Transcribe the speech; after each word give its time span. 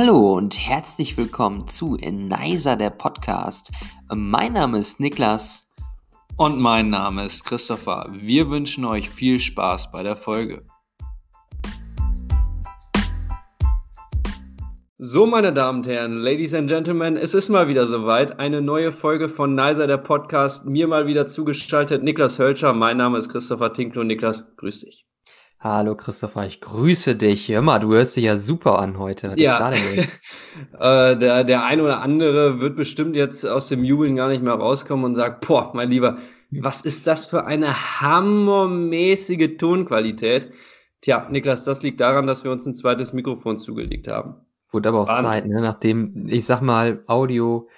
Hallo 0.00 0.36
und 0.36 0.56
herzlich 0.56 1.16
willkommen 1.16 1.66
zu 1.66 1.96
Nicer 1.96 2.76
der 2.76 2.90
Podcast. 2.90 3.72
Mein 4.14 4.52
Name 4.52 4.78
ist 4.78 5.00
Niklas. 5.00 5.74
Und 6.36 6.60
mein 6.60 6.88
Name 6.88 7.24
ist 7.24 7.44
Christopher. 7.44 8.08
Wir 8.12 8.48
wünschen 8.48 8.84
euch 8.84 9.10
viel 9.10 9.40
Spaß 9.40 9.90
bei 9.90 10.04
der 10.04 10.14
Folge. 10.14 10.64
So, 14.98 15.26
meine 15.26 15.52
Damen 15.52 15.78
und 15.78 15.88
Herren, 15.88 16.18
Ladies 16.18 16.54
and 16.54 16.68
Gentlemen, 16.68 17.16
es 17.16 17.34
ist 17.34 17.48
mal 17.48 17.66
wieder 17.66 17.88
soweit. 17.88 18.38
Eine 18.38 18.62
neue 18.62 18.92
Folge 18.92 19.28
von 19.28 19.56
Nicer 19.56 19.88
der 19.88 19.98
Podcast. 19.98 20.64
Mir 20.64 20.86
mal 20.86 21.08
wieder 21.08 21.26
zugeschaltet 21.26 22.04
Niklas 22.04 22.38
Hölscher. 22.38 22.72
Mein 22.72 22.98
Name 22.98 23.18
ist 23.18 23.30
Christopher 23.30 23.72
Tinklo. 23.72 24.04
Niklas, 24.04 24.54
grüß 24.58 24.78
dich. 24.82 25.07
Hallo 25.60 25.96
Christopher, 25.96 26.46
ich 26.46 26.60
grüße 26.60 27.16
dich. 27.16 27.48
Hör 27.48 27.62
mal, 27.62 27.80
du 27.80 27.92
hörst 27.92 28.16
dich 28.16 28.24
ja 28.24 28.38
super 28.38 28.78
an 28.78 28.96
heute. 28.96 29.30
Was 29.30 29.40
ja. 29.40 29.54
ist 29.54 29.60
da 29.60 29.70
denn 29.70 30.08
äh, 31.16 31.18
der, 31.18 31.42
der 31.42 31.64
ein 31.64 31.80
oder 31.80 32.00
andere 32.00 32.60
wird 32.60 32.76
bestimmt 32.76 33.16
jetzt 33.16 33.44
aus 33.44 33.66
dem 33.66 33.82
Jubeln 33.82 34.14
gar 34.14 34.28
nicht 34.28 34.40
mehr 34.42 34.54
rauskommen 34.54 35.04
und 35.04 35.14
sagt, 35.16 35.48
boah, 35.48 35.72
mein 35.74 35.90
Lieber, 35.90 36.18
was 36.52 36.82
ist 36.82 37.08
das 37.08 37.26
für 37.26 37.44
eine 37.44 38.00
hammermäßige 38.00 39.56
Tonqualität? 39.58 40.52
Tja, 41.00 41.26
Niklas, 41.28 41.64
das 41.64 41.82
liegt 41.82 42.00
daran, 42.00 42.28
dass 42.28 42.44
wir 42.44 42.52
uns 42.52 42.64
ein 42.64 42.74
zweites 42.74 43.12
Mikrofon 43.12 43.58
zugelegt 43.58 44.06
haben. 44.06 44.36
Wurde 44.70 44.90
aber 44.90 45.00
auch 45.00 45.08
Wahnsinn. 45.08 45.26
Zeit, 45.26 45.46
ne? 45.46 45.60
nachdem, 45.60 46.26
ich 46.28 46.44
sag 46.46 46.60
mal, 46.60 47.02
Audio 47.08 47.68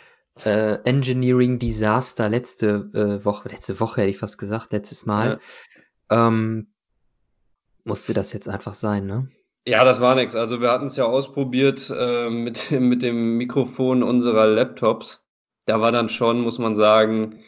äh, 0.45 0.74
Engineering 0.85 1.59
Disaster 1.59 2.29
letzte 2.29 2.91
äh, 2.93 3.24
Woche, 3.24 3.49
letzte 3.49 3.80
Woche 3.80 4.02
hätte 4.02 4.10
ich 4.10 4.19
fast 4.19 4.37
gesagt, 4.37 4.73
letztes 4.73 5.07
Mal, 5.07 5.38
ja. 6.10 6.29
ähm, 6.29 6.66
musste 7.84 8.15
das 8.15 8.33
jetzt 8.33 8.48
einfach 8.48 8.75
sein, 8.75 9.07
ne? 9.07 9.29
Ja, 9.66 9.85
das 9.85 10.01
war 10.01 10.15
nichts. 10.15 10.35
Also 10.35 10.60
wir 10.60 10.71
hatten 10.71 10.87
es 10.87 10.96
ja 10.96 11.05
ausprobiert 11.05 11.93
äh, 11.95 12.30
mit, 12.30 12.71
mit 12.80 13.02
dem 13.02 13.37
Mikrofon 13.37 14.02
unserer 14.02 14.46
Laptops. 14.46 15.27
Da 15.66 15.80
war 15.80 15.93
dann 15.93 16.09
schon, 16.09 16.40
muss 16.40 16.59
man 16.59 16.74
sagen, 16.74 17.40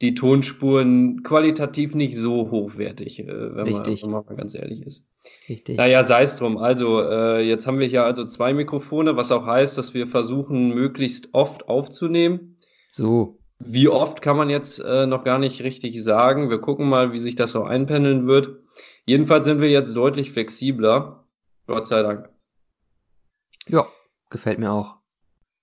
die 0.00 0.14
Tonspuren 0.14 1.22
qualitativ 1.24 1.94
nicht 1.94 2.16
so 2.16 2.50
hochwertig, 2.50 3.20
äh, 3.20 3.26
wenn, 3.26 3.72
man, 3.72 3.86
wenn, 3.86 4.10
man, 4.10 4.24
mal 4.24 4.36
ganz 4.36 4.54
ehrlich 4.54 4.86
ist. 4.86 5.04
Richtig. 5.48 5.76
Naja, 5.76 6.04
sei 6.04 6.22
es 6.22 6.36
drum. 6.36 6.56
Also, 6.56 7.02
äh, 7.02 7.40
jetzt 7.40 7.66
haben 7.66 7.80
wir 7.80 7.86
hier 7.86 8.04
also 8.04 8.24
zwei 8.24 8.54
Mikrofone, 8.54 9.16
was 9.16 9.32
auch 9.32 9.44
heißt, 9.44 9.76
dass 9.76 9.94
wir 9.94 10.06
versuchen, 10.06 10.74
möglichst 10.74 11.30
oft 11.32 11.68
aufzunehmen. 11.68 12.56
So. 12.90 13.38
Wie 13.58 13.88
oft 13.88 14.22
kann 14.22 14.36
man 14.36 14.50
jetzt 14.50 14.78
äh, 14.78 15.06
noch 15.06 15.24
gar 15.24 15.38
nicht 15.40 15.62
richtig 15.62 16.02
sagen. 16.02 16.48
Wir 16.48 16.60
gucken 16.60 16.88
mal, 16.88 17.12
wie 17.12 17.18
sich 17.18 17.34
das 17.34 17.52
so 17.52 17.64
einpendeln 17.64 18.28
wird. 18.28 18.56
Jedenfalls 19.08 19.46
sind 19.46 19.62
wir 19.62 19.70
jetzt 19.70 19.96
deutlich 19.96 20.32
flexibler. 20.32 21.24
Gott 21.66 21.86
sei 21.86 22.02
Dank. 22.02 22.28
Ja, 23.66 23.86
gefällt 24.28 24.58
mir 24.58 24.70
auch. 24.70 24.96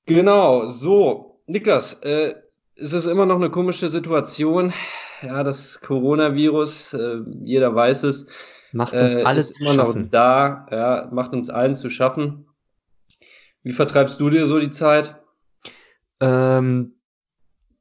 Genau, 0.07 0.65
so. 0.65 1.43
Niklas, 1.45 1.93
äh, 2.01 2.33
es 2.75 2.91
ist 2.91 3.05
immer 3.05 3.27
noch 3.27 3.35
eine 3.35 3.51
komische 3.51 3.89
Situation. 3.89 4.73
Ja, 5.21 5.43
das 5.43 5.79
Coronavirus, 5.81 6.93
äh, 6.93 7.19
jeder 7.43 7.75
weiß 7.75 8.03
es. 8.03 8.25
Macht 8.71 8.93
uns 8.93 9.13
äh, 9.13 9.21
alles 9.21 9.51
ist 9.51 9.61
immer 9.61 9.75
noch 9.75 9.95
da, 10.09 10.65
ja, 10.71 11.09
macht 11.11 11.31
uns 11.33 11.51
allen 11.51 11.75
zu 11.75 11.91
schaffen. 11.91 12.47
Wie 13.61 13.73
vertreibst 13.73 14.19
du 14.19 14.31
dir 14.31 14.47
so 14.47 14.59
die 14.59 14.71
Zeit? 14.71 15.15
Ähm, 16.19 16.95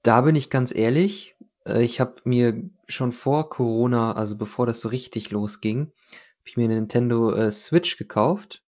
da 0.02 0.20
bin 0.20 0.36
ich 0.36 0.50
ganz 0.50 0.74
ehrlich. 0.74 1.36
Äh, 1.66 1.84
ich 1.84 2.00
habe 2.00 2.16
mir 2.24 2.70
schon 2.88 3.12
vor 3.12 3.48
Corona, 3.50 4.12
also 4.12 4.36
bevor 4.36 4.66
das 4.66 4.80
so 4.80 4.88
richtig 4.88 5.30
losging, 5.30 5.86
habe 5.88 6.46
ich 6.46 6.56
mir 6.56 6.64
eine 6.64 6.74
Nintendo 6.74 7.32
äh, 7.32 7.50
Switch 7.50 7.96
gekauft. 7.96 8.62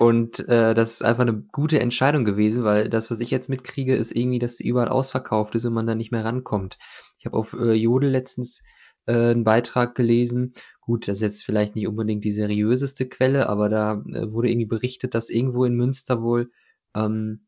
Und 0.00 0.40
äh, 0.48 0.74
das 0.74 0.94
ist 0.94 1.04
einfach 1.04 1.22
eine 1.22 1.34
gute 1.52 1.78
Entscheidung 1.78 2.24
gewesen, 2.24 2.64
weil 2.64 2.88
das, 2.88 3.08
was 3.10 3.20
ich 3.20 3.30
jetzt 3.30 3.48
mitkriege, 3.48 3.94
ist 3.94 4.16
irgendwie, 4.16 4.40
dass 4.40 4.56
die 4.56 4.66
überall 4.66 4.88
ausverkauft 4.88 5.54
ist 5.54 5.64
und 5.64 5.74
man 5.74 5.86
da 5.86 5.94
nicht 5.94 6.10
mehr 6.10 6.24
rankommt. 6.24 6.76
Ich 7.18 7.26
habe 7.26 7.36
auf 7.36 7.52
äh, 7.52 7.72
Jodel 7.72 8.10
letztens 8.10 8.64
äh, 9.06 9.12
einen 9.12 9.44
Beitrag 9.44 9.94
gelesen. 9.94 10.54
Gut, 10.80 11.06
das 11.06 11.18
ist 11.18 11.22
jetzt 11.22 11.44
vielleicht 11.44 11.76
nicht 11.76 11.86
unbedingt 11.86 12.24
die 12.24 12.32
seriöseste 12.32 13.08
Quelle, 13.08 13.48
aber 13.48 13.68
da 13.68 14.02
äh, 14.12 14.32
wurde 14.32 14.50
irgendwie 14.50 14.66
berichtet, 14.66 15.14
dass 15.14 15.30
irgendwo 15.30 15.64
in 15.64 15.74
Münster 15.76 16.20
wohl 16.20 16.50
ähm, 16.94 17.46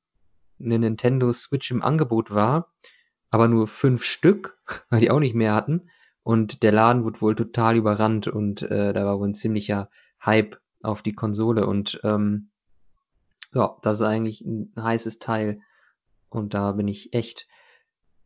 eine 0.61 0.79
Nintendo 0.79 1.33
Switch 1.33 1.71
im 1.73 1.83
Angebot 1.83 2.33
war 2.33 2.73
aber 3.31 3.49
nur 3.49 3.67
fünf 3.67 4.05
Stück, 4.05 4.59
weil 4.91 5.01
die 5.01 5.11
auch 5.11 5.21
nicht 5.21 5.35
mehr 5.35 5.55
hatten. 5.55 5.91
Und 6.23 6.63
der 6.63 6.73
Laden 6.73 7.05
wurde 7.05 7.21
wohl 7.21 7.35
total 7.35 7.77
überrannt 7.77 8.29
und 8.29 8.63
äh, 8.63 8.93
da 8.93 9.07
war 9.07 9.19
wohl 9.19 9.29
ein 9.29 9.35
ziemlicher 9.35 9.89
Hype 10.23 10.61
auf 10.83 11.03
die 11.03 11.15
Konsole. 11.15 11.67
Und 11.67 12.01
ähm, 12.05 12.51
ja, 13.55 13.77
das 13.83 14.01
ist 14.01 14.07
eigentlich 14.07 14.43
ein 14.43 14.73
heißes 14.79 15.19
Teil. 15.21 15.61
Und 16.29 16.53
da 16.53 16.73
bin 16.73 16.87
ich 16.87 17.15
echt 17.15 17.49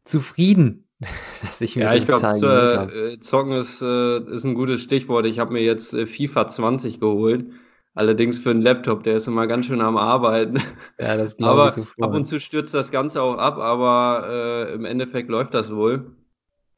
zufrieden, 0.04 0.88
dass 1.42 1.60
ich 1.60 1.76
mir 1.76 1.84
ja, 1.84 1.94
ich 1.94 2.06
glaube, 2.06 3.12
äh, 3.14 3.20
Zocken 3.20 3.52
ist, 3.52 3.82
äh, 3.82 4.18
ist 4.18 4.44
ein 4.44 4.54
gutes 4.54 4.82
Stichwort. 4.82 5.26
Ich 5.26 5.38
habe 5.38 5.52
mir 5.52 5.62
jetzt 5.62 5.94
äh, 5.94 6.06
FIFA 6.06 6.48
20 6.48 6.98
geholt. 6.98 7.50
Allerdings 7.94 8.38
für 8.38 8.50
einen 8.50 8.62
Laptop, 8.62 9.02
der 9.02 9.16
ist 9.16 9.26
immer 9.26 9.46
ganz 9.46 9.66
schön 9.66 9.82
am 9.82 9.98
Arbeiten. 9.98 10.58
Ja, 10.98 11.16
das 11.16 11.36
glaube 11.36 11.68
ich 11.68 11.74
sofort. 11.74 12.02
Ab 12.08 12.14
und 12.14 12.26
zu 12.26 12.40
stürzt 12.40 12.72
das 12.72 12.90
Ganze 12.90 13.22
auch 13.22 13.36
ab, 13.36 13.58
aber 13.58 14.26
äh, 14.28 14.74
im 14.74 14.84
Endeffekt 14.86 15.28
läuft 15.28 15.52
das 15.52 15.74
wohl. 15.74 16.16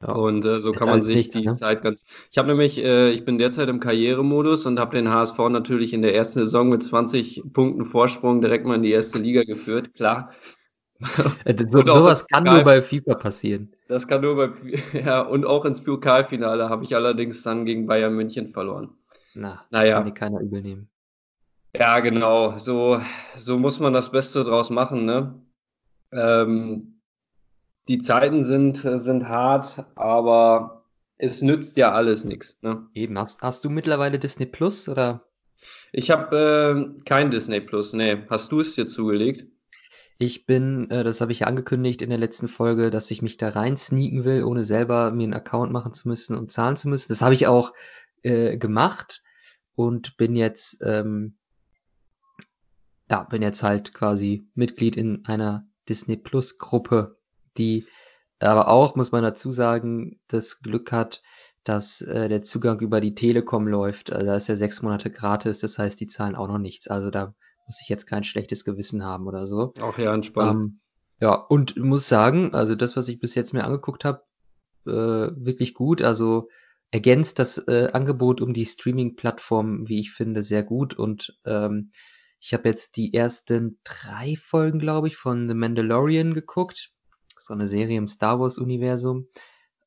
Ja. 0.02 0.12
Und 0.12 0.44
äh, 0.44 0.58
so 0.58 0.72
kann 0.72 0.88
man 0.88 1.02
sich 1.02 1.16
nicht, 1.16 1.34
die 1.34 1.46
ne? 1.46 1.52
Zeit 1.52 1.82
ganz. 1.82 2.04
Ich 2.30 2.36
habe 2.36 2.48
nämlich, 2.48 2.82
äh, 2.82 3.10
ich 3.10 3.24
bin 3.24 3.38
derzeit 3.38 3.68
im 3.68 3.80
Karrieremodus 3.80 4.66
und 4.66 4.80
habe 4.80 4.96
den 4.96 5.08
HSV 5.08 5.38
natürlich 5.50 5.94
in 5.94 6.02
der 6.02 6.14
ersten 6.14 6.40
Saison 6.40 6.68
mit 6.68 6.82
20 6.82 7.44
Punkten 7.52 7.84
Vorsprung 7.84 8.40
direkt 8.40 8.66
mal 8.66 8.74
in 8.74 8.82
die 8.82 8.90
erste 8.90 9.18
Liga 9.18 9.44
geführt, 9.44 9.94
klar. 9.94 10.30
Äh, 11.44 11.56
so, 11.68 11.80
sowas 11.84 12.24
kann 12.28 12.44
nur 12.44 12.62
bei 12.62 12.80
FIFA 12.80 13.16
passieren. 13.16 13.74
Das 13.88 14.06
kann 14.06 14.22
nur 14.22 14.36
bei, 14.36 14.50
ja, 15.04 15.20
und 15.20 15.44
auch 15.44 15.64
ins 15.64 15.82
Pokalfinale 15.82 16.70
habe 16.70 16.84
ich 16.84 16.94
allerdings 16.94 17.42
dann 17.42 17.66
gegen 17.66 17.86
Bayern 17.86 18.14
München 18.14 18.52
verloren. 18.52 18.90
Na, 19.34 19.64
naja. 19.70 19.96
kann 19.96 20.06
dir 20.06 20.14
keiner 20.14 20.40
übel 20.40 20.62
nehmen. 20.62 20.88
Ja, 21.76 21.98
genau. 22.00 22.56
So, 22.56 23.00
so 23.36 23.58
muss 23.58 23.80
man 23.80 23.92
das 23.92 24.10
Beste 24.12 24.44
draus 24.44 24.70
machen, 24.70 25.04
ne? 25.04 25.42
Ähm, 26.12 27.00
die 27.88 28.00
Zeiten 28.00 28.44
sind, 28.44 28.76
sind 28.76 29.28
hart, 29.28 29.84
aber 29.96 30.84
es 31.18 31.42
nützt 31.42 31.76
ja 31.76 31.92
alles 31.92 32.24
nichts. 32.24 32.58
Ne? 32.62 32.86
Eben, 32.94 33.18
hast, 33.18 33.42
hast 33.42 33.64
du 33.64 33.70
mittlerweile 33.70 34.18
Disney 34.18 34.46
Plus 34.46 34.88
oder? 34.88 35.26
Ich 35.92 36.10
habe 36.10 36.96
äh, 36.96 37.02
kein 37.04 37.30
Disney 37.30 37.60
Plus, 37.60 37.92
nee. 37.92 38.18
Hast 38.30 38.52
du 38.52 38.60
es 38.60 38.74
dir 38.74 38.86
zugelegt? 38.86 39.46
Ich 40.18 40.46
bin, 40.46 40.88
äh, 40.90 41.02
das 41.02 41.20
habe 41.20 41.32
ich 41.32 41.40
ja 41.40 41.46
angekündigt 41.48 42.02
in 42.02 42.10
der 42.10 42.18
letzten 42.18 42.48
Folge, 42.48 42.90
dass 42.90 43.10
ich 43.10 43.20
mich 43.20 43.36
da 43.36 43.50
rein 43.50 43.76
sneaken 43.76 44.24
will, 44.24 44.44
ohne 44.44 44.64
selber 44.64 45.10
mir 45.10 45.24
einen 45.24 45.34
Account 45.34 45.72
machen 45.72 45.92
zu 45.92 46.08
müssen 46.08 46.36
und 46.36 46.52
zahlen 46.52 46.76
zu 46.76 46.88
müssen. 46.88 47.08
Das 47.08 47.20
habe 47.20 47.34
ich 47.34 47.46
auch 47.46 47.72
äh, 48.22 48.56
gemacht 48.56 49.22
und 49.74 50.16
bin 50.16 50.36
jetzt 50.36 50.78
ähm, 50.84 51.36
ja, 53.14 53.22
bin 53.22 53.42
jetzt 53.42 53.62
halt 53.62 53.94
quasi 53.94 54.48
Mitglied 54.54 54.96
in 54.96 55.24
einer 55.24 55.68
Disney 55.88 56.16
Plus 56.16 56.58
Gruppe, 56.58 57.16
die 57.56 57.86
aber 58.40 58.66
auch, 58.66 58.96
muss 58.96 59.12
man 59.12 59.22
dazu 59.22 59.52
sagen, 59.52 60.18
das 60.26 60.60
Glück 60.60 60.90
hat, 60.90 61.22
dass 61.62 62.00
äh, 62.00 62.28
der 62.28 62.42
Zugang 62.42 62.80
über 62.80 63.00
die 63.00 63.14
Telekom 63.14 63.68
läuft. 63.68 64.12
Also 64.12 64.26
da 64.26 64.34
ist 64.34 64.48
ja 64.48 64.56
sechs 64.56 64.82
Monate 64.82 65.12
gratis, 65.12 65.60
das 65.60 65.78
heißt, 65.78 66.00
die 66.00 66.08
zahlen 66.08 66.34
auch 66.34 66.48
noch 66.48 66.58
nichts. 66.58 66.88
Also 66.88 67.10
da 67.10 67.34
muss 67.66 67.80
ich 67.80 67.88
jetzt 67.88 68.06
kein 68.06 68.24
schlechtes 68.24 68.64
Gewissen 68.64 69.04
haben 69.04 69.28
oder 69.28 69.46
so. 69.46 69.72
Auch 69.80 69.96
ja, 69.96 70.12
entspannt. 70.12 70.72
Ähm, 70.72 70.80
ja, 71.20 71.34
und 71.34 71.76
muss 71.76 72.08
sagen, 72.08 72.52
also 72.52 72.74
das, 72.74 72.96
was 72.96 73.08
ich 73.08 73.20
bis 73.20 73.36
jetzt 73.36 73.54
mir 73.54 73.62
angeguckt 73.62 74.04
habe, 74.04 74.24
äh, 74.86 74.90
wirklich 74.90 75.72
gut. 75.72 76.02
Also 76.02 76.48
ergänzt 76.90 77.38
das 77.38 77.58
äh, 77.68 77.90
Angebot 77.92 78.40
um 78.40 78.52
die 78.54 78.66
Streaming-Plattform, 78.66 79.88
wie 79.88 80.00
ich 80.00 80.10
finde, 80.10 80.42
sehr 80.42 80.64
gut 80.64 80.94
und 80.94 81.38
ähm, 81.46 81.92
ich 82.44 82.52
habe 82.52 82.68
jetzt 82.68 82.98
die 82.98 83.14
ersten 83.14 83.78
drei 83.84 84.36
Folgen, 84.36 84.78
glaube 84.78 85.08
ich, 85.08 85.16
von 85.16 85.48
The 85.48 85.54
Mandalorian 85.54 86.34
geguckt. 86.34 86.92
So 87.38 87.54
eine 87.54 87.66
Serie 87.66 87.96
im 87.96 88.06
Star 88.06 88.38
Wars-Universum. 88.38 89.28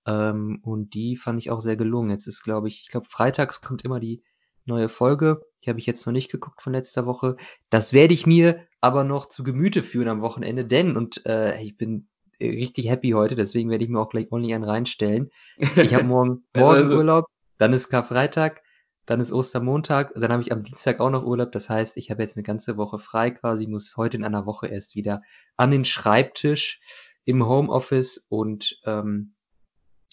Ähm, 0.07 0.59
und 0.63 0.95
die 0.95 1.17
fand 1.17 1.39
ich 1.39 1.51
auch 1.51 1.61
sehr 1.61 1.75
gelungen. 1.75 2.09
Jetzt 2.09 2.25
ist, 2.25 2.41
glaube 2.41 2.67
ich, 2.67 2.81
ich 2.81 2.87
glaube, 2.89 3.05
freitags 3.07 3.61
kommt 3.61 3.83
immer 3.83 3.99
die 3.99 4.23
neue 4.65 4.89
Folge. 4.89 5.45
Die 5.63 5.69
habe 5.69 5.77
ich 5.77 5.85
jetzt 5.85 6.03
noch 6.07 6.13
nicht 6.13 6.31
geguckt 6.31 6.63
von 6.63 6.73
letzter 6.73 7.05
Woche. 7.05 7.35
Das 7.69 7.93
werde 7.93 8.15
ich 8.15 8.25
mir 8.25 8.65
aber 8.81 9.03
noch 9.03 9.27
zu 9.27 9.43
Gemüte 9.43 9.83
führen 9.83 10.07
am 10.07 10.21
Wochenende, 10.21 10.65
denn, 10.65 10.97
und 10.97 11.27
äh, 11.27 11.61
ich 11.61 11.77
bin 11.77 12.07
richtig 12.41 12.89
happy 12.89 13.11
heute, 13.11 13.35
deswegen 13.35 13.69
werde 13.69 13.83
ich 13.83 13.89
mir 13.89 13.99
auch 13.99 14.09
gleich 14.09 14.31
ordentlich 14.31 14.55
einen 14.55 14.63
reinstellen. 14.63 15.29
Ich 15.57 15.93
habe 15.93 16.05
morgen, 16.05 16.43
morgen 16.55 16.91
Urlaub, 16.91 17.25
dann 17.59 17.73
ist 17.73 17.89
Karfreitag, 17.89 18.63
dann 19.07 19.21
ist 19.21 19.31
Ostermontag, 19.31 20.13
dann 20.15 20.31
habe 20.31 20.43
ich 20.43 20.51
am 20.51 20.63
Dienstag 20.63 20.99
auch 20.99 21.09
noch 21.09 21.23
Urlaub. 21.23 21.51
Das 21.53 21.69
heißt, 21.69 21.97
ich 21.97 22.11
habe 22.11 22.21
jetzt 22.21 22.35
eine 22.35 22.43
ganze 22.43 22.77
Woche 22.77 22.99
frei 22.99 23.31
quasi, 23.31 23.65
muss 23.65 23.95
heute 23.97 24.17
in 24.17 24.25
einer 24.25 24.45
Woche 24.45 24.67
erst 24.67 24.95
wieder 24.95 25.21
an 25.55 25.71
den 25.71 25.85
Schreibtisch 25.85 26.81
im 27.23 27.47
Homeoffice 27.47 28.25
und 28.29 28.79
ähm, 28.85 29.33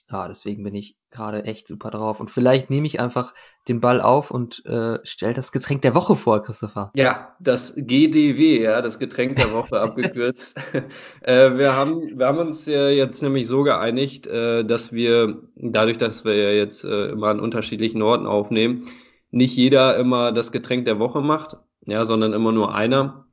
ja, 0.08 0.28
deswegen 0.28 0.62
bin 0.62 0.76
ich 0.76 0.96
gerade 1.14 1.44
echt 1.44 1.68
super 1.68 1.90
drauf. 1.90 2.20
Und 2.20 2.30
vielleicht 2.30 2.68
nehme 2.68 2.86
ich 2.86 3.00
einfach 3.00 3.32
den 3.68 3.80
Ball 3.80 4.00
auf 4.00 4.30
und 4.30 4.64
äh, 4.66 4.98
stelle 5.04 5.34
das 5.34 5.52
Getränk 5.52 5.82
der 5.82 5.94
Woche 5.94 6.14
vor, 6.16 6.42
Christopher. 6.42 6.92
Ja, 6.94 7.34
das 7.40 7.74
GDW, 7.76 8.62
ja, 8.62 8.82
das 8.82 8.98
Getränk 8.98 9.36
der 9.36 9.52
Woche 9.52 9.80
abgekürzt. 9.80 10.58
äh, 11.22 11.56
wir, 11.56 11.74
haben, 11.74 12.18
wir 12.18 12.26
haben 12.26 12.38
uns 12.38 12.66
ja 12.66 12.88
jetzt 12.88 13.22
nämlich 13.22 13.46
so 13.46 13.62
geeinigt, 13.62 14.26
äh, 14.26 14.64
dass 14.64 14.92
wir, 14.92 15.42
dadurch, 15.54 15.98
dass 15.98 16.24
wir 16.24 16.34
ja 16.34 16.50
jetzt 16.50 16.84
äh, 16.84 17.06
immer 17.10 17.28
an 17.28 17.40
unterschiedlichen 17.40 18.02
Orten 18.02 18.26
aufnehmen, 18.26 18.86
nicht 19.30 19.56
jeder 19.56 19.96
immer 19.96 20.32
das 20.32 20.52
Getränk 20.52 20.84
der 20.84 20.98
Woche 20.98 21.20
macht, 21.20 21.56
ja, 21.86 22.04
sondern 22.04 22.32
immer 22.32 22.52
nur 22.52 22.74
einer. 22.74 23.26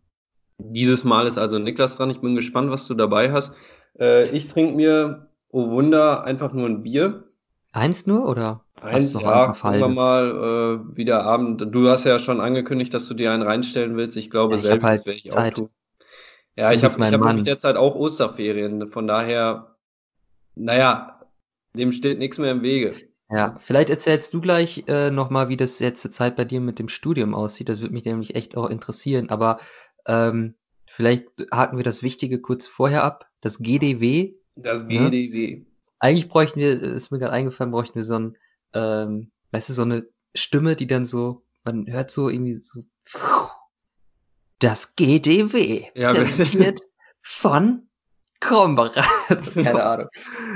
Dieses 0.57 1.04
Mal 1.04 1.27
ist 1.27 1.38
also 1.38 1.60
Niklas 1.60 1.98
dran. 1.98 2.12
Ich 2.12 2.22
bin 2.22 2.36
gespannt, 2.36 2.69
was 2.72 2.88
du 2.88 2.94
dabei 2.94 3.31
hast. 3.31 3.54
Äh, 4.00 4.30
ich 4.30 4.48
trinke 4.48 4.75
mir, 4.75 5.27
oh 5.50 5.69
Wunder, 5.69 6.24
einfach 6.24 6.54
nur 6.54 6.68
ein 6.68 6.84
Bier. 6.84 7.24
Eins 7.72 8.06
nur 8.06 8.28
oder? 8.28 8.64
Eins, 8.82 9.14
noch 9.14 9.22
ja, 9.22 9.48
gucken 9.48 9.80
wir 9.80 9.88
mal, 9.88 10.82
äh, 10.92 10.98
wieder 10.98 11.24
Abend. 11.24 11.64
Du 11.72 11.88
hast 11.88 12.04
ja 12.04 12.20
schon 12.20 12.42
angekündigt, 12.42 12.94
dass 12.94 13.08
du 13.08 13.14
dir 13.14 13.32
einen 13.32 13.44
reinstellen 13.44 13.96
willst. 13.96 14.18
Ich 14.18 14.30
glaube, 14.30 14.56
ja, 14.56 14.62
selbst 14.62 14.84
halt 14.84 15.06
werde 15.06 15.20
ich 15.20 15.30
Zeit. 15.30 15.54
auch 15.54 15.58
tun. 15.58 15.70
Ja, 16.56 16.74
ich 16.74 16.84
habe 16.84 16.94
hab 16.94 17.26
nämlich 17.26 17.44
derzeit 17.44 17.78
auch 17.78 17.96
Osterferien. 17.96 18.90
Von 18.90 19.08
daher, 19.08 19.76
naja, 20.56 21.22
dem 21.74 21.92
steht 21.92 22.20
nichts 22.20 22.38
mehr 22.40 22.52
im 22.52 22.62
Wege. 22.62 22.96
Ja, 23.30 23.56
vielleicht 23.60 23.90
erzählst 23.90 24.34
du 24.34 24.42
gleich 24.42 24.84
äh, 24.88 25.10
nochmal, 25.10 25.48
wie 25.48 25.56
das 25.56 25.80
jetzt 25.80 26.02
zur 26.02 26.12
Zeit 26.12 26.36
bei 26.36 26.44
dir 26.44 26.60
mit 26.60 26.80
dem 26.80 26.90
Studium 26.90 27.34
aussieht. 27.34 27.70
Das 27.70 27.80
würde 27.80 27.94
mich 27.94 28.04
nämlich 28.04 28.36
echt 28.36 28.58
auch 28.58 28.70
interessieren. 28.70 29.30
Aber 29.30 29.60
ähm, 30.06 30.56
vielleicht 30.86 31.28
haken 31.52 31.78
wir 31.78 31.86
das 31.86 32.04
Wichtige 32.04 32.42
kurz 32.42 32.68
vorher 32.68 33.04
ab. 33.06 33.30
Das 33.40 33.60
GDW. 33.60 34.34
Das 34.56 34.88
GDW. 34.88 35.58
Ne? 35.58 35.66
Eigentlich 36.01 36.30
bräuchten 36.30 36.59
wir, 36.59 36.81
ist 36.81 37.12
mir 37.12 37.19
gerade 37.19 37.31
eingefallen, 37.31 37.71
bräuchten 37.71 37.94
wir 37.94 38.03
so 38.03 38.15
ein, 38.15 38.38
ähm, 38.74 39.31
weißt 39.51 39.69
du, 39.69 39.74
so 39.74 39.83
eine 39.83 40.07
Stimme, 40.33 40.75
die 40.75 40.88
dann 40.88 41.06
so, 41.06 41.44
man 41.63 41.86
hört 41.86 42.09
so 42.09 42.27
irgendwie 42.27 42.56
so, 42.56 42.81
das 44.57 44.95
GDW. 44.95 45.86
Ja, 45.94 46.13
präsentiert 46.15 46.81
von 47.21 47.88
Krombarat. 48.39 49.06
Keine 49.53 49.83
Ahnung. 49.83 50.07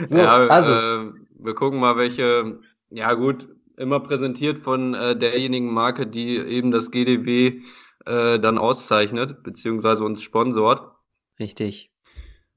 So, 0.10 0.18
ja, 0.18 0.48
also. 0.48 0.72
Äh, 0.74 1.14
wir 1.38 1.54
gucken 1.54 1.80
mal, 1.80 1.96
welche, 1.96 2.60
ja 2.90 3.14
gut, 3.14 3.48
immer 3.78 4.00
präsentiert 4.00 4.58
von 4.58 4.96
äh, 4.96 5.16
derjenigen 5.16 5.72
Marke, 5.72 6.08
die 6.08 6.38
eben 6.38 6.72
das 6.72 6.90
GDW 6.90 7.62
äh, 8.06 8.40
dann 8.40 8.58
auszeichnet, 8.58 9.44
beziehungsweise 9.44 10.04
uns 10.04 10.24
sponsort. 10.24 10.92
Richtig. 11.40 11.92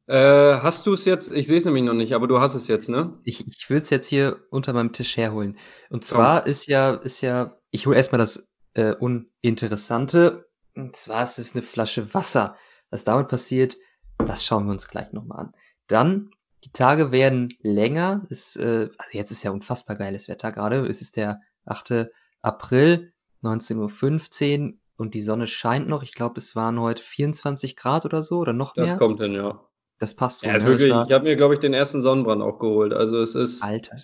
Äh, 0.08 0.60
hast 0.62 0.86
du 0.86 0.94
es 0.94 1.04
jetzt? 1.04 1.32
Ich 1.32 1.46
sehe 1.46 1.58
es 1.58 1.66
nämlich 1.66 1.82
noch 1.82 1.92
nicht, 1.92 2.14
aber 2.14 2.26
du 2.26 2.40
hast 2.40 2.54
es 2.54 2.66
jetzt, 2.66 2.88
ne? 2.88 3.18
Ich, 3.24 3.46
ich 3.46 3.68
will 3.68 3.76
es 3.76 3.90
jetzt 3.90 4.06
hier 4.06 4.38
unter 4.50 4.72
meinem 4.72 4.92
Tisch 4.92 5.18
herholen. 5.18 5.58
Und 5.90 6.02
zwar 6.02 6.44
oh. 6.46 6.48
ist 6.48 6.66
ja, 6.66 6.94
ist 6.94 7.20
ja, 7.20 7.58
ich 7.70 7.86
hole 7.86 7.96
erstmal 7.96 8.18
das 8.18 8.48
äh, 8.72 8.94
Uninteressante. 8.94 10.48
Und 10.74 10.96
zwar 10.96 11.24
ist 11.24 11.38
es 11.38 11.54
eine 11.54 11.62
Flasche 11.62 12.14
Wasser. 12.14 12.56
Was 12.88 13.04
damit 13.04 13.28
passiert, 13.28 13.76
das 14.16 14.46
schauen 14.46 14.64
wir 14.64 14.72
uns 14.72 14.88
gleich 14.88 15.12
nochmal 15.12 15.40
an. 15.40 15.52
Dann, 15.88 16.30
die 16.64 16.72
Tage 16.72 17.12
werden 17.12 17.50
länger. 17.60 18.22
Ist, 18.30 18.56
äh, 18.56 18.88
also 18.96 19.10
jetzt 19.12 19.30
ist 19.30 19.42
ja 19.42 19.50
unfassbar 19.50 19.96
geiles 19.96 20.26
Wetter 20.28 20.52
gerade. 20.52 20.86
Es 20.86 21.02
ist 21.02 21.16
der 21.16 21.42
8. 21.66 22.08
April, 22.40 23.12
19.15 23.42 24.68
Uhr 24.68 24.78
und 24.96 25.12
die 25.12 25.20
Sonne 25.20 25.46
scheint 25.46 25.86
noch. 25.86 26.02
Ich 26.02 26.14
glaube, 26.14 26.38
es 26.38 26.56
waren 26.56 26.80
heute 26.80 27.02
24 27.02 27.76
Grad 27.76 28.06
oder 28.06 28.22
so 28.22 28.38
oder 28.38 28.54
noch 28.54 28.74
mehr. 28.74 28.86
Das 28.86 28.96
kommt 28.96 29.20
hin, 29.20 29.34
ja. 29.34 29.67
Das 29.98 30.14
passt. 30.14 30.44
Ja, 30.44 30.52
ne? 30.52 30.64
wirklich, 30.64 30.88
ich 30.90 31.12
habe 31.12 31.24
mir, 31.24 31.36
glaube 31.36 31.54
ich, 31.54 31.60
den 31.60 31.74
ersten 31.74 32.02
Sonnenbrand 32.02 32.42
auch 32.42 32.58
geholt. 32.58 32.92
Also 32.92 33.20
es 33.20 33.34
ist. 33.34 33.62
Alter. 33.62 33.98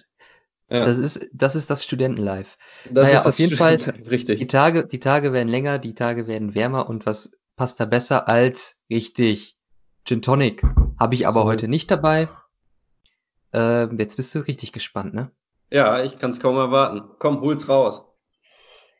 Ja. 0.70 0.84
Das 0.84 0.98
ist, 0.98 1.28
das 1.32 1.54
ist 1.54 1.70
das 1.70 1.84
Studentenlife. 1.84 2.56
Das 2.90 3.08
naja, 3.08 3.20
ist 3.20 3.26
auf 3.26 3.38
jeden 3.38 3.56
Fall. 3.56 3.74
Richtig. 4.10 4.40
Die 4.40 4.46
Tage, 4.46 4.86
die 4.86 4.98
Tage 4.98 5.32
werden 5.32 5.48
länger, 5.48 5.78
die 5.78 5.94
Tage 5.94 6.26
werden 6.26 6.54
wärmer 6.54 6.88
und 6.88 7.06
was 7.06 7.32
passt 7.56 7.78
da 7.80 7.84
besser 7.84 8.28
als 8.28 8.80
richtig 8.90 9.56
Gin 10.04 10.22
Tonic? 10.22 10.62
Habe 10.98 11.14
ich 11.14 11.26
aber 11.26 11.42
so. 11.42 11.46
heute 11.46 11.68
nicht 11.68 11.90
dabei. 11.90 12.28
Äh, 13.52 13.94
jetzt 13.96 14.16
bist 14.16 14.34
du 14.34 14.40
richtig 14.40 14.72
gespannt, 14.72 15.14
ne? 15.14 15.30
Ja, 15.70 16.02
ich 16.02 16.18
kann 16.18 16.30
es 16.30 16.40
kaum 16.40 16.56
erwarten. 16.56 17.02
Komm, 17.18 17.40
hol's 17.40 17.68
raus. 17.68 18.04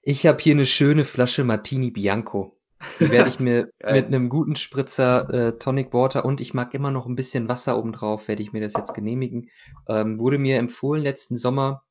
Ich 0.03 0.27
habe 0.27 0.39
hier 0.41 0.55
eine 0.55 0.67
schöne 0.67 1.05
Flasche 1.05 1.45
Martini 1.45 1.91
Bianco. 1.91 2.54
Die 3.01 3.11
werde 3.11 3.29
ich 3.29 3.41
mir 3.41 3.71
mit 3.85 4.07
einem 4.07 4.29
guten 4.29 4.57
Spritzer 4.57 5.29
äh, 5.31 5.59
Tonic 5.59 5.93
Water 5.93 6.25
und 6.25 6.41
ich 6.41 6.55
mag 6.55 6.75
immer 6.75 6.91
noch 6.91 7.07
ein 7.07 7.17
bisschen 7.17 7.49
Wasser 7.49 7.79
obendrauf, 7.79 8.29
werde 8.29 8.43
ich 8.43 8.53
mir 8.53 8.61
das 8.61 8.75
jetzt 8.75 8.95
genehmigen. 8.95 9.51
Ähm, 9.89 10.19
wurde 10.19 10.39
mir 10.39 10.59
empfohlen 10.59 11.03
letzten 11.03 11.37
Sommer 11.37 11.83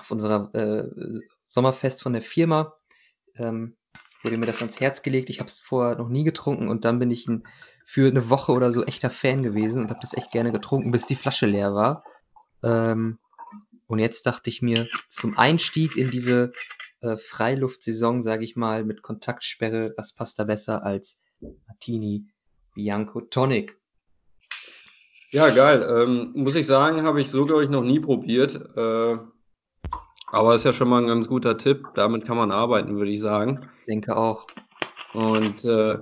auf 0.00 0.10
unserer 0.10 0.54
äh, 0.54 0.84
Sommerfest 1.46 2.02
von 2.02 2.12
der 2.12 2.22
Firma. 2.22 2.74
Ähm, 3.36 3.76
wurde 4.22 4.36
mir 4.38 4.46
das 4.46 4.60
ans 4.60 4.80
Herz 4.80 5.02
gelegt. 5.02 5.30
Ich 5.30 5.38
habe 5.38 5.48
es 5.48 5.60
vorher 5.60 5.96
noch 5.96 6.08
nie 6.08 6.24
getrunken 6.24 6.68
und 6.68 6.84
dann 6.84 6.98
bin 6.98 7.10
ich 7.10 7.28
ein, 7.28 7.44
für 7.84 8.08
eine 8.08 8.28
Woche 8.28 8.52
oder 8.52 8.72
so 8.72 8.84
echter 8.84 9.10
Fan 9.10 9.42
gewesen 9.42 9.82
und 9.82 9.90
habe 9.90 10.00
das 10.00 10.14
echt 10.14 10.32
gerne 10.32 10.52
getrunken, 10.52 10.90
bis 10.90 11.06
die 11.06 11.14
Flasche 11.14 11.46
leer 11.46 11.74
war. 11.74 12.04
Ähm, 12.62 13.18
und 13.86 14.00
jetzt 14.00 14.26
dachte 14.26 14.50
ich 14.50 14.62
mir, 14.62 14.88
zum 15.08 15.38
Einstieg 15.38 15.96
in 15.96 16.10
diese 16.10 16.52
äh, 17.00 17.16
Freiluftsaison, 17.16 18.22
sage 18.22 18.44
ich 18.44 18.56
mal, 18.56 18.84
mit 18.84 19.02
Kontaktsperre, 19.02 19.94
was 19.96 20.14
passt 20.14 20.38
da 20.38 20.44
besser 20.44 20.84
als 20.84 21.20
Martini 21.66 22.26
Bianco 22.74 23.20
Tonic? 23.20 23.78
Ja, 25.30 25.50
geil. 25.50 25.86
Ähm, 25.88 26.32
muss 26.34 26.54
ich 26.54 26.66
sagen, 26.66 27.02
habe 27.02 27.20
ich 27.20 27.30
so, 27.30 27.44
glaube 27.46 27.64
ich, 27.64 27.70
noch 27.70 27.82
nie 27.82 28.00
probiert. 28.00 28.54
Äh, 28.76 29.18
aber 30.28 30.54
ist 30.54 30.64
ja 30.64 30.72
schon 30.72 30.88
mal 30.88 31.02
ein 31.02 31.08
ganz 31.08 31.28
guter 31.28 31.58
Tipp. 31.58 31.88
Damit 31.94 32.24
kann 32.24 32.36
man 32.36 32.50
arbeiten, 32.50 32.96
würde 32.96 33.10
ich 33.10 33.20
sagen. 33.20 33.68
Ich 33.80 33.86
denke 33.86 34.16
auch. 34.16 34.46
Und 35.12 35.64
äh, 35.64 35.98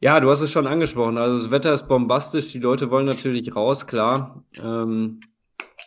ja, 0.00 0.20
du 0.20 0.30
hast 0.30 0.42
es 0.42 0.50
schon 0.50 0.66
angesprochen. 0.66 1.18
Also 1.18 1.38
das 1.38 1.50
Wetter 1.50 1.72
ist 1.72 1.88
bombastisch. 1.88 2.52
Die 2.52 2.58
Leute 2.58 2.90
wollen 2.90 3.06
natürlich 3.06 3.54
raus, 3.54 3.86
klar. 3.86 4.44
Ähm, 4.62 5.20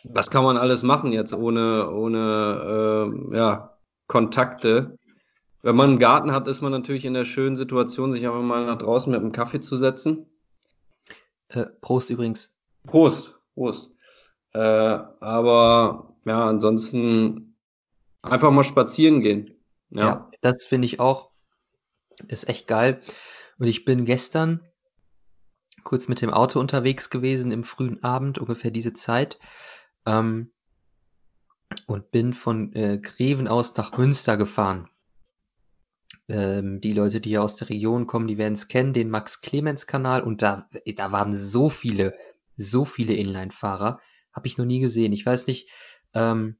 was 0.04 0.30
kann 0.30 0.44
man 0.44 0.56
alles 0.56 0.82
machen 0.82 1.12
jetzt 1.12 1.34
ohne, 1.34 1.90
ohne 1.90 3.12
äh, 3.32 3.36
ja, 3.36 3.77
Kontakte. 4.08 4.98
Wenn 5.62 5.76
man 5.76 5.90
einen 5.90 5.98
Garten 5.98 6.32
hat, 6.32 6.48
ist 6.48 6.60
man 6.60 6.72
natürlich 6.72 7.04
in 7.04 7.14
der 7.14 7.24
schönen 7.24 7.56
Situation, 7.56 8.12
sich 8.12 8.26
einfach 8.26 8.42
mal 8.42 8.66
nach 8.66 8.78
draußen 8.78 9.12
mit 9.12 9.20
einem 9.20 9.32
Kaffee 9.32 9.60
zu 9.60 9.76
setzen. 9.76 10.26
Äh, 11.48 11.66
Prost 11.80 12.10
übrigens. 12.10 12.58
Prost, 12.86 13.38
Prost. 13.54 13.92
Äh, 14.54 14.58
aber 14.58 16.16
ja, 16.24 16.46
ansonsten 16.46 17.56
einfach 18.22 18.50
mal 18.50 18.64
spazieren 18.64 19.20
gehen. 19.20 19.54
Ja, 19.90 20.04
ja 20.04 20.30
das 20.40 20.64
finde 20.64 20.86
ich 20.86 21.00
auch. 21.00 21.30
Ist 22.28 22.48
echt 22.48 22.66
geil. 22.66 23.00
Und 23.58 23.66
ich 23.66 23.84
bin 23.84 24.04
gestern 24.04 24.60
kurz 25.84 26.08
mit 26.08 26.20
dem 26.20 26.30
Auto 26.30 26.60
unterwegs 26.60 27.10
gewesen 27.10 27.50
im 27.50 27.64
frühen 27.64 28.02
Abend, 28.02 28.38
ungefähr 28.38 28.70
diese 28.70 28.92
Zeit. 28.92 29.38
Ähm, 30.06 30.52
und 31.86 32.10
bin 32.10 32.32
von 32.32 32.72
äh, 32.74 32.98
Greven 32.98 33.48
aus 33.48 33.76
nach 33.76 33.96
Münster 33.96 34.36
gefahren. 34.36 34.88
Ähm, 36.28 36.80
die 36.80 36.92
Leute, 36.92 37.20
die 37.20 37.30
hier 37.30 37.42
aus 37.42 37.56
der 37.56 37.70
Region 37.70 38.06
kommen, 38.06 38.26
die 38.26 38.38
werden 38.38 38.54
es 38.54 38.68
kennen, 38.68 38.92
den 38.92 39.10
Max-Clemens-Kanal. 39.10 40.22
Und 40.22 40.42
da, 40.42 40.68
da 40.96 41.12
waren 41.12 41.34
so 41.34 41.70
viele, 41.70 42.14
so 42.56 42.84
viele 42.84 43.14
Inline-Fahrer. 43.14 44.00
Habe 44.32 44.46
ich 44.46 44.58
noch 44.58 44.66
nie 44.66 44.80
gesehen. 44.80 45.12
Ich 45.12 45.24
weiß 45.24 45.46
nicht, 45.46 45.70
ähm, 46.14 46.56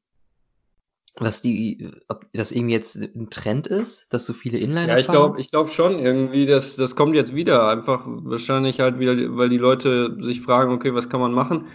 was 1.21 1.43
die, 1.43 1.91
ob 2.09 2.27
das 2.33 2.53
irgendwie 2.53 2.75
jetzt 2.75 2.97
ein 2.97 3.29
Trend 3.31 3.67
ist, 3.67 4.13
dass 4.13 4.27
so 4.27 4.33
viele 4.33 4.59
Inliner 4.59 4.89
Ja, 4.89 4.99
ich 4.99 5.09
glaube 5.09 5.41
ich 5.41 5.51
glaube 5.51 5.69
schon 5.69 5.99
irgendwie, 5.99 6.47
das, 6.47 6.77
das 6.77 6.95
kommt 6.95 7.17
jetzt 7.17 7.35
wieder. 7.35 7.69
Einfach 7.69 8.05
wahrscheinlich 8.07 8.81
halt 8.81 8.99
wieder, 8.99 9.15
weil 9.37 9.49
die 9.49 9.59
Leute 9.59 10.17
sich 10.21 10.41
fragen, 10.41 10.73
okay, 10.73 10.95
was 10.95 11.09
kann 11.09 11.21
man 11.21 11.33
machen? 11.33 11.67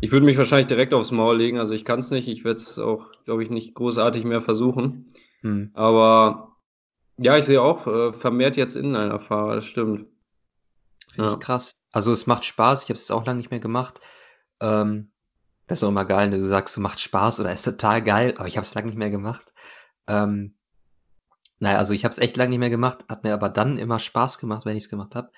Ich 0.00 0.12
würde 0.12 0.26
mich 0.26 0.38
wahrscheinlich 0.38 0.68
direkt 0.68 0.94
aufs 0.94 1.10
Maul 1.10 1.38
legen. 1.38 1.58
Also 1.58 1.74
ich 1.74 1.84
kann 1.84 1.98
es 1.98 2.10
nicht. 2.10 2.28
Ich 2.28 2.44
werde 2.44 2.60
es 2.60 2.78
auch, 2.78 3.10
glaube 3.24 3.42
ich, 3.42 3.50
nicht 3.50 3.74
großartig 3.74 4.24
mehr 4.24 4.40
versuchen. 4.40 5.06
Hm. 5.42 5.70
Aber 5.74 6.56
ja, 7.16 7.36
ich 7.36 7.44
sehe 7.44 7.60
auch 7.60 7.86
äh, 7.86 8.12
vermehrt 8.12 8.56
jetzt 8.56 8.76
Inliner-Fahrer, 8.76 9.56
das 9.56 9.66
stimmt. 9.66 10.06
Finde 11.10 11.30
ja. 11.30 11.34
ich 11.34 11.40
krass. 11.40 11.72
Also 11.90 12.12
es 12.12 12.26
macht 12.26 12.44
Spaß. 12.44 12.84
Ich 12.84 12.90
habe 12.90 12.98
es 12.98 13.10
auch 13.10 13.26
lange 13.26 13.38
nicht 13.38 13.50
mehr 13.50 13.60
gemacht. 13.60 14.00
Ähm, 14.60 15.10
das 15.66 15.78
ist 15.78 15.84
auch 15.84 15.88
immer 15.88 16.04
geil, 16.04 16.30
wenn 16.30 16.40
du 16.40 16.46
sagst, 16.46 16.76
du 16.76 16.80
macht 16.80 17.00
Spaß 17.00 17.40
oder 17.40 17.52
ist 17.52 17.64
total 17.64 18.02
geil, 18.02 18.34
aber 18.38 18.48
ich 18.48 18.56
habe 18.56 18.64
es 18.64 18.74
lange 18.74 18.86
nicht 18.86 18.96
mehr 18.96 19.10
gemacht. 19.10 19.52
Ähm, 20.06 20.54
naja, 21.58 21.78
also 21.78 21.92
ich 21.92 22.04
habe 22.04 22.12
es 22.12 22.18
echt 22.18 22.36
lange 22.36 22.50
nicht 22.50 22.58
mehr 22.60 22.70
gemacht, 22.70 23.04
hat 23.08 23.24
mir 23.24 23.34
aber 23.34 23.48
dann 23.48 23.76
immer 23.76 23.98
Spaß 23.98 24.38
gemacht, 24.38 24.64
wenn 24.64 24.76
ich 24.76 24.84
es 24.84 24.90
gemacht 24.90 25.14
habe. 25.14 25.30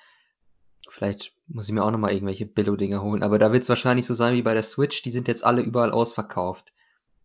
Vielleicht 0.89 1.33
muss 1.47 1.67
ich 1.67 1.73
mir 1.73 1.83
auch 1.83 1.91
nochmal 1.91 2.13
irgendwelche 2.13 2.45
Billo-Dinger 2.45 3.01
holen. 3.01 3.23
Aber 3.23 3.39
da 3.39 3.51
wird 3.53 3.63
es 3.63 3.69
wahrscheinlich 3.69 4.05
so 4.05 4.13
sein 4.13 4.35
wie 4.35 4.41
bei 4.41 4.53
der 4.53 4.63
Switch. 4.63 5.01
Die 5.03 5.11
sind 5.11 5.27
jetzt 5.27 5.45
alle 5.45 5.61
überall 5.61 5.91
ausverkauft. 5.91 6.73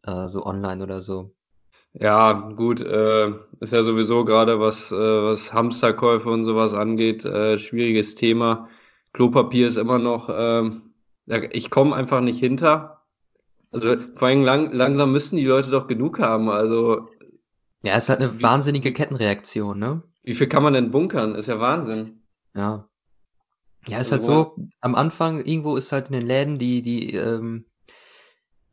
Äh, 0.02 0.28
so 0.28 0.44
online 0.44 0.82
oder 0.82 1.00
so. 1.00 1.34
Ja, 1.92 2.32
gut. 2.32 2.80
Äh, 2.80 3.32
ist 3.60 3.72
ja 3.72 3.82
sowieso 3.82 4.24
gerade, 4.24 4.60
was, 4.60 4.92
äh, 4.92 4.96
was 4.96 5.52
Hamsterkäufe 5.52 6.28
und 6.28 6.44
sowas 6.44 6.74
angeht, 6.74 7.24
äh, 7.24 7.58
schwieriges 7.58 8.14
Thema. 8.14 8.68
Klopapier 9.12 9.66
ist 9.66 9.78
immer 9.78 9.98
noch, 9.98 10.28
ähm, 10.30 10.92
ich 11.52 11.70
komme 11.70 11.96
einfach 11.96 12.20
nicht 12.20 12.38
hinter. 12.38 13.02
Also 13.72 13.96
vor 14.14 14.28
allem 14.28 14.44
lang, 14.44 14.72
langsam 14.72 15.12
müssten 15.12 15.36
die 15.36 15.46
Leute 15.46 15.70
doch 15.70 15.86
genug 15.86 16.18
haben. 16.18 16.50
Also. 16.50 17.08
Ja, 17.82 17.94
es 17.96 18.08
hat 18.08 18.20
eine 18.20 18.42
wahnsinnige 18.42 18.92
Kettenreaktion, 18.92 19.78
ne? 19.78 20.02
Wie 20.22 20.34
viel 20.34 20.48
kann 20.48 20.62
man 20.62 20.74
denn 20.74 20.90
bunkern? 20.90 21.34
Ist 21.34 21.48
ja 21.48 21.60
Wahnsinn. 21.60 22.22
Ja. 22.54 22.88
Ja, 23.88 23.98
ist 23.98 24.12
also, 24.12 24.34
halt 24.34 24.56
so, 24.56 24.68
am 24.80 24.94
Anfang 24.94 25.44
irgendwo 25.44 25.76
ist 25.76 25.92
halt 25.92 26.08
in 26.08 26.14
den 26.14 26.26
Läden 26.26 26.58
die, 26.58 26.82
die 26.82 27.14
ähm, 27.14 27.66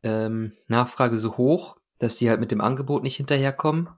ähm, 0.01 0.53
Nachfrage 0.67 1.17
so 1.17 1.37
hoch, 1.37 1.77
dass 1.99 2.17
die 2.17 2.29
halt 2.29 2.39
mit 2.39 2.51
dem 2.51 2.61
Angebot 2.61 3.03
nicht 3.03 3.17
hinterherkommen. 3.17 3.89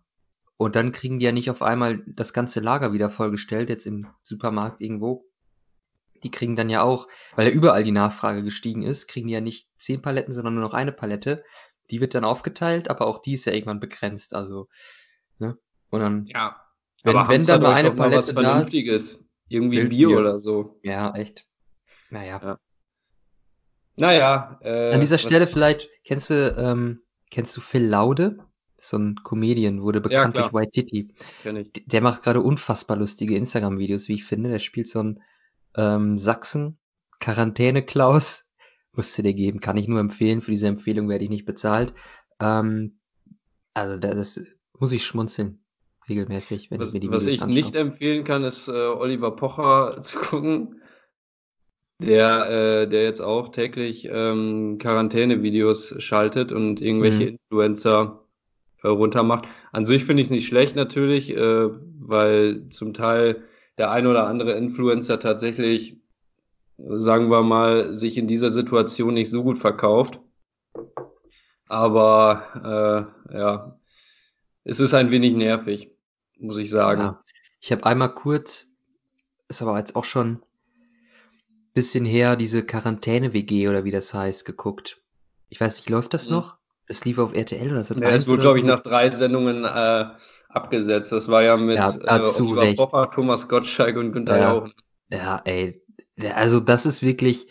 Und 0.58 0.76
dann 0.76 0.92
kriegen 0.92 1.20
die 1.20 1.26
ja 1.26 1.32
nicht 1.32 1.50
auf 1.50 1.62
einmal 1.62 2.04
das 2.08 2.32
ganze 2.32 2.62
Lager 2.62 2.94
wieder 2.94 3.10
vollgestellt, 3.10 3.70
jetzt 3.70 3.86
im 3.86 4.08
Supermarkt 4.24 4.80
irgendwo. 4.80 5.26
Die 6.24 6.32
kriegen 6.32 6.56
dann 6.56 6.70
ja 6.70 6.82
auch, 6.82 7.08
weil 7.36 7.48
ja 7.48 7.54
überall 7.54 7.84
die 7.84 7.92
Nachfrage 7.92 8.42
gestiegen 8.42 8.84
ist, 8.84 9.08
kriegen 9.08 9.28
die 9.28 9.34
ja 9.34 9.42
nicht 9.42 9.68
zehn 9.78 10.02
Paletten, 10.02 10.34
sondern 10.34 10.56
nur 10.56 10.64
noch 10.64 10.74
eine 10.74 10.94
Palette. 10.94 11.44
Die 11.92 12.00
wird 12.00 12.16
dann 12.16 12.24
aufgeteilt, 12.24 12.90
aber 12.90 13.06
auch 13.08 13.22
die 13.22 13.34
ist 13.34 13.46
ja 13.46 13.54
irgendwann 13.54 13.82
begrenzt. 13.82 14.34
Also, 14.34 14.70
ne? 15.40 15.58
Und 15.90 16.00
dann. 16.00 16.26
Ja. 16.28 16.62
Wenn, 17.04 17.16
aber 17.18 17.30
wenn 17.30 17.46
dann 17.46 17.62
nur 17.62 17.74
eine 17.74 17.92
Palette 17.92 18.18
was 18.18 18.32
Vernünftiges. 18.32 19.25
Irgendwie 19.48 19.82
Bier, 19.82 20.08
Bier 20.08 20.20
oder 20.20 20.40
so. 20.40 20.80
Ja, 20.84 21.14
echt. 21.16 21.46
Naja. 22.10 22.40
Ja. 22.42 22.60
Naja. 23.98 24.60
Äh, 24.62 24.94
An 24.94 25.02
dieser 25.02 25.18
Stelle 25.18 25.48
vielleicht, 25.48 25.90
kennst 26.04 26.30
du, 26.30 26.56
ähm, 26.58 27.02
kennst 27.32 27.56
du 27.56 27.62
Phil 27.62 27.86
Laude? 27.86 28.40
So 28.78 28.98
ein 28.98 29.16
Comedian, 29.24 29.82
wurde 29.82 30.02
bekannt 30.02 30.36
ja, 30.36 30.42
durch 30.42 30.54
White 30.54 30.72
Titty. 30.72 31.16
Der 31.86 32.02
macht 32.02 32.24
gerade 32.24 32.42
unfassbar 32.42 32.98
lustige 32.98 33.36
Instagram-Videos, 33.36 34.10
wie 34.10 34.16
ich 34.16 34.26
finde. 34.26 34.50
Der 34.50 34.60
spielt 34.60 34.88
so 34.88 35.02
ein 35.02 35.24
ähm, 35.76 36.18
Sachsen, 36.18 36.78
Quarantäne-Klaus. 37.20 38.46
Musste 38.92 39.24
dir 39.24 39.34
geben, 39.34 39.60
kann 39.60 39.78
ich 39.78 39.88
nur 39.88 40.00
empfehlen. 40.00 40.42
Für 40.42 40.52
diese 40.52 40.68
Empfehlung 40.68 41.10
werde 41.10 41.24
ich 41.24 41.30
nicht 41.30 41.46
bezahlt. 41.46 41.94
Ähm, 42.40 43.00
also, 43.74 43.98
das 43.98 44.40
muss 44.78 44.92
ich 44.92 45.06
schmunzeln. 45.06 45.65
Regelmäßig, 46.08 46.70
wenn 46.70 46.80
was, 46.80 46.90
ich 46.90 46.94
mir 46.94 47.00
die 47.00 47.08
Videos 47.08 47.26
Was 47.26 47.34
ich 47.34 47.42
anschaue. 47.42 47.56
nicht 47.56 47.76
empfehlen 47.76 48.24
kann, 48.24 48.44
ist 48.44 48.68
äh, 48.68 48.72
Oliver 48.72 49.36
Pocher 49.36 49.98
zu 50.02 50.20
gucken. 50.20 50.82
Der, 52.02 52.50
äh, 52.50 52.90
der 52.90 53.04
jetzt 53.04 53.22
auch 53.22 53.50
täglich 53.50 54.10
ähm, 54.12 54.78
Quarantäne-Videos 54.80 55.96
schaltet 56.00 56.52
und 56.52 56.82
irgendwelche 56.82 57.22
mhm. 57.22 57.38
Influencer 57.50 58.26
äh, 58.84 58.90
runtermacht. 58.90 59.48
An 59.72 59.86
sich 59.86 60.04
finde 60.04 60.20
ich 60.20 60.28
es 60.28 60.32
nicht 60.32 60.46
schlecht 60.46 60.76
natürlich, 60.76 61.36
äh, 61.36 61.70
weil 62.00 62.68
zum 62.70 62.94
Teil 62.94 63.44
der 63.78 63.92
ein 63.92 64.08
oder 64.08 64.28
andere 64.28 64.54
Influencer 64.58 65.20
tatsächlich, 65.20 65.98
sagen 66.78 67.30
wir 67.30 67.44
mal, 67.44 67.96
sich 67.96 68.18
in 68.18 68.28
dieser 68.28 68.52
Situation 68.52 69.14
nicht 69.14 69.30
so 69.30 69.44
gut 69.44 69.58
verkauft. 69.58 70.20
Aber 71.68 73.10
äh, 73.32 73.38
ja, 73.38 73.80
es 74.66 74.80
ist 74.80 74.94
ein 74.94 75.12
wenig 75.12 75.34
nervig, 75.36 75.95
muss 76.40 76.58
ich 76.58 76.70
sagen. 76.70 77.02
Ja, 77.02 77.24
ich 77.62 77.72
habe 77.72 77.86
einmal 77.86 78.14
kurz, 78.14 78.68
ist 79.48 79.62
aber 79.62 79.78
jetzt 79.78 79.96
auch 79.96 80.06
schon 80.06 80.34
ein 80.34 80.42
bisschen 81.74 82.06
her, 82.06 82.36
diese 82.36 82.64
Quarantäne-WG 82.64 83.68
oder 83.68 83.84
wie 83.84 83.92
das 83.92 84.14
heißt, 84.14 84.46
geguckt. 84.46 85.02
Ich 85.50 85.60
weiß 85.60 85.78
nicht, 85.78 85.90
läuft 85.90 86.14
das 86.14 86.30
mhm. 86.30 86.36
noch? 86.36 86.58
Es 86.88 87.04
lief 87.06 87.18
auf 87.18 87.34
RTL 87.34 87.72
oder 87.72 87.84
so. 87.84 87.96
Ja, 87.96 88.10
es 88.10 88.28
wurde, 88.28 88.44
glaube 88.44 88.60
ich, 88.60 88.66
nach 88.66 88.82
drei 88.82 89.10
Sendungen 89.10 89.64
äh, 89.64 90.06
abgesetzt. 90.50 91.12
Das 91.12 91.28
war 91.28 91.42
ja 91.42 91.58
mit 91.58 91.78
ja, 91.78 91.92
äh, 91.92 92.20
Oliver 92.20 92.88
Pocher, 92.88 93.12
Thomas 93.12 93.48
Gottschalk 93.48 93.98
und 93.98 94.12
Günther 94.12 94.38
ja. 94.38 94.54
Jauch. 94.54 94.70
Ja, 95.10 95.42
ey. 95.46 95.82
Also 96.36 96.60
das 96.60 96.86
ist 96.86 97.02
wirklich, 97.02 97.48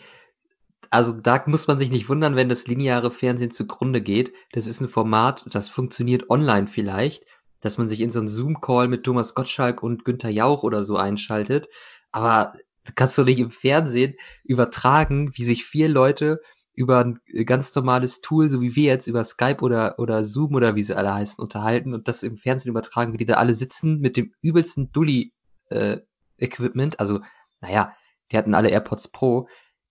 also 0.89 1.11
da 1.11 1.43
muss 1.45 1.67
man 1.67 1.77
sich 1.77 1.91
nicht 1.91 2.09
wundern, 2.09 2.35
wenn 2.35 2.49
das 2.49 2.67
lineare 2.67 3.11
Fernsehen 3.11 3.51
zugrunde 3.51 4.01
geht. 4.01 4.33
Das 4.53 4.67
ist 4.67 4.81
ein 4.81 4.89
Format, 4.89 5.45
das 5.53 5.69
funktioniert 5.69 6.29
online 6.29 6.67
vielleicht, 6.67 7.25
dass 7.65 7.79
man 7.79 7.87
sich 7.87 7.99
in 7.99 8.11
so 8.11 8.19
einen 8.19 8.27
Zoom-Call 8.27 8.87
mit 8.87 9.03
Thomas 9.03 9.33
Gottschalk 9.33 9.81
und 9.81 10.05
Günther 10.05 10.29
Jauch 10.29 10.61
oder 10.61 10.83
so 10.83 10.97
einschaltet. 10.97 11.67
Aber 12.11 12.53
kannst 12.93 13.17
du 13.17 13.23
nicht 13.23 13.39
im 13.39 13.49
Fernsehen 13.49 14.13
übertragen, 14.43 15.31
wie 15.33 15.43
sich 15.43 15.65
vier 15.65 15.89
Leute 15.89 16.41
über 16.75 16.99
ein 16.99 17.19
äh, 17.25 17.43
ganz 17.43 17.73
normales 17.73 18.21
Tool, 18.21 18.49
so 18.49 18.61
wie 18.61 18.75
wir 18.75 18.83
jetzt 18.83 19.07
über 19.07 19.25
Skype 19.25 19.63
oder, 19.63 19.97
oder 19.97 20.23
Zoom 20.23 20.53
oder 20.53 20.75
wie 20.75 20.83
sie 20.83 20.95
alle 20.95 21.15
heißen, 21.15 21.41
unterhalten 21.41 21.95
und 21.95 22.07
das 22.07 22.21
im 22.21 22.37
Fernsehen 22.37 22.69
übertragen, 22.69 23.13
wie 23.13 23.17
die 23.17 23.25
da 23.25 23.33
alle 23.35 23.55
sitzen 23.55 23.99
mit 23.99 24.15
dem 24.15 24.31
übelsten 24.41 24.91
Dulli-Equipment. 24.91 26.93
Äh, 26.93 26.97
also, 26.99 27.21
naja, 27.61 27.95
die 28.31 28.37
hatten 28.37 28.53
alle 28.53 28.69
AirPods 28.69 29.07
Pro. 29.07 29.47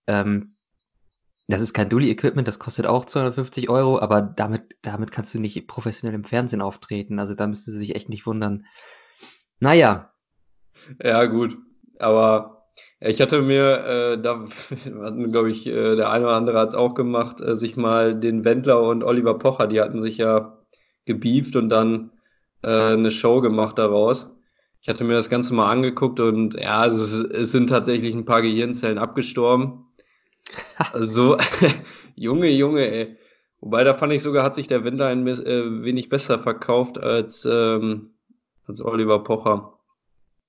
Ähm, 0.07 0.54
das 1.47 1.61
ist 1.61 1.73
kein 1.73 1.89
Dulli-Equipment, 1.89 2.47
das 2.47 2.59
kostet 2.59 2.87
auch 2.87 3.05
250 3.05 3.69
Euro, 3.69 3.99
aber 3.99 4.21
damit, 4.21 4.63
damit 4.81 5.11
kannst 5.11 5.33
du 5.33 5.39
nicht 5.39 5.67
professionell 5.67 6.15
im 6.15 6.23
Fernsehen 6.23 6.61
auftreten. 6.61 7.19
Also 7.19 7.35
da 7.35 7.45
müssten 7.45 7.71
sie 7.71 7.79
sich 7.79 7.95
echt 7.95 8.09
nicht 8.09 8.25
wundern. 8.25 8.65
Naja. 9.59 10.11
Ja, 11.01 11.25
gut. 11.25 11.57
Aber 11.99 12.67
ich 12.99 13.21
hatte 13.21 13.41
mir, 13.41 13.85
äh, 13.85 14.21
da 14.21 14.45
hatten, 15.03 15.31
glaube 15.31 15.51
ich, 15.51 15.67
äh, 15.67 15.95
der 15.95 16.09
eine 16.09 16.25
oder 16.25 16.35
andere 16.35 16.59
hat 16.59 16.69
es 16.69 16.75
auch 16.75 16.95
gemacht, 16.95 17.41
äh, 17.41 17.55
sich 17.55 17.77
mal 17.77 18.19
den 18.19 18.43
Wendler 18.43 18.81
und 18.81 19.03
Oliver 19.03 19.37
Pocher, 19.37 19.67
die 19.67 19.79
hatten 19.79 19.99
sich 19.99 20.17
ja 20.17 20.57
gebieft 21.05 21.55
und 21.55 21.69
dann 21.69 22.11
äh, 22.63 22.93
eine 22.93 23.11
Show 23.11 23.41
gemacht 23.41 23.77
daraus. 23.77 24.31
Ich 24.81 24.89
hatte 24.89 25.03
mir 25.03 25.13
das 25.13 25.29
Ganze 25.29 25.53
mal 25.53 25.71
angeguckt 25.71 26.19
und 26.19 26.55
ja, 26.55 26.79
also 26.79 27.01
es, 27.01 27.13
es 27.13 27.51
sind 27.51 27.69
tatsächlich 27.69 28.15
ein 28.15 28.25
paar 28.25 28.41
Gehirnzellen 28.41 28.97
abgestorben. 28.97 29.84
Also, 30.91 31.37
Junge, 32.15 32.49
Junge, 32.49 32.89
ey. 32.89 33.17
Wobei, 33.61 33.83
da 33.83 33.95
fand 33.95 34.13
ich 34.13 34.21
sogar, 34.21 34.43
hat 34.43 34.55
sich 34.55 34.67
der 34.67 34.83
Wendler 34.83 35.07
ein 35.07 35.25
äh, 35.27 35.83
wenig 35.83 36.09
besser 36.09 36.39
verkauft 36.39 36.99
als, 36.99 37.47
ähm, 37.49 38.11
als 38.67 38.83
Oliver 38.83 39.23
Pocher. 39.23 39.79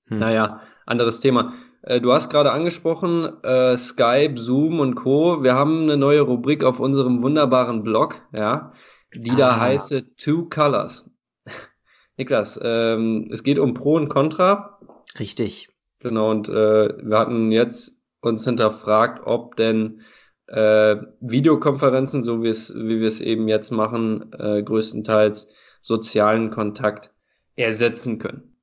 Hm. 0.07 0.19
Naja, 0.19 0.61
anderes 0.85 1.19
Thema. 1.19 1.53
Äh, 1.81 2.01
du 2.01 2.13
hast 2.13 2.29
gerade 2.29 2.51
angesprochen, 2.51 3.41
äh, 3.43 3.77
Skype, 3.77 4.37
Zoom 4.37 4.79
und 4.79 4.95
Co. 4.95 5.43
Wir 5.43 5.55
haben 5.55 5.83
eine 5.83 5.97
neue 5.97 6.21
Rubrik 6.21 6.63
auf 6.63 6.79
unserem 6.79 7.21
wunderbaren 7.21 7.83
Blog, 7.83 8.21
ja, 8.33 8.73
die 9.13 9.31
ah. 9.31 9.37
da 9.37 9.59
heißt 9.59 9.95
Two 10.17 10.49
Colors. 10.49 11.09
Niklas, 12.17 12.59
ähm, 12.61 13.29
es 13.31 13.43
geht 13.43 13.59
um 13.59 13.73
Pro 13.73 13.95
und 13.95 14.09
Contra. 14.09 14.79
Richtig. 15.19 15.69
Genau, 15.99 16.29
und 16.29 16.49
äh, 16.49 16.53
wir 17.01 17.17
hatten 17.17 17.51
jetzt 17.51 17.96
uns 18.27 18.43
hinterfragt, 18.43 19.25
ob 19.25 19.55
denn 19.55 20.01
äh, 20.47 20.97
Videokonferenzen, 21.19 22.23
so 22.23 22.43
wie, 22.43 22.49
es, 22.49 22.73
wie 22.73 22.99
wir 22.99 23.07
es 23.07 23.19
eben 23.19 23.47
jetzt 23.47 23.71
machen, 23.71 24.31
äh, 24.37 24.63
größtenteils 24.63 25.49
sozialen 25.81 26.49
Kontakt 26.49 27.11
ersetzen 27.55 28.19
können. 28.19 28.57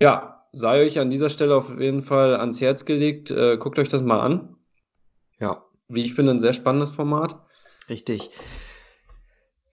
Ja, 0.00 0.46
sei 0.52 0.84
euch 0.84 0.98
an 0.98 1.10
dieser 1.10 1.30
Stelle 1.30 1.56
auf 1.56 1.78
jeden 1.78 2.02
Fall 2.02 2.36
ans 2.36 2.60
Herz 2.60 2.84
gelegt. 2.84 3.30
Äh, 3.30 3.56
guckt 3.58 3.78
euch 3.78 3.88
das 3.88 4.02
mal 4.02 4.20
an. 4.20 4.56
Ja. 5.38 5.64
Wie 5.88 6.04
ich 6.04 6.14
finde, 6.14 6.32
ein 6.32 6.40
sehr 6.40 6.52
spannendes 6.52 6.90
Format. 6.90 7.38
Richtig. 7.88 8.30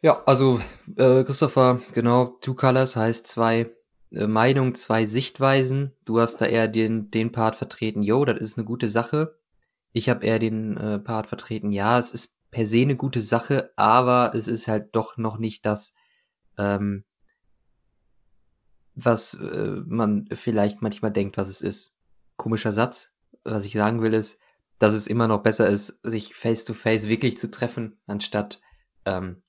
Ja, 0.01 0.21
also 0.25 0.59
äh, 0.97 1.23
Christopher, 1.23 1.79
genau, 1.93 2.37
Two 2.41 2.55
Colors 2.55 2.95
heißt 2.95 3.25
zwei 3.25 3.71
äh, 4.13 4.27
Meinungen, 4.27 4.75
zwei 4.75 5.05
Sichtweisen. 5.05 5.91
Du 6.05 6.19
hast 6.19 6.37
da 6.37 6.45
eher 6.45 6.67
den, 6.67 7.11
den 7.11 7.31
Part 7.31 7.55
vertreten, 7.55 8.03
yo, 8.03 8.25
das 8.25 8.39
ist 8.39 8.57
eine 8.57 8.65
gute 8.65 8.87
Sache. 8.87 9.37
Ich 9.91 10.09
habe 10.09 10.25
eher 10.25 10.39
den 10.39 10.77
äh, 10.77 10.99
Part 10.99 11.27
vertreten, 11.27 11.71
ja, 11.71 11.99
es 11.99 12.13
ist 12.13 12.37
per 12.51 12.65
se 12.65 12.81
eine 12.81 12.95
gute 12.95 13.21
Sache, 13.21 13.71
aber 13.75 14.33
es 14.35 14.47
ist 14.47 14.67
halt 14.67 14.95
doch 14.95 15.17
noch 15.17 15.37
nicht 15.37 15.65
das, 15.65 15.93
ähm, 16.57 17.03
was 18.95 19.33
äh, 19.33 19.81
man 19.85 20.27
vielleicht 20.33 20.81
manchmal 20.81 21.11
denkt, 21.11 21.37
was 21.37 21.47
es 21.47 21.61
ist. 21.61 21.97
Komischer 22.37 22.71
Satz. 22.71 23.11
Was 23.43 23.65
ich 23.65 23.73
sagen 23.73 24.01
will, 24.01 24.13
ist, 24.13 24.39
dass 24.79 24.93
es 24.93 25.07
immer 25.07 25.27
noch 25.27 25.43
besser 25.43 25.67
ist, 25.67 25.99
sich 26.03 26.35
face 26.35 26.65
to 26.65 26.73
face 26.73 27.07
wirklich 27.07 27.37
zu 27.37 27.49
treffen, 27.49 27.99
anstatt 28.05 28.61
ähm, 29.05 29.41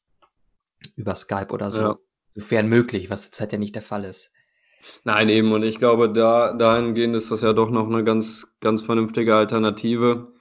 über 0.96 1.14
Skype 1.14 1.52
oder 1.52 1.70
so. 1.70 1.80
Ja. 1.80 1.98
Sofern 2.30 2.68
möglich, 2.68 3.10
was 3.10 3.24
zurzeit 3.24 3.52
ja 3.52 3.58
nicht 3.58 3.74
der 3.74 3.82
Fall 3.82 4.04
ist. 4.04 4.33
Nein, 5.04 5.28
eben. 5.28 5.52
Und 5.52 5.62
ich 5.62 5.78
glaube, 5.78 6.12
da, 6.12 6.52
dahingehend 6.52 7.14
ist 7.14 7.30
das 7.30 7.42
ja 7.42 7.52
doch 7.52 7.70
noch 7.70 7.88
eine 7.88 8.04
ganz, 8.04 8.54
ganz 8.60 8.82
vernünftige 8.82 9.34
Alternative. 9.34 10.32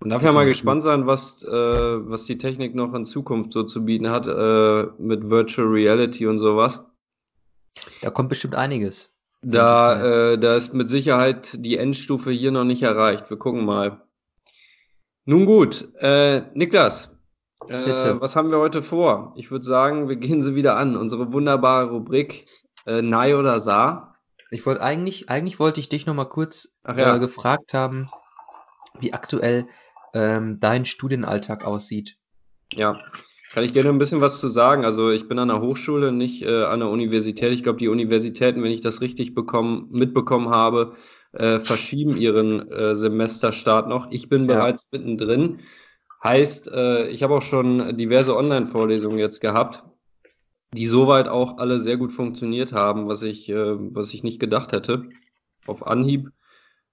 Man 0.00 0.10
darf 0.10 0.22
ja 0.22 0.32
mal 0.32 0.46
gespannt 0.46 0.82
sein, 0.82 1.06
was, 1.06 1.44
äh, 1.44 1.50
was 1.50 2.24
die 2.24 2.38
Technik 2.38 2.74
noch 2.74 2.94
in 2.94 3.04
Zukunft 3.04 3.52
so 3.52 3.64
zu 3.64 3.84
bieten 3.84 4.10
hat, 4.10 4.26
äh, 4.26 4.86
mit 4.98 5.28
Virtual 5.28 5.68
Reality 5.68 6.26
und 6.26 6.38
sowas. 6.38 6.82
Da 8.00 8.10
kommt 8.10 8.30
bestimmt 8.30 8.54
einiges. 8.54 9.14
Da, 9.42 10.32
äh, 10.32 10.38
da 10.38 10.54
ist 10.54 10.74
mit 10.74 10.90
Sicherheit 10.90 11.56
die 11.64 11.76
Endstufe 11.76 12.30
hier 12.30 12.50
noch 12.50 12.64
nicht 12.64 12.82
erreicht. 12.82 13.30
Wir 13.30 13.38
gucken 13.38 13.64
mal. 13.64 14.02
Nun 15.26 15.46
gut, 15.46 15.88
äh, 15.98 16.42
Niklas, 16.54 17.16
äh, 17.68 18.20
was 18.20 18.36
haben 18.36 18.50
wir 18.50 18.58
heute 18.58 18.82
vor? 18.82 19.34
Ich 19.36 19.50
würde 19.50 19.64
sagen, 19.64 20.08
wir 20.08 20.16
gehen 20.16 20.42
sie 20.42 20.54
wieder 20.54 20.76
an. 20.76 20.96
Unsere 20.96 21.32
wunderbare 21.32 21.90
Rubrik 21.90 22.46
äh, 22.86 23.02
Nei 23.02 23.36
oder 23.36 23.60
Sa. 23.60 24.16
Ich 24.50 24.66
wollte 24.66 24.82
eigentlich, 24.82 25.28
eigentlich 25.30 25.60
wollte 25.60 25.80
ich 25.80 25.88
dich 25.88 26.06
noch 26.06 26.14
mal 26.14 26.24
kurz 26.24 26.76
ja. 26.86 27.16
äh, 27.16 27.18
gefragt 27.18 27.74
haben, 27.74 28.10
wie 28.98 29.12
aktuell 29.12 29.66
ähm, 30.14 30.58
dein 30.60 30.84
Studienalltag 30.84 31.64
aussieht. 31.64 32.16
Ja, 32.72 32.98
kann 33.52 33.64
ich 33.64 33.72
gerne 33.72 33.88
ein 33.88 33.98
bisschen 33.98 34.20
was 34.20 34.38
zu 34.38 34.48
sagen. 34.48 34.84
Also 34.84 35.10
ich 35.10 35.28
bin 35.28 35.38
an 35.38 35.48
der 35.48 35.60
Hochschule, 35.60 36.12
nicht 36.12 36.42
äh, 36.42 36.64
an 36.64 36.80
der 36.80 36.88
Universität. 36.88 37.52
Ich 37.52 37.64
glaube, 37.64 37.78
die 37.78 37.88
Universitäten, 37.88 38.62
wenn 38.62 38.70
ich 38.70 38.80
das 38.80 39.00
richtig 39.00 39.34
bekommen, 39.34 39.88
mitbekommen 39.90 40.50
habe, 40.50 40.94
äh, 41.32 41.58
verschieben 41.58 42.16
ihren 42.16 42.68
äh, 42.70 42.94
Semesterstart 42.94 43.88
noch. 43.88 44.10
Ich 44.12 44.28
bin 44.28 44.48
ja. 44.48 44.54
bereits 44.54 44.88
mittendrin. 44.92 45.58
Heißt, 46.22 46.70
äh, 46.72 47.08
ich 47.08 47.22
habe 47.22 47.34
auch 47.34 47.42
schon 47.42 47.96
diverse 47.96 48.36
Online-Vorlesungen 48.36 49.18
jetzt 49.18 49.40
gehabt, 49.40 49.82
die 50.74 50.86
soweit 50.86 51.28
auch 51.28 51.58
alle 51.58 51.80
sehr 51.80 51.96
gut 51.96 52.12
funktioniert 52.12 52.72
haben, 52.72 53.08
was 53.08 53.22
ich, 53.22 53.48
äh, 53.48 53.76
was 53.94 54.14
ich 54.14 54.22
nicht 54.22 54.40
gedacht 54.40 54.72
hätte. 54.72 55.08
Auf 55.66 55.86
Anhieb. 55.86 56.30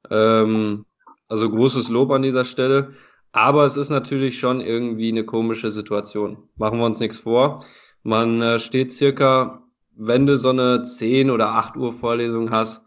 Ähm, 0.10 0.86
also 1.27 1.50
großes 1.50 1.89
Lob 1.89 2.12
an 2.12 2.22
dieser 2.22 2.46
Stelle. 2.46 2.93
Aber 3.31 3.65
es 3.65 3.77
ist 3.77 3.89
natürlich 3.89 4.39
schon 4.39 4.62
irgendwie 4.62 5.10
eine 5.10 5.24
komische 5.24 5.72
Situation. 5.72 6.38
Machen 6.55 6.79
wir 6.79 6.86
uns 6.86 7.00
nichts 7.00 7.19
vor. 7.19 7.63
Man 8.03 8.41
äh, 8.41 8.60
steht 8.60 8.93
circa, 8.93 9.63
wenn 9.96 10.25
du 10.25 10.38
so 10.38 10.50
eine 10.50 10.81
10 10.81 11.29
oder 11.29 11.50
8 11.50 11.77
Uhr 11.77 11.93
Vorlesung 11.93 12.51
hast, 12.51 12.81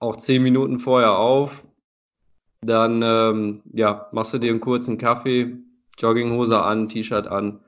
auch 0.00 0.16
10 0.16 0.42
Minuten 0.42 0.78
vorher 0.78 1.16
auf. 1.16 1.64
Dann 2.60 3.02
ähm, 3.02 3.62
ja, 3.72 4.08
machst 4.12 4.34
du 4.34 4.38
dir 4.38 4.50
einen 4.50 4.60
kurzen 4.60 4.98
Kaffee, 4.98 5.58
Jogginghose 5.98 6.60
an, 6.62 6.88
T-Shirt 6.88 7.26
an 7.26 7.60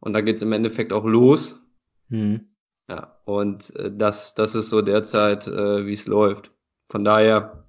und 0.00 0.12
dann 0.12 0.24
geht 0.24 0.36
es 0.36 0.42
im 0.42 0.52
Endeffekt 0.52 0.92
auch 0.92 1.04
los. 1.04 1.62
Mhm. 2.10 2.50
Ja, 2.88 3.20
und 3.24 3.74
äh, 3.76 3.90
das, 3.96 4.34
das 4.34 4.54
ist 4.54 4.68
so 4.68 4.82
derzeit, 4.82 5.46
äh, 5.46 5.86
wie 5.86 5.92
es 5.92 6.06
läuft. 6.06 6.52
Von 6.88 7.04
daher, 7.04 7.68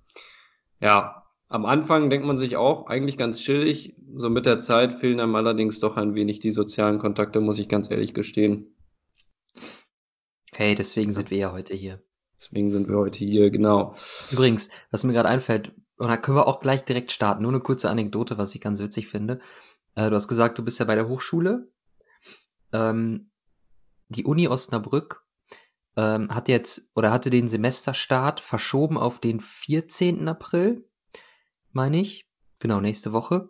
ja, 0.79 1.27
am 1.47 1.65
Anfang 1.65 2.09
denkt 2.09 2.25
man 2.25 2.37
sich 2.37 2.57
auch, 2.57 2.87
eigentlich 2.87 3.17
ganz 3.17 3.39
chillig. 3.39 3.95
So 4.15 4.29
mit 4.29 4.45
der 4.45 4.59
Zeit 4.59 4.93
fehlen 4.93 5.19
einem 5.19 5.35
allerdings 5.35 5.79
doch 5.79 5.95
ein 5.97 6.15
wenig 6.15 6.39
die 6.39 6.51
sozialen 6.51 6.97
Kontakte, 6.97 7.39
muss 7.39 7.59
ich 7.59 7.69
ganz 7.69 7.91
ehrlich 7.91 8.13
gestehen. 8.13 8.75
Hey, 10.53 10.75
deswegen 10.75 11.11
sind 11.11 11.29
wir 11.29 11.37
ja 11.37 11.51
heute 11.51 11.75
hier. 11.75 12.01
Deswegen 12.35 12.71
sind 12.71 12.89
wir 12.89 12.97
heute 12.97 13.19
hier, 13.19 13.51
genau. 13.51 13.95
Übrigens, 14.31 14.69
was 14.89 15.03
mir 15.03 15.13
gerade 15.13 15.29
einfällt, 15.29 15.73
und 15.97 16.07
da 16.07 16.17
können 16.17 16.37
wir 16.37 16.47
auch 16.47 16.61
gleich 16.61 16.83
direkt 16.83 17.11
starten. 17.11 17.43
Nur 17.43 17.51
eine 17.51 17.61
kurze 17.61 17.89
Anekdote, 17.89 18.37
was 18.37 18.55
ich 18.55 18.61
ganz 18.61 18.79
witzig 18.79 19.07
finde. 19.07 19.39
Äh, 19.95 20.09
du 20.09 20.15
hast 20.15 20.27
gesagt, 20.27 20.57
du 20.57 20.65
bist 20.65 20.79
ja 20.79 20.85
bei 20.85 20.95
der 20.95 21.07
Hochschule. 21.07 21.71
Ähm, 22.73 23.30
die 24.11 24.25
Uni 24.25 24.47
Osnabrück 24.47 25.25
ähm, 25.97 26.29
hat 26.33 26.47
jetzt 26.47 26.89
oder 26.95 27.11
hatte 27.11 27.29
den 27.29 27.47
Semesterstart 27.47 28.39
verschoben 28.39 28.97
auf 28.97 29.19
den 29.19 29.39
14. 29.39 30.27
April 30.27 30.85
meine 31.73 31.99
ich. 31.99 32.27
Genau, 32.59 32.79
nächste 32.79 33.13
Woche. 33.13 33.49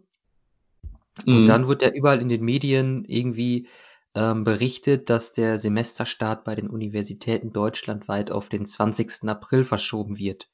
Und 1.25 1.41
mhm. 1.41 1.45
dann 1.45 1.67
wird 1.67 1.81
ja 1.81 1.89
überall 1.89 2.21
in 2.21 2.29
den 2.29 2.43
Medien 2.43 3.03
irgendwie 3.05 3.67
ähm, 4.15 4.43
berichtet, 4.43 5.09
dass 5.09 5.33
der 5.33 5.57
Semesterstart 5.57 6.43
bei 6.43 6.55
den 6.55 6.69
Universitäten 6.69 7.51
deutschlandweit 7.51 8.31
auf 8.31 8.49
den 8.49 8.65
20. 8.65 9.23
April 9.27 9.63
verschoben 9.63 10.17
wird. 10.17 10.49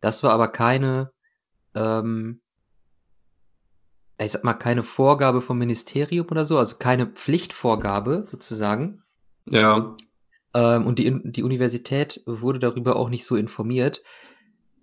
Das 0.00 0.22
war 0.22 0.32
aber 0.32 0.48
keine, 0.48 1.12
ähm, 1.74 2.40
ich 4.20 4.32
sag 4.32 4.44
mal, 4.44 4.54
keine 4.54 4.82
Vorgabe 4.82 5.40
vom 5.40 5.58
Ministerium 5.58 6.28
oder 6.28 6.44
so, 6.44 6.58
also 6.58 6.76
keine 6.76 7.06
Pflichtvorgabe 7.06 8.24
sozusagen. 8.26 9.02
Ja. 9.50 9.96
Ähm, 10.54 10.86
und 10.86 10.98
die, 10.98 11.20
die 11.24 11.42
Universität 11.42 12.22
wurde 12.26 12.58
darüber 12.58 12.96
auch 12.96 13.08
nicht 13.08 13.26
so 13.26 13.36
informiert 13.36 14.02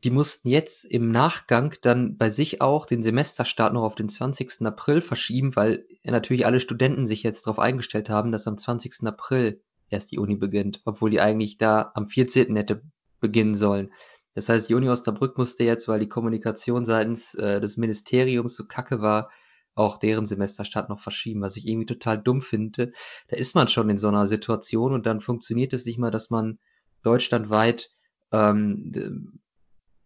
die 0.06 0.12
mussten 0.12 0.50
jetzt 0.50 0.86
im 0.86 1.10
Nachgang 1.10 1.74
dann 1.82 2.16
bei 2.16 2.30
sich 2.30 2.62
auch 2.62 2.86
den 2.86 3.02
Semesterstart 3.02 3.74
noch 3.74 3.82
auf 3.82 3.96
den 3.96 4.08
20. 4.08 4.62
April 4.62 5.02
verschieben, 5.02 5.56
weil 5.56 5.84
natürlich 6.04 6.46
alle 6.46 6.60
Studenten 6.60 7.08
sich 7.08 7.24
jetzt 7.24 7.48
darauf 7.48 7.58
eingestellt 7.58 8.08
haben, 8.08 8.32
dass 8.32 8.48
am 8.48 8.56
20. 8.56 9.08
April 9.08 9.64
erst 9.90 10.12
die 10.12 10.20
Uni 10.20 10.36
beginnt, 10.36 10.80
obwohl 10.86 11.10
die 11.10 11.22
eigentlich 11.22 11.58
da 11.58 11.92
am 11.96 12.08
14. 12.08 12.56
hätte 12.56 12.84
beginnen 13.20 13.56
sollen. 13.56 13.92
Das 14.36 14.48
heißt, 14.48 14.70
die 14.70 14.76
Uni 14.76 14.90
Osnabrück 14.90 15.40
musste 15.40 15.64
jetzt, 15.64 15.88
weil 15.88 16.02
die 16.02 16.10
Kommunikation 16.10 16.86
seitens 16.86 17.34
äh, 17.34 17.60
des 17.60 17.78
Ministeriums 17.78 18.56
so 18.56 18.66
kacke 18.68 19.02
war, 19.02 19.32
auch 19.76 19.98
deren 19.98 20.26
Semesterstart 20.26 20.90
noch 20.90 21.00
verschieben, 21.00 21.42
was 21.42 21.58
ich 21.58 21.68
irgendwie 21.68 21.86
total 21.86 22.18
dumm 22.18 22.42
finde. 22.42 22.92
Da 23.28 23.38
ist 23.38 23.56
man 23.56 23.68
schon 23.68 23.90
in 23.90 23.98
so 23.98 24.08
einer 24.08 24.26
Situation 24.26 24.94
und 24.94 25.06
dann 25.06 25.22
funktioniert 25.22 25.74
es 25.74 25.86
nicht 25.86 26.00
mal, 26.00 26.12
dass 26.12 26.30
man 26.30 26.60
deutschlandweit 27.04 27.92
ähm, 28.32 29.40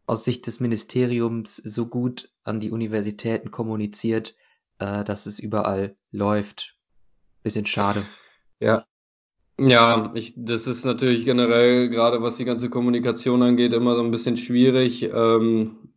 aus 0.08 0.26
Sicht 0.26 0.48
des 0.48 0.60
Ministeriums 0.60 1.56
so 1.58 1.86
gut 1.86 2.32
an 2.44 2.60
die 2.60 2.72
Universitäten 2.72 3.52
kommuniziert, 3.52 4.36
äh, 4.80 5.04
dass 5.04 5.28
es 5.28 5.40
überall 5.40 5.96
läuft. 6.12 6.76
Bisschen 7.44 7.66
schade. 7.66 8.04
Ja. 8.60 8.86
Ja, 9.60 10.12
ich, 10.16 10.34
das 10.38 10.68
ist 10.68 10.86
natürlich 10.86 11.26
generell, 11.26 11.90
gerade 11.90 12.22
was 12.22 12.38
die 12.38 12.46
ganze 12.46 12.70
Kommunikation 12.70 13.44
angeht, 13.44 13.74
immer 13.74 13.96
so 13.96 14.02
ein 14.02 14.12
bisschen 14.12 14.38
schwierig. 14.38 15.04
Ähm, 15.04 15.89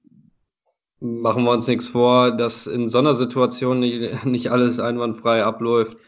machen 1.02 1.44
wir 1.44 1.50
uns 1.50 1.66
nichts 1.66 1.88
vor, 1.88 2.30
dass 2.30 2.66
in 2.66 2.88
so 2.88 2.98
einer 2.98 3.14
Situation 3.14 3.80
nicht, 3.80 4.24
nicht 4.24 4.50
alles 4.50 4.78
einwandfrei 4.78 5.42
abläuft. 5.42 5.98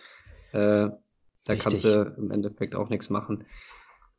Äh, 0.52 0.88
da 1.46 1.52
Richtig. 1.52 1.62
kannst 1.62 1.84
du 1.84 2.14
im 2.16 2.30
Endeffekt 2.30 2.74
auch 2.74 2.88
nichts 2.88 3.10
machen. 3.10 3.44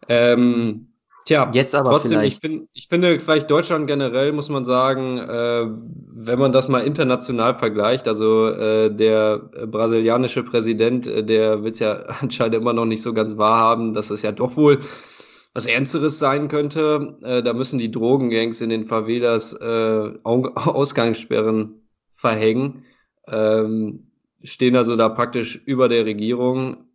Ähm, 0.10 0.88
Tja, 1.26 1.50
jetzt 1.56 1.74
aber 1.74 1.90
trotzdem, 1.90 2.12
vielleicht. 2.12 2.36
Ich, 2.36 2.40
find, 2.40 2.70
ich 2.74 2.88
finde 2.88 3.20
vielleicht 3.20 3.50
Deutschland 3.50 3.88
generell, 3.88 4.32
muss 4.32 4.50
man 4.50 4.64
sagen, 4.64 5.18
äh, 5.18 5.66
wenn 5.66 6.38
man 6.38 6.52
das 6.52 6.68
mal 6.68 6.82
international 6.82 7.56
vergleicht, 7.56 8.08
also 8.08 8.50
äh, 8.50 8.94
der 8.94 9.40
brasilianische 9.66 10.44
Präsident, 10.44 11.08
äh, 11.08 11.24
der 11.24 11.64
will 11.64 11.72
es 11.72 11.80
ja 11.80 11.94
anscheinend 12.22 12.56
immer 12.56 12.74
noch 12.74 12.86
nicht 12.86 13.02
so 13.02 13.12
ganz 13.12 13.38
wahrhaben, 13.38 13.96
dass 13.96 14.12
es 14.12 14.22
ja 14.22 14.32
doch 14.32 14.56
wohl 14.56 14.82
was 15.56 15.66
Ernsteres 15.66 16.20
sein 16.20 16.50
könnte. 16.50 17.18
Äh, 17.24 17.42
da 17.42 17.54
müssen 17.54 17.80
die 17.80 17.90
Drogengangs 17.90 18.62
in 18.62 18.70
den 18.70 18.86
Favelas 18.86 19.54
äh, 19.54 20.12
Ausgangssperren 20.24 21.82
verhängen. 22.14 22.84
Ähm, 23.28 24.12
stehen 24.44 24.76
also 24.76 24.96
da 24.96 25.10
praktisch 25.10 25.56
über 25.66 25.90
der 25.90 26.06
Regierung, 26.06 26.86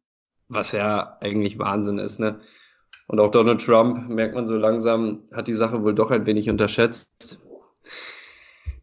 was 0.49 0.73
ja 0.73 1.17
eigentlich 1.21 1.59
Wahnsinn 1.59 1.99
ist, 1.99 2.21
ne? 2.21 2.39
Und 3.07 3.19
auch 3.19 3.31
Donald 3.31 3.65
Trump, 3.65 4.09
merkt 4.09 4.37
man 4.37 4.47
so 4.47 4.55
langsam, 4.55 5.23
hat 5.33 5.49
die 5.49 5.55
Sache 5.55 5.83
wohl 5.83 5.95
doch 5.95 6.13
ein 6.13 6.27
wenig 6.27 6.49
unterschätzt. 6.49 7.41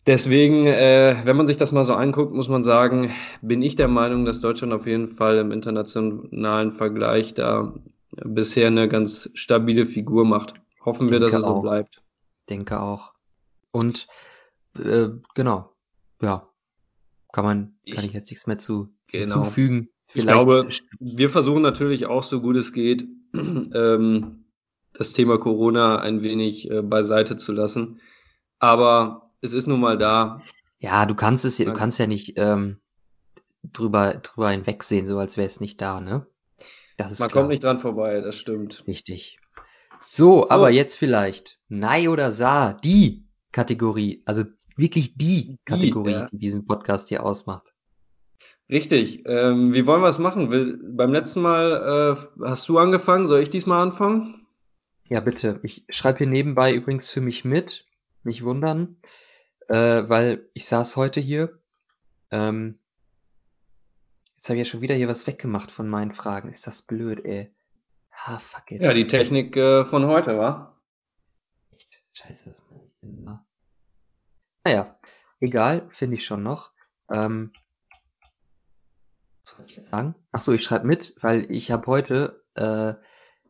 Deswegen, 0.05 0.65
äh, 0.65 1.17
wenn 1.23 1.37
man 1.37 1.47
sich 1.47 1.57
das 1.57 1.71
mal 1.71 1.85
so 1.85 1.93
anguckt, 1.93 2.33
muss 2.33 2.49
man 2.49 2.63
sagen, 2.63 3.11
bin 3.41 3.61
ich 3.61 3.75
der 3.75 3.87
Meinung, 3.87 4.25
dass 4.25 4.41
Deutschland 4.41 4.73
auf 4.73 4.87
jeden 4.87 5.07
Fall 5.07 5.37
im 5.37 5.51
internationalen 5.51 6.71
Vergleich 6.71 7.35
da 7.35 7.73
bisher 8.23 8.67
eine 8.67 8.87
ganz 8.87 9.29
stabile 9.33 9.85
Figur 9.85 10.25
macht. 10.25 10.53
Hoffen 10.83 11.09
wir, 11.09 11.19
dass 11.19 11.33
es 11.33 11.43
so 11.43 11.61
bleibt. 11.61 12.01
Denke 12.49 12.79
auch. 12.79 13.13
Und 13.71 14.07
äh, 14.79 15.09
genau, 15.35 15.73
ja, 16.21 16.49
kann 17.31 17.45
man, 17.45 17.77
kann 17.89 18.03
ich, 18.03 18.05
ich 18.05 18.13
jetzt 18.13 18.29
nichts 18.31 18.47
mehr 18.47 18.57
zu 18.57 18.93
genau. 19.07 19.35
hinzufügen. 19.35 19.89
Vielleicht 20.05 20.27
ich 20.27 20.33
glaube, 20.33 20.67
wir 20.99 21.29
versuchen 21.29 21.61
natürlich 21.61 22.05
auch 22.05 22.23
so 22.23 22.41
gut 22.41 22.55
es 22.55 22.71
geht, 22.71 23.05
ähm, 23.33 24.45
das 24.93 25.13
Thema 25.13 25.37
Corona 25.37 25.99
ein 25.99 26.23
wenig 26.23 26.71
äh, 26.71 26.81
beiseite 26.81 27.37
zu 27.37 27.51
lassen. 27.51 27.99
Aber 28.59 29.31
es 29.41 29.53
ist 29.53 29.67
nun 29.67 29.79
mal 29.79 29.97
da. 29.97 30.41
Ja, 30.79 31.05
du 31.05 31.15
kannst 31.15 31.45
es, 31.45 31.57
du 31.57 31.73
kannst 31.73 31.99
ja 31.99 32.07
nicht 32.07 32.33
ähm, 32.37 32.77
drüber, 33.63 34.15
drüber 34.15 34.49
hinwegsehen, 34.49 35.05
so 35.05 35.17
als 35.19 35.37
wäre 35.37 35.47
es 35.47 35.59
nicht 35.59 35.81
da, 35.81 35.99
ne? 35.99 36.25
Das 36.97 37.11
ist 37.11 37.19
Man 37.19 37.29
klar. 37.29 37.43
kommt 37.43 37.51
nicht 37.51 37.63
dran 37.63 37.79
vorbei, 37.79 38.21
das 38.21 38.35
stimmt. 38.35 38.83
Richtig. 38.87 39.39
So, 40.05 40.41
so, 40.41 40.49
aber 40.49 40.69
jetzt 40.69 40.97
vielleicht 40.97 41.59
Nei 41.69 42.09
oder 42.09 42.31
Sa, 42.31 42.73
die 42.73 43.27
Kategorie, 43.51 44.23
also 44.25 44.43
wirklich 44.75 45.15
die 45.15 45.57
Kategorie, 45.65 46.09
die, 46.09 46.19
ja. 46.19 46.25
die 46.31 46.37
diesen 46.37 46.65
Podcast 46.65 47.09
hier 47.09 47.23
ausmacht. 47.23 47.73
Richtig. 48.69 49.23
Ähm, 49.25 49.73
wie 49.73 49.85
wollen 49.85 50.01
wir 50.01 50.09
es 50.09 50.19
machen? 50.19 50.49
Will, 50.51 50.79
beim 50.83 51.13
letzten 51.13 51.41
Mal 51.41 52.17
äh, 52.17 52.45
hast 52.45 52.67
du 52.67 52.77
angefangen. 52.77 53.27
Soll 53.27 53.41
ich 53.41 53.49
diesmal 53.49 53.81
anfangen? 53.81 54.45
Ja, 55.07 55.21
bitte. 55.21 55.59
Ich 55.63 55.85
schreibe 55.89 56.19
hier 56.19 56.27
nebenbei 56.27 56.73
übrigens 56.73 57.09
für 57.09 57.21
mich 57.21 57.45
mit. 57.45 57.85
Nicht 58.23 58.43
wundern. 58.43 58.97
Äh, 59.69 60.09
weil 60.09 60.49
ich 60.53 60.65
saß 60.65 60.97
heute 60.97 61.21
hier. 61.21 61.59
Ähm, 62.29 62.79
jetzt 64.47 64.49
habe 64.49 64.61
ich 64.61 64.67
ja 64.67 64.71
schon 64.71 64.81
wieder 64.81 64.95
hier 64.95 65.09
was 65.09 65.27
weggemacht 65.27 65.71
von 65.71 65.89
meinen 65.89 66.13
Fragen. 66.13 66.49
Ist 66.49 66.67
das 66.67 66.81
blöd, 66.81 67.25
ey. 67.25 67.53
Ah, 68.11 68.39
fuck 68.39 68.71
it. 68.71 68.81
Ja, 68.81 68.93
die 68.93 69.05
Technik 69.05 69.57
äh, 69.57 69.83
von 69.83 70.05
heute, 70.05 70.37
wa? 70.37 70.79
Echt? 71.71 72.01
Scheiße. 72.13 72.55
Naja, 74.63 74.99
egal, 75.41 75.87
finde 75.89 76.15
ich 76.15 76.25
schon 76.25 76.43
noch. 76.43 76.71
Ähm, 77.11 77.51
soll 79.43 79.65
ich 79.65 79.81
sagen? 79.85 80.15
Achso, 80.31 80.53
ich 80.53 80.63
schreibe 80.63 80.87
mit, 80.87 81.15
weil 81.21 81.51
ich 81.51 81.71
habe 81.71 81.87
heute 81.87 82.45
äh, 82.55 82.93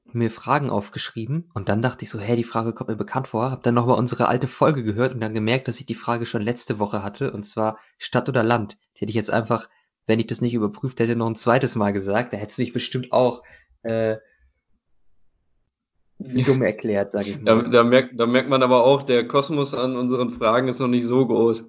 mir 0.03 0.31
Fragen 0.31 0.71
aufgeschrieben 0.71 1.51
und 1.53 1.69
dann 1.69 1.83
dachte 1.83 2.05
ich 2.05 2.09
so, 2.09 2.19
hä, 2.19 2.35
die 2.35 2.43
Frage 2.43 2.73
kommt 2.73 2.89
mir 2.89 2.95
bekannt 2.95 3.27
vor, 3.27 3.51
habe 3.51 3.61
dann 3.61 3.75
nochmal 3.75 3.99
unsere 3.99 4.27
alte 4.29 4.47
Folge 4.47 4.83
gehört 4.83 5.13
und 5.13 5.19
dann 5.19 5.33
gemerkt, 5.35 5.67
dass 5.67 5.79
ich 5.79 5.85
die 5.85 5.95
Frage 5.95 6.25
schon 6.25 6.41
letzte 6.41 6.79
Woche 6.79 7.03
hatte 7.03 7.31
und 7.31 7.43
zwar 7.43 7.77
Stadt 7.99 8.29
oder 8.29 8.43
Land. 8.43 8.77
Die 8.95 9.01
hätte 9.01 9.11
ich 9.11 9.15
jetzt 9.15 9.31
einfach 9.31 9.69
wenn 10.07 10.19
ich 10.19 10.27
das 10.27 10.41
nicht 10.41 10.53
überprüft 10.53 10.99
hätte, 10.99 11.15
noch 11.15 11.27
ein 11.27 11.35
zweites 11.35 11.75
Mal 11.75 11.91
gesagt. 11.93 12.33
Da 12.33 12.37
hättest 12.37 12.57
du 12.57 12.63
mich 12.63 12.73
bestimmt 12.73 13.11
auch 13.11 13.43
äh, 13.83 14.17
wie 16.19 16.43
dumm 16.43 16.63
erklärt, 16.63 17.11
sage 17.11 17.29
ich 17.29 17.41
mal. 17.41 17.63
Da, 17.63 17.69
da, 17.69 17.83
merkt, 17.83 18.19
da 18.19 18.25
merkt 18.25 18.49
man 18.49 18.63
aber 18.63 18.83
auch, 18.83 19.03
der 19.03 19.27
Kosmos 19.27 19.73
an 19.73 19.95
unseren 19.95 20.31
Fragen 20.31 20.67
ist 20.67 20.79
noch 20.79 20.87
nicht 20.87 21.05
so 21.05 21.25
groß. 21.27 21.65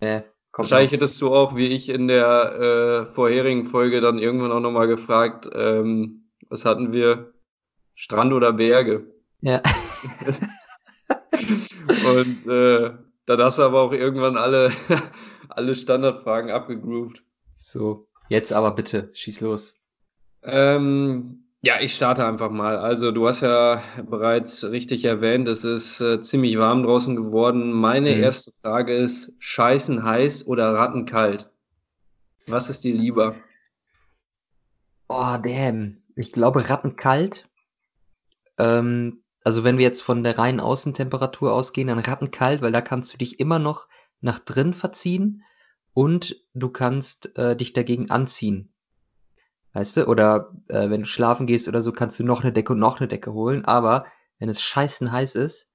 Äh, 0.00 0.22
Wahrscheinlich 0.52 0.92
hättest 0.92 1.20
du 1.22 1.32
auch, 1.32 1.54
wie 1.54 1.68
ich 1.68 1.88
in 1.88 2.08
der 2.08 3.06
äh, 3.08 3.12
vorherigen 3.12 3.64
Folge, 3.64 4.00
dann 4.00 4.18
irgendwann 4.18 4.50
auch 4.50 4.60
nochmal 4.60 4.88
gefragt, 4.88 5.48
ähm, 5.54 6.24
was 6.48 6.64
hatten 6.64 6.90
wir? 6.92 7.32
Strand 7.94 8.32
oder 8.32 8.52
Berge? 8.52 9.06
Ja. 9.40 9.62
Und 11.32 12.46
äh, 12.48 12.90
dann 13.26 13.40
hast 13.40 13.58
du 13.58 13.62
aber 13.62 13.82
auch 13.82 13.92
irgendwann 13.92 14.36
alle, 14.36 14.72
alle 15.48 15.74
Standardfragen 15.76 16.50
abgegroovt. 16.50 17.22
So, 17.58 18.06
jetzt 18.28 18.52
aber 18.52 18.70
bitte, 18.70 19.10
schieß 19.12 19.40
los. 19.40 19.74
Ähm, 20.42 21.44
ja, 21.60 21.80
ich 21.80 21.92
starte 21.92 22.24
einfach 22.24 22.50
mal. 22.50 22.78
Also, 22.78 23.10
du 23.10 23.26
hast 23.26 23.42
ja 23.42 23.82
bereits 24.08 24.64
richtig 24.64 25.04
erwähnt, 25.04 25.48
es 25.48 25.64
ist 25.64 26.00
äh, 26.00 26.20
ziemlich 26.20 26.56
warm 26.56 26.84
draußen 26.84 27.16
geworden. 27.16 27.72
Meine 27.72 28.14
mhm. 28.14 28.22
erste 28.22 28.52
Frage 28.52 28.96
ist: 28.96 29.34
Scheißen 29.40 30.04
heiß 30.04 30.46
oder 30.46 30.72
Ratten 30.72 31.04
kalt? 31.04 31.50
Was 32.46 32.70
ist 32.70 32.84
dir 32.84 32.94
lieber? 32.94 33.34
Oh, 35.08 35.36
damn. 35.42 36.02
Ich 36.14 36.32
glaube 36.32 36.70
Ratten 36.70 36.94
kalt. 36.94 37.48
Ähm, 38.56 39.24
also, 39.42 39.64
wenn 39.64 39.78
wir 39.78 39.84
jetzt 39.84 40.02
von 40.02 40.22
der 40.22 40.38
reinen 40.38 40.60
Außentemperatur 40.60 41.52
ausgehen, 41.52 41.88
dann 41.88 41.98
Ratten 41.98 42.30
kalt, 42.30 42.62
weil 42.62 42.72
da 42.72 42.80
kannst 42.80 43.12
du 43.12 43.18
dich 43.18 43.40
immer 43.40 43.58
noch 43.58 43.88
nach 44.20 44.38
drin 44.38 44.72
verziehen 44.72 45.42
und 45.98 46.36
du 46.54 46.68
kannst 46.68 47.36
äh, 47.36 47.56
dich 47.56 47.72
dagegen 47.72 48.08
anziehen. 48.08 48.72
Weißt 49.72 49.96
du? 49.96 50.06
Oder 50.06 50.52
äh, 50.68 50.90
wenn 50.90 51.00
du 51.00 51.06
schlafen 51.08 51.48
gehst 51.48 51.66
oder 51.66 51.82
so, 51.82 51.90
kannst 51.90 52.20
du 52.20 52.24
noch 52.24 52.44
eine 52.44 52.52
Decke 52.52 52.72
und 52.72 52.78
noch 52.78 53.00
eine 53.00 53.08
Decke 53.08 53.32
holen. 53.32 53.64
Aber 53.64 54.04
wenn 54.38 54.48
es 54.48 54.62
scheißen 54.62 55.10
heiß 55.10 55.34
ist, 55.34 55.68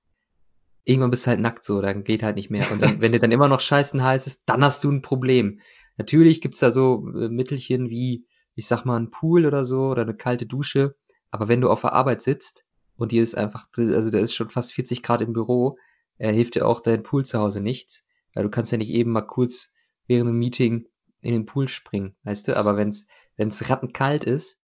irgendwann 0.85 1.11
bist 1.11 1.25
du 1.25 1.31
halt 1.31 1.41
nackt 1.41 1.65
so, 1.65 1.81
dann 1.81 2.05
geht 2.05 2.23
halt 2.23 2.37
nicht 2.37 2.49
mehr. 2.49 2.71
Und 2.71 2.81
dann, 2.81 3.01
wenn 3.01 3.11
dir 3.11 3.19
dann 3.19 3.33
immer 3.33 3.49
noch 3.49 3.59
scheißen 3.59 4.01
heiß 4.01 4.25
ist, 4.27 4.43
dann 4.45 4.63
hast 4.63 4.81
du 4.85 4.91
ein 4.93 5.01
Problem. 5.01 5.59
Natürlich 5.97 6.39
gibt's 6.39 6.59
da 6.59 6.71
so 6.71 7.05
äh, 7.17 7.27
Mittelchen 7.27 7.89
wie, 7.89 8.25
ich 8.55 8.65
sag 8.65 8.85
mal, 8.85 8.95
ein 8.95 9.11
Pool 9.11 9.45
oder 9.45 9.65
so 9.65 9.87
oder 9.87 10.03
eine 10.03 10.15
kalte 10.15 10.45
Dusche. 10.45 10.95
Aber 11.31 11.49
wenn 11.49 11.59
du 11.59 11.69
auf 11.69 11.81
der 11.81 11.91
Arbeit 11.91 12.21
sitzt 12.21 12.63
und 12.95 13.11
dir 13.11 13.23
ist 13.23 13.35
einfach, 13.35 13.67
also 13.75 14.09
da 14.09 14.19
ist 14.19 14.33
schon 14.33 14.49
fast 14.49 14.71
40 14.71 15.03
Grad 15.03 15.19
im 15.19 15.33
Büro, 15.33 15.77
äh, 16.17 16.31
hilft 16.31 16.55
dir 16.55 16.65
auch 16.65 16.79
dein 16.79 17.03
Pool 17.03 17.25
zu 17.25 17.39
Hause 17.39 17.59
nichts. 17.59 18.05
Weil 18.33 18.43
du 18.43 18.49
kannst 18.49 18.71
ja 18.71 18.77
nicht 18.77 18.91
eben 18.91 19.11
mal 19.11 19.23
kurz 19.23 19.73
während 20.07 20.29
einem 20.29 20.39
Meeting 20.39 20.87
in 21.21 21.33
den 21.33 21.45
Pool 21.45 21.67
springen, 21.67 22.15
weißt 22.23 22.47
du? 22.47 22.57
Aber 22.57 22.77
wenn's, 22.77 23.07
wenn's 23.37 23.69
rattenkalt 23.69 24.23
ist, 24.23 24.59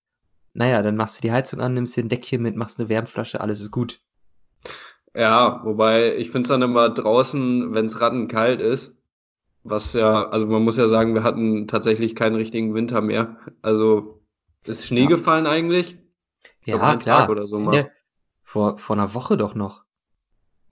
naja, 0.53 0.81
dann 0.81 0.95
machst 0.95 1.17
du 1.17 1.21
die 1.21 1.31
Heizung 1.31 1.59
an, 1.59 1.73
nimmst 1.73 1.97
dir 1.97 2.03
ein 2.03 2.09
Deckchen 2.09 2.41
mit, 2.41 2.55
machst 2.55 2.79
eine 2.79 2.89
Wärmflasche, 2.89 3.41
alles 3.41 3.59
ist 3.59 3.71
gut. 3.71 3.99
Ja, 5.13 5.61
wobei 5.63 6.15
ich 6.17 6.29
finde 6.29 6.41
es 6.43 6.47
dann 6.49 6.61
immer 6.61 6.89
draußen, 6.89 7.73
wenn 7.73 7.85
es 7.85 8.01
rattenkalt 8.01 8.61
ist, 8.61 8.97
was 9.63 9.93
ja, 9.93 10.29
also 10.29 10.45
man 10.45 10.63
muss 10.63 10.77
ja 10.77 10.87
sagen, 10.87 11.13
wir 11.13 11.23
hatten 11.23 11.67
tatsächlich 11.67 12.15
keinen 12.15 12.35
richtigen 12.35 12.73
Winter 12.73 13.01
mehr. 13.01 13.37
Also 13.61 14.21
ist 14.63 14.85
Schnee 14.85 15.03
ja. 15.03 15.07
gefallen 15.07 15.47
eigentlich? 15.47 15.97
Ja, 16.63 16.77
klar. 16.95 16.99
Tag 16.99 17.29
oder 17.29 17.47
so 17.47 17.59
vor, 18.41 18.77
vor 18.77 18.95
einer 18.95 19.13
Woche 19.13 19.37
doch 19.37 19.55
noch. 19.55 19.84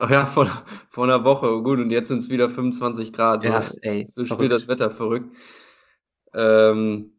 Ach 0.04 0.10
ja, 0.10 0.26
vor, 0.26 0.50
vor 0.89 1.06
einer 1.06 1.24
Woche. 1.24 1.62
Gut, 1.62 1.80
und 1.80 1.89
jetzt 1.89 2.10
sind 2.10 2.18
es 2.18 2.30
wieder 2.30 2.50
25 2.50 3.13
Grad. 3.13 3.46
Ja, 3.46 3.62
so, 3.62 3.78
ey, 3.84 4.06
so 4.10 4.26
spielt 4.26 4.52
das 4.52 4.68
Wetter 4.68 4.92
verrückt. 4.92 5.34
Ähm, 6.34 7.13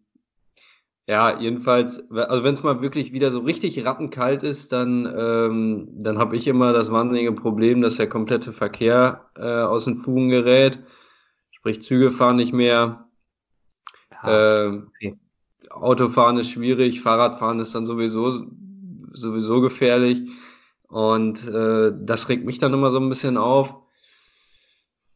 ja, 1.07 1.41
jedenfalls, 1.41 2.11
also 2.11 2.45
wenn 2.45 2.53
es 2.53 2.63
mal 2.63 2.83
wirklich 2.83 3.15
wieder 3.15 3.31
so 3.31 3.39
richtig 3.39 3.83
rattenkalt 3.87 4.43
ist, 4.43 4.71
dann, 4.73 5.11
ähm, 5.19 5.89
dann 5.95 6.19
habe 6.19 6.37
ich 6.37 6.47
immer 6.47 6.75
das 6.75 6.93
wahnsinnige 6.93 7.33
Problem, 7.33 7.81
dass 7.81 7.97
der 7.97 8.11
komplette 8.11 8.53
Verkehr 8.53 9.31
äh, 9.35 9.63
aus 9.63 9.87
den 9.87 9.97
Fugen 9.97 10.29
gerät. 10.29 10.79
Sprich, 11.53 11.81
Züge 11.81 12.11
fahren 12.11 12.37
nicht 12.37 12.53
mehr. 12.53 13.09
Ja, 14.13 14.67
äh, 14.67 14.83
okay. 14.87 15.19
Autofahren 15.71 16.37
ist 16.37 16.51
schwierig, 16.51 17.01
Fahrradfahren 17.01 17.61
ist 17.61 17.75
dann 17.75 17.87
sowieso, 17.87 18.45
sowieso 19.15 19.63
gefährlich. 19.63 20.29
Und 20.95 21.49
äh, 21.49 21.91
das 21.93 22.29
regt 22.29 22.45
mich 22.45 22.61
dann 22.61 22.73
immer 22.73 22.93
so 22.93 23.01
ein 23.01 23.09
bisschen 23.09 23.37
auf. 23.37 23.75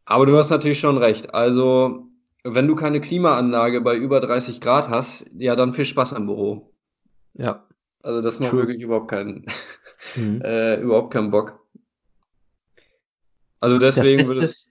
Aber 0.07 0.27
du 0.27 0.37
hast 0.37 0.51
natürlich 0.51 0.81
schon 0.81 0.99
recht. 0.99 1.33
Also 1.33 2.09
wenn 2.43 2.67
du 2.67 2.75
keine 2.75 3.01
Klimaanlage 3.01 3.81
bei 3.81 3.95
über 3.95 4.19
30 4.19 4.61
Grad 4.61 4.89
hast, 4.89 5.31
ja, 5.37 5.55
dann 5.55 5.73
viel 5.73 5.85
Spaß 5.85 6.15
am 6.15 6.27
Büro. 6.27 6.75
Ja. 7.35 7.65
Also 8.03 8.21
das 8.23 8.41
macht 8.41 8.51
True. 8.51 8.63
wirklich 8.63 8.83
überhaupt 8.83 9.09
keinen, 9.09 9.47
mhm. 10.17 10.43
äh, 10.45 10.81
überhaupt 10.81 11.13
keinen 11.13 11.31
Bock. 11.31 11.65
Also 13.61 13.79
deswegen 13.79 14.27
würde 14.27 14.47
es. 14.47 14.67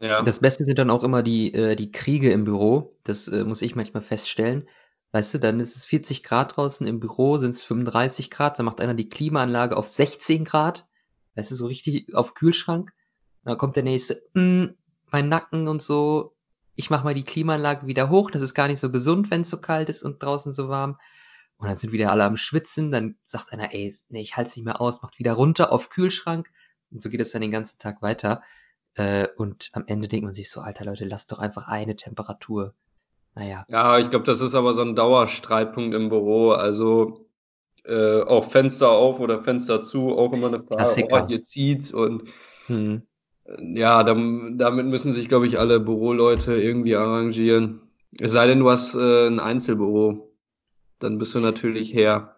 Ja. 0.00 0.22
Das 0.22 0.40
Beste 0.40 0.64
sind 0.64 0.78
dann 0.78 0.88
auch 0.88 1.04
immer 1.04 1.22
die, 1.22 1.52
äh, 1.52 1.76
die 1.76 1.92
Kriege 1.92 2.32
im 2.32 2.44
Büro. 2.44 2.88
Das 3.04 3.28
äh, 3.28 3.44
muss 3.44 3.60
ich 3.60 3.76
manchmal 3.76 4.02
feststellen. 4.02 4.66
Weißt 5.12 5.34
du, 5.34 5.38
dann 5.38 5.60
ist 5.60 5.76
es 5.76 5.84
40 5.84 6.22
Grad 6.22 6.56
draußen, 6.56 6.86
im 6.86 6.98
Büro 6.98 7.36
sind 7.36 7.54
es 7.54 7.64
35 7.64 8.30
Grad, 8.30 8.58
dann 8.58 8.64
macht 8.66 8.80
einer 8.80 8.94
die 8.94 9.10
Klimaanlage 9.10 9.76
auf 9.76 9.86
16 9.86 10.44
Grad. 10.44 10.88
Weißt 11.34 11.50
du, 11.50 11.54
so 11.54 11.66
richtig 11.66 12.14
auf 12.14 12.34
Kühlschrank. 12.34 12.92
Dann 13.44 13.58
kommt 13.58 13.76
der 13.76 13.82
nächste, 13.82 14.22
mm, 14.34 14.74
mein 15.10 15.28
Nacken 15.28 15.68
und 15.68 15.82
so, 15.82 16.34
ich 16.74 16.88
mache 16.88 17.04
mal 17.04 17.14
die 17.14 17.24
Klimaanlage 17.24 17.86
wieder 17.86 18.08
hoch, 18.08 18.30
das 18.30 18.42
ist 18.42 18.54
gar 18.54 18.68
nicht 18.68 18.80
so 18.80 18.90
gesund, 18.90 19.30
wenn 19.30 19.42
es 19.42 19.50
so 19.50 19.60
kalt 19.60 19.88
ist 19.90 20.02
und 20.02 20.22
draußen 20.22 20.52
so 20.52 20.68
warm. 20.68 20.98
Und 21.58 21.68
dann 21.68 21.76
sind 21.76 21.92
wieder 21.92 22.10
alle 22.10 22.24
am 22.24 22.36
Schwitzen, 22.36 22.90
dann 22.90 23.16
sagt 23.26 23.52
einer, 23.52 23.72
ey, 23.74 23.94
nee, 24.08 24.22
ich 24.22 24.36
halte 24.36 24.50
es 24.50 24.56
nicht 24.56 24.64
mehr 24.64 24.80
aus, 24.80 25.02
macht 25.02 25.18
wieder 25.18 25.34
runter 25.34 25.72
auf 25.72 25.90
Kühlschrank. 25.90 26.50
Und 26.90 27.02
so 27.02 27.10
geht 27.10 27.20
es 27.20 27.30
dann 27.32 27.42
den 27.42 27.50
ganzen 27.50 27.78
Tag 27.78 28.02
weiter. 28.02 28.42
Äh, 28.94 29.28
und 29.36 29.70
am 29.72 29.84
Ende 29.86 30.08
denkt 30.08 30.24
man 30.24 30.34
sich 30.34 30.50
so, 30.50 30.60
alter 30.60 30.84
Leute, 30.84 31.04
lasst 31.04 31.30
doch 31.32 31.38
einfach 31.38 31.68
eine 31.68 31.96
Temperatur. 31.96 32.74
Naja. 33.34 33.64
Ja, 33.68 33.98
ich 33.98 34.10
glaube, 34.10 34.24
das 34.24 34.40
ist 34.40 34.54
aber 34.54 34.74
so 34.74 34.82
ein 34.82 34.94
Dauerstreitpunkt 34.94 35.94
im 35.94 36.08
Büro. 36.08 36.50
Also 36.50 37.28
äh, 37.84 38.22
auch 38.22 38.44
Fenster 38.44 38.90
auf 38.90 39.20
oder 39.20 39.40
Fenster 39.42 39.82
zu, 39.82 40.16
auch 40.16 40.32
immer 40.32 40.48
eine 40.48 40.62
Frage, 40.62 41.08
oh, 41.10 41.26
hier 41.26 41.42
zieht's 41.42 41.92
und 41.92 42.24
hm. 42.66 43.02
Ja, 43.58 44.04
damit 44.04 44.86
müssen 44.86 45.12
sich, 45.12 45.28
glaube 45.28 45.46
ich, 45.46 45.58
alle 45.58 45.80
Büroleute 45.80 46.54
irgendwie 46.54 46.94
arrangieren. 46.94 47.80
Es 48.18 48.32
sei 48.32 48.46
denn, 48.46 48.60
du 48.60 48.70
hast 48.70 48.94
äh, 48.94 49.26
ein 49.26 49.40
Einzelbüro. 49.40 50.32
Dann 51.00 51.18
bist 51.18 51.34
du 51.34 51.40
natürlich 51.40 51.92
Herr. 51.92 52.36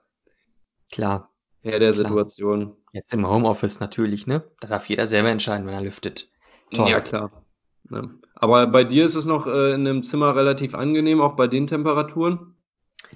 Klar. 0.91 1.31
Herr 1.61 1.79
der 1.79 1.93
klar. 1.93 2.05
Situation. 2.05 2.77
Jetzt 2.93 3.13
im 3.13 3.29
Homeoffice 3.29 3.81
natürlich, 3.81 4.27
ne? 4.27 4.45
Da 4.61 4.69
darf 4.69 4.89
jeder 4.89 5.07
selber 5.07 5.29
entscheiden, 5.29 5.67
wenn 5.67 5.75
er 5.75 5.83
lüftet. 5.83 6.31
Toll. 6.73 6.89
Ja, 6.89 7.01
klar. 7.01 7.45
Ja. 7.91 8.03
Aber 8.35 8.67
bei 8.67 8.85
dir 8.85 9.05
ist 9.05 9.15
es 9.15 9.27
noch 9.27 9.47
äh, 9.47 9.75
in 9.75 9.85
dem 9.85 10.03
Zimmer 10.03 10.35
relativ 10.35 10.75
angenehm, 10.75 11.21
auch 11.21 11.37
bei 11.37 11.47
den 11.47 11.67
Temperaturen? 11.67 12.57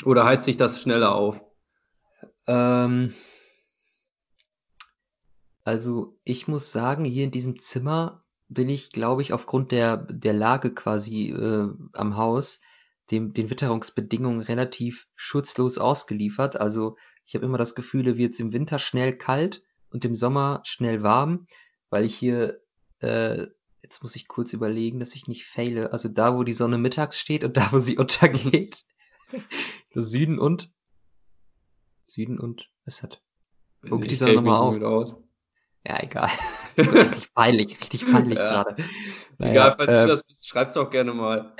Oder 0.04 0.24
heizt 0.24 0.44
sich 0.44 0.56
das 0.56 0.80
schneller 0.80 1.14
auf? 1.14 1.42
Ähm, 2.46 3.14
also, 5.64 6.18
ich 6.24 6.48
muss 6.48 6.72
sagen, 6.72 7.04
hier 7.04 7.24
in 7.24 7.30
diesem 7.30 7.58
Zimmer 7.58 8.24
bin 8.48 8.68
ich, 8.68 8.92
glaube 8.92 9.22
ich, 9.22 9.32
aufgrund 9.32 9.72
der 9.72 9.96
der 9.96 10.32
Lage 10.32 10.72
quasi, 10.72 11.30
äh, 11.30 11.68
am 11.92 12.16
Haus, 12.16 12.60
dem 13.10 13.34
den 13.34 13.50
Witterungsbedingungen 13.50 14.40
relativ 14.40 15.08
schutzlos 15.14 15.78
ausgeliefert. 15.78 16.58
Also, 16.60 16.96
ich 17.26 17.34
habe 17.34 17.44
immer 17.44 17.58
das 17.58 17.74
Gefühl, 17.74 18.04
hier 18.04 18.16
wird's 18.16 18.40
im 18.40 18.52
Winter 18.52 18.78
schnell 18.78 19.16
kalt 19.18 19.62
und 19.90 20.04
im 20.04 20.14
Sommer 20.14 20.62
schnell 20.64 21.02
warm, 21.02 21.46
weil 21.90 22.04
ich 22.04 22.14
hier 22.14 22.60
äh, 23.00 23.46
jetzt 23.88 24.02
muss 24.02 24.16
ich 24.16 24.28
kurz 24.28 24.52
überlegen, 24.52 25.00
dass 25.00 25.14
ich 25.14 25.28
nicht 25.28 25.46
faile. 25.46 25.94
Also, 25.94 26.10
da, 26.10 26.36
wo 26.36 26.44
die 26.44 26.52
Sonne 26.52 26.76
mittags 26.76 27.18
steht 27.18 27.42
und 27.42 27.56
da, 27.56 27.72
wo 27.72 27.78
sie 27.78 27.96
untergeht. 27.96 28.84
Süden 29.94 30.38
und 30.38 30.70
Süden 32.04 32.38
und 32.38 32.70
was 32.84 33.02
hat 33.02 33.22
wo 33.82 33.98
geht 33.98 34.10
die 34.10 34.14
Sonne 34.16 34.34
nochmal 34.34 34.56
auf? 34.56 34.82
aus. 34.82 35.16
Ja, 35.86 36.02
egal. 36.02 36.30
richtig 36.78 37.32
peinlich, 37.34 37.80
richtig 37.80 38.10
peinlich 38.10 38.38
ja. 38.38 38.62
gerade. 38.62 38.84
Naja, 39.38 39.52
egal, 39.52 39.74
falls 39.76 39.90
äh, 39.90 40.02
du 40.02 40.08
das 40.08 40.26
bist, 40.26 40.48
schreib's 40.48 40.76
auch 40.76 40.90
gerne 40.90 41.14
mal. 41.14 41.54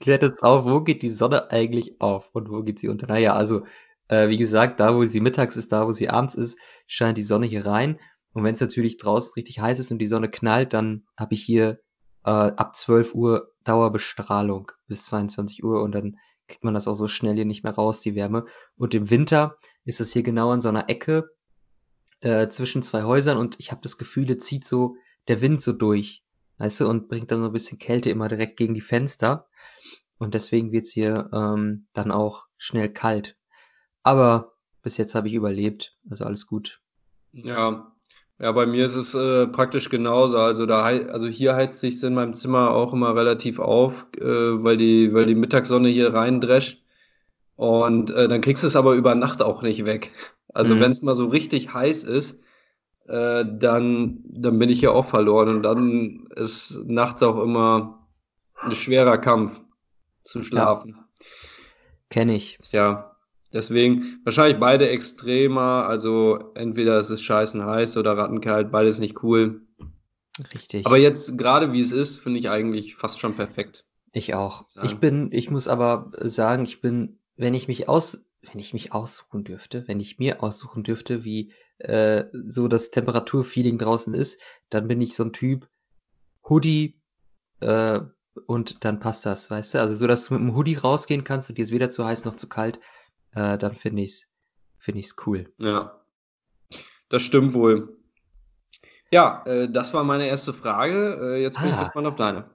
Klärt 0.00 0.22
jetzt 0.22 0.42
auf, 0.42 0.64
wo 0.64 0.80
geht 0.82 1.02
die 1.02 1.10
Sonne 1.10 1.50
eigentlich 1.50 2.00
auf 2.00 2.30
und 2.32 2.50
wo 2.50 2.62
geht 2.62 2.78
sie 2.78 2.88
unter? 2.88 3.06
Naja, 3.06 3.34
also, 3.34 3.64
äh, 4.08 4.28
wie 4.28 4.36
gesagt, 4.36 4.80
da, 4.80 4.94
wo 4.94 5.04
sie 5.06 5.20
mittags 5.20 5.56
ist, 5.56 5.72
da, 5.72 5.86
wo 5.86 5.92
sie 5.92 6.10
abends 6.10 6.34
ist, 6.34 6.58
scheint 6.86 7.16
die 7.16 7.22
Sonne 7.22 7.46
hier 7.46 7.64
rein. 7.64 7.98
Und 8.32 8.44
wenn 8.44 8.54
es 8.54 8.60
natürlich 8.60 8.96
draußen 8.96 9.34
richtig 9.36 9.60
heiß 9.60 9.78
ist 9.78 9.92
und 9.92 9.98
die 9.98 10.06
Sonne 10.06 10.28
knallt, 10.30 10.72
dann 10.72 11.06
habe 11.16 11.34
ich 11.34 11.42
hier 11.42 11.80
äh, 12.24 12.30
ab 12.30 12.76
12 12.76 13.14
Uhr 13.14 13.52
Dauerbestrahlung 13.64 14.72
bis 14.88 15.06
22 15.06 15.62
Uhr 15.64 15.82
und 15.82 15.92
dann 15.92 16.16
kriegt 16.48 16.64
man 16.64 16.74
das 16.74 16.88
auch 16.88 16.94
so 16.94 17.08
schnell 17.08 17.34
hier 17.34 17.44
nicht 17.44 17.64
mehr 17.64 17.74
raus, 17.74 18.00
die 18.00 18.14
Wärme. 18.14 18.46
Und 18.76 18.94
im 18.94 19.10
Winter 19.10 19.56
ist 19.84 20.00
das 20.00 20.12
hier 20.12 20.22
genau 20.22 20.50
an 20.50 20.60
so 20.60 20.68
einer 20.68 20.88
Ecke 20.88 21.30
äh, 22.20 22.48
zwischen 22.48 22.82
zwei 22.82 23.04
Häusern 23.04 23.38
und 23.38 23.58
ich 23.60 23.70
habe 23.70 23.80
das 23.82 23.98
Gefühl, 23.98 24.30
es 24.30 24.44
zieht 24.44 24.64
so 24.64 24.96
der 25.28 25.40
Wind 25.40 25.62
so 25.62 25.72
durch. 25.72 26.24
weißt 26.58 26.80
du, 26.80 26.88
und 26.88 27.08
bringt 27.08 27.30
dann 27.30 27.42
so 27.42 27.48
ein 27.48 27.52
bisschen 27.52 27.78
Kälte 27.78 28.10
immer 28.10 28.28
direkt 28.28 28.56
gegen 28.56 28.74
die 28.74 28.80
Fenster. 28.80 29.48
Und 30.18 30.34
deswegen 30.34 30.70
wird's 30.72 30.92
hier 30.92 31.30
ähm, 31.32 31.86
dann 31.92 32.12
auch 32.12 32.46
schnell 32.56 32.92
kalt. 32.92 33.36
Aber 34.02 34.54
bis 34.82 34.96
jetzt 34.96 35.14
habe 35.14 35.28
ich 35.28 35.34
überlebt, 35.34 35.96
also 36.08 36.24
alles 36.24 36.46
gut. 36.46 36.80
Ja, 37.32 37.91
ja, 38.42 38.50
bei 38.50 38.66
mir 38.66 38.84
ist 38.84 38.96
es 38.96 39.14
äh, 39.14 39.46
praktisch 39.46 39.88
genauso. 39.88 40.36
Also 40.36 40.66
da, 40.66 40.82
also 40.82 41.28
hier 41.28 41.54
heizt 41.54 41.78
sich 41.78 42.02
in 42.02 42.14
meinem 42.14 42.34
Zimmer 42.34 42.72
auch 42.72 42.92
immer 42.92 43.14
relativ 43.14 43.60
auf, 43.60 44.08
äh, 44.18 44.24
weil 44.24 44.76
die, 44.76 45.14
weil 45.14 45.26
die 45.26 45.36
Mittagssonne 45.36 45.88
hier 45.88 46.12
reindrescht. 46.12 46.82
Und 47.54 48.10
äh, 48.10 48.26
dann 48.26 48.40
kriegst 48.40 48.64
du 48.64 48.66
es 48.66 48.74
aber 48.74 48.94
über 48.94 49.14
Nacht 49.14 49.42
auch 49.42 49.62
nicht 49.62 49.84
weg. 49.84 50.10
Also 50.52 50.74
mhm. 50.74 50.80
wenn 50.80 50.90
es 50.90 51.02
mal 51.02 51.14
so 51.14 51.26
richtig 51.26 51.72
heiß 51.72 52.02
ist, 52.02 52.42
äh, 53.06 53.44
dann, 53.48 54.18
dann 54.24 54.58
bin 54.58 54.70
ich 54.70 54.80
hier 54.80 54.92
auch 54.92 55.04
verloren. 55.04 55.48
Und 55.48 55.62
dann 55.62 56.26
ist 56.34 56.80
nachts 56.84 57.22
auch 57.22 57.40
immer 57.40 58.08
ein 58.60 58.72
schwerer 58.72 59.18
Kampf 59.18 59.60
zu 60.24 60.42
schlafen. 60.42 60.96
Ja. 60.96 61.24
Kenne 62.10 62.34
ich. 62.34 62.58
Ja, 62.72 63.11
deswegen 63.52 64.20
wahrscheinlich 64.24 64.58
beide 64.58 64.88
extremer. 64.88 65.86
Also 65.86 66.52
entweder 66.54 66.96
es 66.96 67.10
ist 67.10 67.22
scheißen 67.22 67.64
heiß 67.64 67.96
oder 67.96 68.16
rattenkalt, 68.16 68.70
beides 68.70 68.98
nicht 68.98 69.22
cool. 69.22 69.62
Richtig. 70.54 70.86
Aber 70.86 70.96
jetzt 70.96 71.36
gerade 71.36 71.72
wie 71.72 71.80
es 71.80 71.92
ist, 71.92 72.16
finde 72.16 72.38
ich 72.38 72.48
eigentlich 72.50 72.94
fast 72.94 73.20
schon 73.20 73.34
perfekt. 73.34 73.84
Ich 74.12 74.34
auch. 74.34 74.66
Ich 74.82 74.96
bin, 74.96 75.30
ich 75.32 75.50
muss 75.50 75.68
aber 75.68 76.12
sagen, 76.18 76.64
ich 76.64 76.80
bin, 76.80 77.18
wenn 77.36 77.54
ich 77.54 77.68
mich 77.68 77.88
aus, 77.88 78.26
wenn 78.42 78.58
ich 78.60 78.72
mich 78.72 78.92
aussuchen 78.92 79.44
dürfte, 79.44 79.84
wenn 79.88 80.00
ich 80.00 80.18
mir 80.18 80.42
aussuchen 80.42 80.82
dürfte, 80.82 81.24
wie 81.24 81.52
äh, 81.78 82.24
so 82.46 82.68
das 82.68 82.90
Temperaturfeeling 82.90 83.78
draußen 83.78 84.14
ist, 84.14 84.40
dann 84.68 84.86
bin 84.86 85.00
ich 85.00 85.14
so 85.14 85.24
ein 85.24 85.32
Typ 85.32 85.68
Hoodie 86.48 87.00
äh, 87.60 88.00
und 88.46 88.84
dann 88.84 89.00
passt 89.00 89.24
das, 89.26 89.50
weißt 89.50 89.74
du? 89.74 89.80
Also 89.80 89.94
so, 89.94 90.06
dass 90.06 90.26
du 90.26 90.34
mit 90.34 90.42
einem 90.42 90.56
Hoodie 90.56 90.76
rausgehen 90.76 91.24
kannst 91.24 91.48
und 91.48 91.58
dir 91.58 91.62
ist 91.62 91.72
weder 91.72 91.90
zu 91.90 92.04
heiß 92.04 92.24
noch 92.24 92.34
zu 92.34 92.48
kalt, 92.48 92.80
äh, 93.34 93.58
dann 93.58 93.74
finde 93.74 94.02
ich's, 94.02 94.32
finde 94.78 95.00
ich's 95.00 95.16
cool. 95.26 95.52
Ja, 95.58 96.00
das 97.08 97.22
stimmt 97.22 97.54
wohl. 97.54 97.96
Ja, 99.10 99.42
äh, 99.44 99.70
das 99.70 99.92
war 99.92 100.04
meine 100.04 100.26
erste 100.26 100.54
Frage. 100.54 101.18
Äh, 101.20 101.42
jetzt 101.42 101.58
bin 101.58 101.68
ah. 101.68 101.72
ich 101.72 101.78
gespannt 101.80 102.06
auf 102.06 102.16
deine. 102.16 102.50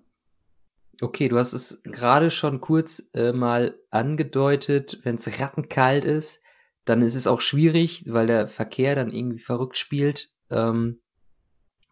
Okay, 1.01 1.29
du 1.29 1.37
hast 1.37 1.53
es 1.53 1.83
gerade 1.83 2.31
schon 2.31 2.59
kurz 2.59 3.09
äh, 3.13 3.31
mal 3.31 3.79
angedeutet, 3.91 4.99
wenn 5.03 5.15
es 5.15 5.39
rattenkalt 5.39 6.05
ist, 6.05 6.41
dann 6.85 7.03
ist 7.03 7.13
es 7.13 7.27
auch 7.27 7.41
schwierig, 7.41 8.05
weil 8.07 8.25
der 8.25 8.47
Verkehr 8.47 8.95
dann 8.95 9.11
irgendwie 9.11 9.39
verrückt 9.39 9.77
spielt. 9.77 10.31
Ähm, 10.49 11.01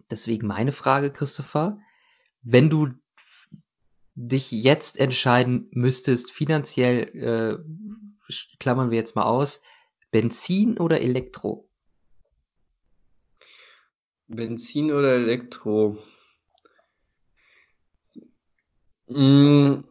deswegen 0.10 0.48
meine 0.48 0.72
Frage, 0.72 1.12
Christopher. 1.12 1.78
Wenn 2.42 2.70
du 2.70 2.90
dich 4.16 4.52
jetzt 4.52 4.98
entscheiden 5.00 5.68
müsstest, 5.72 6.32
finanziell, 6.32 7.10
äh, 7.16 7.58
klammern 8.60 8.92
wir 8.92 8.98
jetzt 8.98 9.16
mal 9.16 9.24
aus, 9.24 9.62
Benzin 10.12 10.78
oder 10.78 11.02
Elektro? 11.02 11.70
Benzin 14.28 14.92
oder 14.92 15.14
Elektro? 15.16 15.98
Mm, 19.10 19.84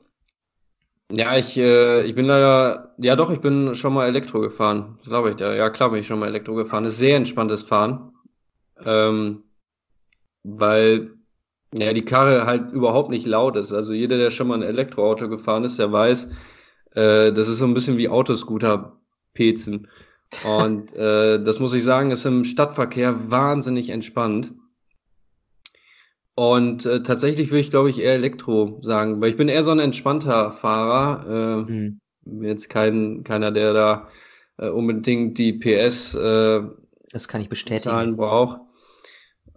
ja, 1.10 1.36
ich, 1.36 1.56
äh, 1.56 2.02
ich 2.04 2.14
bin 2.14 2.26
leider, 2.26 2.94
ja 2.98 3.14
doch, 3.16 3.30
ich 3.30 3.40
bin 3.40 3.74
schon 3.74 3.94
mal 3.94 4.06
Elektro 4.08 4.40
gefahren. 4.40 4.98
Glaube 5.04 5.30
ich 5.30 5.36
da. 5.36 5.54
Ja, 5.54 5.70
klar 5.70 5.90
bin 5.90 6.00
ich 6.00 6.06
schon 6.06 6.18
mal 6.18 6.28
Elektro 6.28 6.54
gefahren. 6.54 6.84
ist 6.86 6.98
sehr 6.98 7.16
entspanntes 7.16 7.62
Fahren. 7.62 8.12
Ähm, 8.84 9.44
weil 10.44 11.14
ja, 11.74 11.92
die 11.92 12.04
Karre 12.04 12.46
halt 12.46 12.72
überhaupt 12.72 13.10
nicht 13.10 13.26
laut 13.26 13.56
ist. 13.56 13.72
Also 13.72 13.92
jeder, 13.92 14.18
der 14.18 14.30
schon 14.30 14.48
mal 14.48 14.56
ein 14.56 14.62
Elektroauto 14.62 15.28
gefahren 15.28 15.64
ist, 15.64 15.78
der 15.78 15.92
weiß, 15.92 16.28
äh, 16.94 17.32
das 17.32 17.48
ist 17.48 17.58
so 17.58 17.66
ein 17.66 17.74
bisschen 17.74 17.98
wie 17.98 18.08
Autoscooter-Pezen. 18.08 19.88
Und 20.44 20.92
äh, 20.96 21.42
das 21.42 21.60
muss 21.60 21.74
ich 21.74 21.84
sagen, 21.84 22.10
ist 22.10 22.24
im 22.24 22.44
Stadtverkehr 22.44 23.30
wahnsinnig 23.30 23.90
entspannt. 23.90 24.52
Und 26.34 26.84
äh, 26.86 27.02
tatsächlich 27.02 27.50
würde 27.50 27.60
ich, 27.60 27.70
glaube 27.70 27.90
ich, 27.90 28.00
eher 28.00 28.14
Elektro 28.14 28.80
sagen, 28.82 29.20
weil 29.20 29.30
ich 29.30 29.36
bin 29.36 29.48
eher 29.48 29.62
so 29.62 29.70
ein 29.70 29.78
entspannter 29.78 30.50
Fahrer. 30.50 31.66
Äh, 31.68 31.72
mhm. 31.72 32.00
Jetzt 32.40 32.70
kein, 32.70 33.22
keiner, 33.22 33.52
der 33.52 33.72
da 33.72 34.08
äh, 34.56 34.68
unbedingt 34.68 35.38
die 35.38 35.52
PS 35.52 36.14
äh, 36.14 36.62
das 37.14 37.28
kann 37.28 37.40
ich 37.40 37.48
bestätigen. 37.48 37.84
Zahlen 37.84 38.16
braucht. 38.16 38.60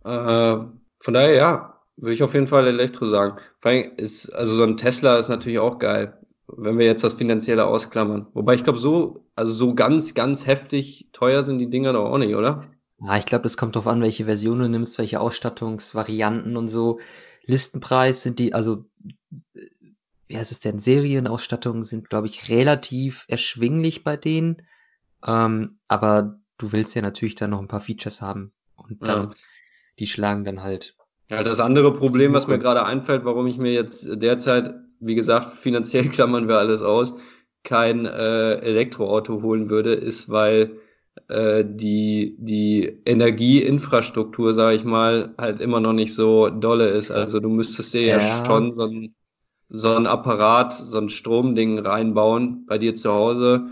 Äh, 0.04 0.58
von 1.00 1.13
daher, 1.13 1.34
ja, 1.34 1.82
würde 1.95 2.13
ich 2.13 2.21
auf 2.21 2.36
jeden 2.36 2.45
Fall 2.45 2.67
Elektro 2.67 3.08
sagen. 3.08 3.39
Vor 3.60 3.71
allem 3.71 3.93
ist, 3.97 4.30
also 4.30 4.56
so 4.56 4.63
ein 4.63 4.78
Tesla 4.78 5.17
ist 5.17 5.30
natürlich 5.30 5.58
auch 5.58 5.80
geil, 5.80 6.16
wenn 6.47 6.77
wir 6.77 6.86
jetzt 6.86 7.03
das 7.03 7.13
Finanzielle 7.13 7.65
ausklammern. 7.65 8.27
Wobei 8.33 8.55
ich 8.55 8.63
glaube, 8.63 8.79
so, 8.79 9.25
also 9.36 9.51
so 9.51 9.75
ganz, 9.75 10.13
ganz 10.13 10.45
heftig 10.45 11.10
teuer 11.12 11.43
sind 11.43 11.60
die 11.60 11.69
Dinger 11.69 11.93
doch 11.93 12.05
auch 12.05 12.17
nicht, 12.17 12.36
oder? 12.36 12.63
Ja, 12.99 13.17
ich 13.17 13.25
glaube, 13.25 13.43
das 13.43 13.57
kommt 13.57 13.75
drauf 13.75 13.88
an, 13.88 14.01
welche 14.01 14.25
Version 14.25 14.60
du 14.60 14.69
nimmst, 14.69 14.97
welche 14.97 15.19
Ausstattungsvarianten 15.19 16.57
und 16.57 16.67
so. 16.67 16.99
Listenpreis 17.45 18.23
sind 18.23 18.39
die, 18.39 18.53
also, 18.53 18.86
wie 20.27 20.38
heißt 20.38 20.51
es 20.51 20.60
denn? 20.60 20.79
Serienausstattungen 20.79 21.83
sind, 21.83 22.10
glaube 22.10 22.27
ich, 22.27 22.49
relativ 22.49 23.25
erschwinglich 23.27 24.03
bei 24.03 24.17
denen. 24.17 24.63
Ähm, 25.25 25.79
aber 25.88 26.39
du 26.57 26.71
willst 26.71 26.95
ja 26.95 27.01
natürlich 27.01 27.36
dann 27.36 27.51
noch 27.51 27.60
ein 27.60 27.67
paar 27.67 27.81
Features 27.81 28.21
haben. 28.21 28.51
Und 28.75 29.07
dann, 29.07 29.29
ja. 29.29 29.36
die 29.99 30.07
schlagen 30.07 30.43
dann 30.43 30.63
halt. 30.63 30.95
Ja, 31.29 31.43
das 31.43 31.60
andere 31.60 31.93
Problem, 31.93 32.33
was 32.33 32.47
mir 32.47 32.57
gerade 32.57 32.86
einfällt, 32.86 33.25
warum 33.25 33.47
ich 33.47 33.57
mir 33.57 33.73
jetzt 33.73 34.07
derzeit, 34.10 34.73
wie 34.99 35.15
gesagt, 35.15 35.57
finanziell 35.57 36.10
klammern 36.10 36.47
wir 36.47 36.57
alles 36.57 36.81
aus, 36.81 37.15
kein 37.63 38.05
äh, 38.05 38.55
Elektroauto 38.60 39.41
holen 39.41 39.69
würde, 39.69 39.93
ist, 39.93 40.29
weil 40.29 40.79
äh, 41.27 41.63
die, 41.67 42.36
die 42.39 43.01
Energieinfrastruktur, 43.05 44.53
sage 44.53 44.75
ich 44.75 44.83
mal, 44.83 45.33
halt 45.38 45.62
immer 45.62 45.79
noch 45.79 45.93
nicht 45.93 46.13
so 46.15 46.49
dolle 46.49 46.89
ist. 46.89 47.12
Also 47.12 47.39
du 47.39 47.49
müsstest 47.49 47.93
dir 47.93 48.01
ja, 48.03 48.17
ja 48.19 48.45
schon 48.45 48.71
so 48.71 48.83
ein, 48.86 49.15
so 49.69 49.95
ein 49.95 50.07
Apparat, 50.07 50.73
so 50.73 50.97
ein 50.99 51.10
Stromding 51.10 51.79
reinbauen 51.79 52.65
bei 52.67 52.77
dir 52.77 52.95
zu 52.95 53.12
Hause. 53.12 53.67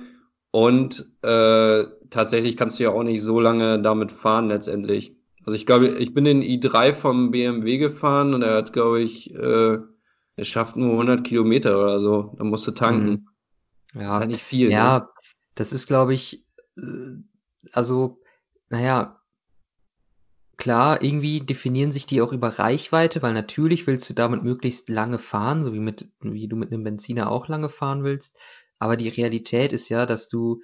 Und 0.52 1.08
äh, 1.22 1.86
tatsächlich 2.10 2.58
kannst 2.58 2.80
du 2.80 2.84
ja 2.86 2.92
auch 2.92 3.04
nicht 3.04 3.22
so 3.24 3.40
lange 3.40 3.82
damit 3.82 4.12
fahren 4.12 4.48
letztendlich. 4.48 5.16
Also 5.46 5.56
ich 5.56 5.66
glaube, 5.66 5.88
ich 6.00 6.14
bin 6.14 6.26
den 6.26 6.42
i3 6.42 6.94
vom 6.94 7.32
BMW 7.32 7.78
gefahren 7.78 8.34
und 8.34 8.42
er 8.42 8.56
hat, 8.56 8.74
glaube 8.74 9.02
ich, 9.02 9.34
äh, 9.36 9.78
er 10.36 10.46
schafft 10.46 10.76
nur 10.76 10.92
100 10.92 11.24
Kilometer 11.24 11.82
oder 11.82 12.00
so. 12.00 12.34
Da 12.38 12.44
musst 12.44 12.68
du 12.68 12.72
tanken. 12.72 13.10
Mhm. 13.10 13.28
Ja, 13.94 14.02
das 14.02 14.08
ist 14.08 14.20
halt 14.20 14.32
nicht 14.32 14.44
viel. 14.44 14.72
Ja, 14.72 15.00
ne? 15.00 15.08
das 15.56 15.74
ist, 15.74 15.88
glaube 15.88 16.14
ich, 16.14 16.46
äh, 16.78 17.16
also, 17.72 18.20
naja, 18.70 19.22
klar, 20.58 21.02
irgendwie 21.02 21.42
definieren 21.42 21.92
sich 21.92 22.06
die 22.06 22.22
auch 22.22 22.34
über 22.34 22.60
Reichweite, 22.60 23.22
weil 23.22 23.34
natürlich 23.34 23.88
willst 23.88 24.10
du 24.10 24.14
damit 24.14 24.44
möglichst 24.44 24.90
lange 24.90 25.20
fahren, 25.20 25.64
so 25.64 25.74
wie 25.74 25.80
mit, 25.80 26.10
wie 26.20 26.48
du 26.48 26.56
mit 26.56 26.72
einem 26.72 26.84
Benziner 26.84 27.32
auch 27.32 27.48
lange 27.48 27.70
fahren 27.70 28.04
willst. 28.04 28.38
Aber 28.80 28.98
die 28.98 29.10
Realität 29.10 29.72
ist 29.72 29.90
ja, 29.90 30.06
dass 30.06 30.28
du 30.28 30.62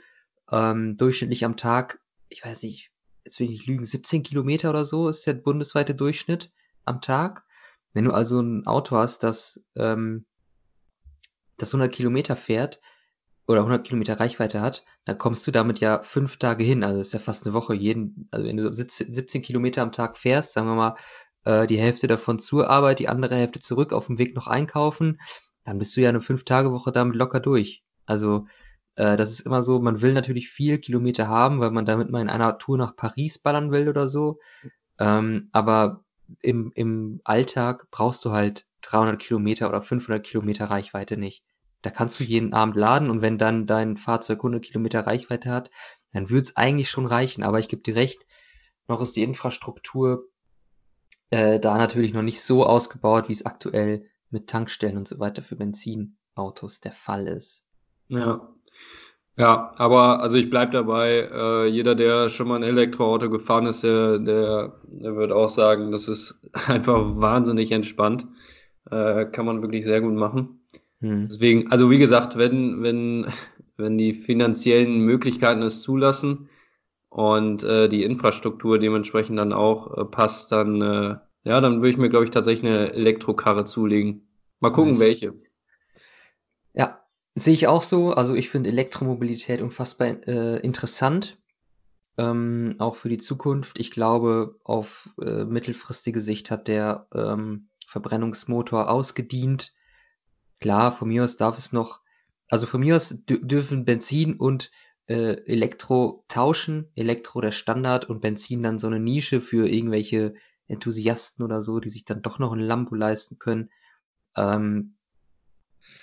ähm, 0.51 0.97
durchschnittlich 0.97 1.45
am 1.45 1.55
Tag, 1.55 2.01
ich 2.27 2.43
weiß 2.43 2.63
nicht, 2.63 2.91
jetzt 3.23 3.39
will 3.39 3.45
ich 3.45 3.51
nicht 3.51 3.67
lügen, 3.67 3.85
17 3.85 4.23
Kilometer 4.23 4.69
oder 4.69 4.83
so 4.83 5.07
ist 5.07 5.25
der 5.25 5.33
bundesweite 5.33 5.95
Durchschnitt 5.95 6.51
am 6.83 6.99
Tag. 6.99 7.45
Wenn 7.93 8.05
du 8.05 8.11
also 8.11 8.41
ein 8.41 8.65
Auto 8.67 8.95
hast, 8.95 9.23
das, 9.23 9.63
ähm, 9.75 10.25
das 11.57 11.73
100 11.73 11.91
Kilometer 11.91 12.35
fährt, 12.35 12.79
oder 13.47 13.61
100 13.61 13.85
Kilometer 13.85 14.19
Reichweite 14.19 14.61
hat, 14.61 14.85
dann 15.05 15.17
kommst 15.17 15.45
du 15.45 15.51
damit 15.51 15.79
ja 15.79 16.01
fünf 16.03 16.37
Tage 16.37 16.63
hin. 16.63 16.83
Also 16.83 16.99
ist 16.99 17.13
ja 17.13 17.19
fast 17.19 17.45
eine 17.45 17.53
Woche. 17.53 17.73
Jeden, 17.73 18.27
also 18.31 18.45
wenn 18.45 18.57
du 18.57 18.73
17 18.73 19.41
Kilometer 19.41 19.81
am 19.81 19.91
Tag 19.91 20.17
fährst, 20.17 20.53
sagen 20.53 20.67
wir 20.67 20.75
mal, 20.75 20.95
äh, 21.45 21.67
die 21.67 21.79
Hälfte 21.79 22.07
davon 22.07 22.39
zur 22.39 22.69
Arbeit, 22.69 22.99
die 22.99 23.09
andere 23.09 23.35
Hälfte 23.35 23.59
zurück, 23.59 23.93
auf 23.93 24.07
dem 24.07 24.17
Weg 24.17 24.35
noch 24.35 24.47
einkaufen, 24.47 25.19
dann 25.63 25.77
bist 25.77 25.95
du 25.95 26.01
ja 26.01 26.09
eine 26.09 26.21
Fünf-Tage-Woche 26.21 26.91
damit 26.91 27.15
locker 27.15 27.39
durch. 27.39 27.83
Also 28.05 28.47
äh, 28.95 29.17
das 29.17 29.31
ist 29.31 29.41
immer 29.41 29.61
so, 29.61 29.79
man 29.79 30.01
will 30.01 30.13
natürlich 30.13 30.49
viel 30.49 30.79
Kilometer 30.79 31.27
haben, 31.27 31.59
weil 31.59 31.71
man 31.71 31.85
damit 31.85 32.09
mal 32.09 32.21
in 32.21 32.29
einer 32.29 32.57
Tour 32.57 32.77
nach 32.77 32.95
Paris 32.95 33.39
ballern 33.39 33.71
will 33.71 33.89
oder 33.89 34.07
so. 34.07 34.39
Ähm, 34.99 35.49
aber 35.51 36.03
im, 36.41 36.71
im 36.75 37.21
Alltag 37.23 37.87
brauchst 37.91 38.23
du 38.25 38.31
halt 38.31 38.65
300 38.81 39.19
Kilometer 39.19 39.69
oder 39.69 39.81
500 39.81 40.25
Kilometer 40.25 40.65
Reichweite 40.65 41.17
nicht. 41.17 41.43
Da 41.81 41.89
kannst 41.89 42.19
du 42.19 42.23
jeden 42.23 42.53
Abend 42.53 42.75
laden 42.75 43.09
und 43.09 43.21
wenn 43.21 43.37
dann 43.37 43.65
dein 43.65 43.97
Fahrzeug 43.97 44.39
100 44.39 44.63
Kilometer 44.63 45.07
Reichweite 45.07 45.51
hat, 45.51 45.71
dann 46.13 46.29
würde 46.29 46.41
es 46.41 46.57
eigentlich 46.57 46.89
schon 46.89 47.05
reichen. 47.05 47.43
Aber 47.43 47.59
ich 47.59 47.67
gebe 47.67 47.81
dir 47.81 47.95
recht, 47.95 48.25
noch 48.87 49.01
ist 49.01 49.15
die 49.15 49.23
Infrastruktur 49.23 50.27
äh, 51.31 51.59
da 51.59 51.77
natürlich 51.77 52.13
noch 52.13 52.21
nicht 52.21 52.41
so 52.41 52.65
ausgebaut, 52.65 53.29
wie 53.29 53.33
es 53.33 53.45
aktuell 53.45 54.05
mit 54.29 54.47
Tankstellen 54.47 54.97
und 54.97 55.07
so 55.07 55.19
weiter 55.19 55.41
für 55.41 55.55
Benzinautos 55.55 56.81
der 56.81 56.91
Fall 56.91 57.27
ist. 57.27 57.65
Ja. 58.09 58.53
Ja, 59.41 59.73
aber 59.77 60.19
also 60.21 60.37
ich 60.37 60.51
bleibe 60.51 60.71
dabei, 60.71 61.27
äh, 61.33 61.65
jeder, 61.65 61.95
der 61.95 62.29
schon 62.29 62.47
mal 62.47 62.57
ein 62.57 62.63
Elektroauto 62.63 63.27
gefahren 63.27 63.65
ist, 63.65 63.83
der, 63.83 64.19
der, 64.19 64.73
der 64.85 65.15
wird 65.15 65.31
auch 65.31 65.47
sagen, 65.47 65.91
das 65.91 66.07
ist 66.07 66.39
einfach 66.67 67.15
wahnsinnig 67.19 67.71
entspannt. 67.71 68.27
Äh, 68.91 69.25
kann 69.25 69.47
man 69.47 69.63
wirklich 69.63 69.83
sehr 69.83 69.99
gut 69.99 70.13
machen. 70.13 70.59
Hm. 70.99 71.27
Deswegen, 71.27 71.71
also 71.71 71.89
wie 71.89 71.97
gesagt, 71.97 72.37
wenn, 72.37 72.83
wenn, 72.83 73.25
wenn 73.77 73.97
die 73.97 74.13
finanziellen 74.13 74.99
Möglichkeiten 74.99 75.63
es 75.63 75.81
zulassen 75.81 76.47
und 77.09 77.63
äh, 77.63 77.89
die 77.89 78.03
Infrastruktur 78.03 78.77
dementsprechend 78.77 79.39
dann 79.39 79.53
auch 79.53 79.97
äh, 79.97 80.05
passt, 80.05 80.51
dann, 80.51 80.83
äh, 80.83 81.15
ja, 81.45 81.61
dann 81.61 81.77
würde 81.77 81.89
ich 81.89 81.97
mir, 81.97 82.09
glaube 82.09 82.25
ich, 82.25 82.31
tatsächlich 82.31 82.71
eine 82.71 82.93
Elektrokarre 82.93 83.65
zulegen. 83.65 84.27
Mal 84.59 84.69
gucken, 84.69 84.91
nice. 84.91 84.99
welche. 84.99 85.33
Ja, 86.73 87.00
Sehe 87.35 87.53
ich 87.53 87.67
auch 87.67 87.81
so. 87.81 88.11
Also 88.11 88.35
ich 88.35 88.49
finde 88.49 88.69
Elektromobilität 88.69 89.61
unfassbar 89.61 90.27
äh, 90.27 90.59
interessant, 90.59 91.41
ähm, 92.17 92.75
auch 92.79 92.95
für 92.95 93.09
die 93.09 93.19
Zukunft. 93.19 93.79
Ich 93.79 93.91
glaube, 93.91 94.59
auf 94.63 95.09
äh, 95.21 95.45
mittelfristige 95.45 96.19
Sicht 96.19 96.51
hat 96.51 96.67
der 96.67 97.07
ähm, 97.13 97.69
Verbrennungsmotor 97.87 98.89
ausgedient. 98.89 99.73
Klar, 100.59 100.91
von 100.91 101.07
mir 101.07 101.23
aus 101.23 101.37
darf 101.37 101.57
es 101.57 101.71
noch, 101.71 102.01
also 102.49 102.65
von 102.65 102.81
mir 102.81 102.97
aus 102.97 103.15
dürfen 103.25 103.85
Benzin 103.85 104.35
und 104.35 104.69
äh, 105.07 105.41
Elektro 105.45 106.25
tauschen. 106.27 106.91
Elektro 106.95 107.39
der 107.39 107.51
Standard 107.51 108.09
und 108.09 108.19
Benzin 108.21 108.61
dann 108.61 108.77
so 108.77 108.87
eine 108.87 108.99
Nische 108.99 109.39
für 109.39 109.67
irgendwelche 109.69 110.33
Enthusiasten 110.67 111.43
oder 111.45 111.61
so, 111.61 111.79
die 111.79 111.89
sich 111.89 112.03
dann 112.03 112.21
doch 112.21 112.39
noch 112.39 112.51
ein 112.51 112.59
Lambo 112.59 112.95
leisten 112.95 113.39
können. 113.39 113.69
Ähm, 114.35 114.97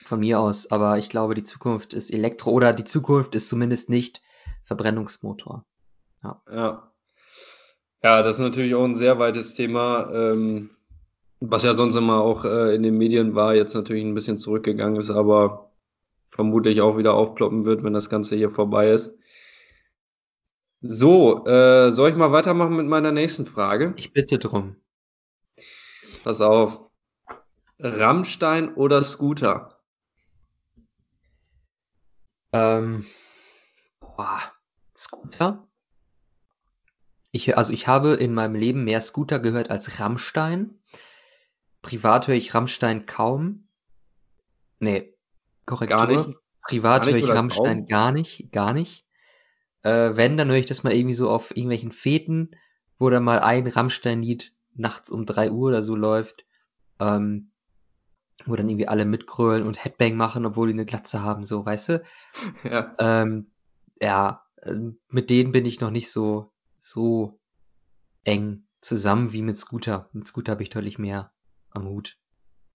von 0.05 0.21
mir 0.21 0.41
aus, 0.41 0.71
aber 0.71 0.99
ich 0.99 1.11
glaube, 1.11 1.35
die 1.35 1.43
Zukunft 1.43 1.93
ist 1.95 2.12
Elektro 2.12 2.51
oder 2.51 2.73
die 2.73 2.85
Zukunft 2.85 3.35
ist 3.35 3.49
zumindest 3.49 3.91
nicht 3.91 4.23
Verbrennungsmotor. 4.64 5.64
Ja. 6.23 6.43
Ja, 6.51 6.93
ja 8.03 8.23
das 8.23 8.37
ist 8.37 8.43
natürlich 8.43 8.75
auch 8.75 8.85
ein 8.85 8.95
sehr 8.95 9.19
weites 9.19 9.55
Thema, 9.55 10.11
ähm, 10.12 10.71
was 11.41 11.62
ja 11.62 11.75
sonst 11.75 11.97
immer 11.97 12.21
auch 12.21 12.45
äh, 12.45 12.75
in 12.75 12.83
den 12.83 12.97
Medien 12.97 13.35
war, 13.35 13.55
jetzt 13.55 13.75
natürlich 13.75 14.05
ein 14.05 14.14
bisschen 14.14 14.38
zurückgegangen 14.38 14.97
ist, 14.97 15.11
aber 15.11 15.73
vermutlich 16.31 16.81
auch 16.81 16.97
wieder 16.97 17.14
aufploppen 17.14 17.64
wird, 17.64 17.85
wenn 17.85 17.93
das 17.93 18.11
Ganze 18.11 18.37
hier 18.37 18.51
vorbei 18.51 18.91
ist. 18.91 19.14
So, 20.81 21.45
äh, 21.47 21.91
soll 21.91 22.11
ich 22.11 22.17
mal 22.17 22.31
weitermachen 22.31 22.77
mit 22.77 22.87
meiner 22.87 23.11
nächsten 23.11 23.47
Frage? 23.47 23.95
Ich 23.97 24.12
bitte 24.12 24.38
drum. 24.38 24.77
Pass 26.23 26.41
auf. 26.41 26.88
Rammstein 27.79 28.75
oder 28.75 29.03
Scooter? 29.05 29.79
Ähm, 32.53 33.07
boah, 34.01 34.41
Scooter? 34.97 35.69
Ich, 37.31 37.57
also 37.57 37.73
ich 37.73 37.87
habe 37.87 38.14
in 38.14 38.35
meinem 38.35 38.55
Leben 38.55 38.85
mehr 38.85 39.01
Scooter 39.01 39.38
gehört 39.38 39.71
als 39.71 40.01
Rammstein. 40.01 40.81
Privat 41.83 42.27
höre 42.27 42.35
ich 42.35 42.55
Rammstein 42.55 43.07
kaum. 43.07 43.69
Nee, 44.81 45.14
Korrektur. 45.67 45.99
Gar 45.99 46.07
nicht. 46.09 46.38
Privat 46.67 47.07
höre 47.07 47.17
ich 47.17 47.29
Rammstein 47.29 47.81
kaum? 47.81 47.87
gar 47.87 48.12
nicht, 48.12 48.51
gar 48.51 48.73
nicht. 48.73 49.07
Äh, 49.83 50.17
wenn, 50.17 50.37
dann 50.37 50.49
höre 50.49 50.57
ich 50.57 50.67
das 50.67 50.83
mal 50.83 50.93
irgendwie 50.93 51.14
so 51.14 51.31
auf 51.31 51.51
irgendwelchen 51.51 51.93
Feten, 51.93 52.51
wo 52.99 53.09
dann 53.11 53.23
mal 53.23 53.38
ein 53.38 53.67
Rammstein-Lied 53.67 54.53
nachts 54.75 55.11
um 55.11 55.25
3 55.25 55.53
Uhr 55.53 55.69
oder 55.69 55.83
so 55.83 55.95
läuft. 55.95 56.45
Ähm, 57.01 57.53
wo 58.46 58.57
dann 58.57 58.68
irgendwie 58.68 58.88
alle 58.88 59.05
mitgrölen 59.05 59.66
und 59.66 59.85
Headbang 59.85 60.16
machen, 60.16 60.46
obwohl 60.46 60.68
die 60.68 60.74
eine 60.74 60.87
Glatze 60.87 61.22
haben, 61.22 61.44
so, 61.44 61.64
weißt 61.64 61.88
du? 61.90 62.03
Ja. 62.64 62.94
Ähm, 62.98 63.51
ja, 64.01 64.44
ähm, 64.62 64.98
mit 65.09 65.31
denen 65.31 65.53
bin 65.53 65.64
ich 65.64 65.81
noch 65.81 65.90
nicht 65.90 66.11
so, 66.11 66.53
so 66.79 67.40
eng 68.24 68.64
zusammen 68.81 69.33
wie 69.33 69.42
mit 69.42 69.57
Scooter. 69.57 70.09
Mit 70.12 70.29
Scooter 70.29 70.53
habe 70.53 70.62
ich 70.62 70.70
deutlich 70.70 70.98
mehr 70.98 71.33
am 71.70 71.88
Hut. 71.88 72.16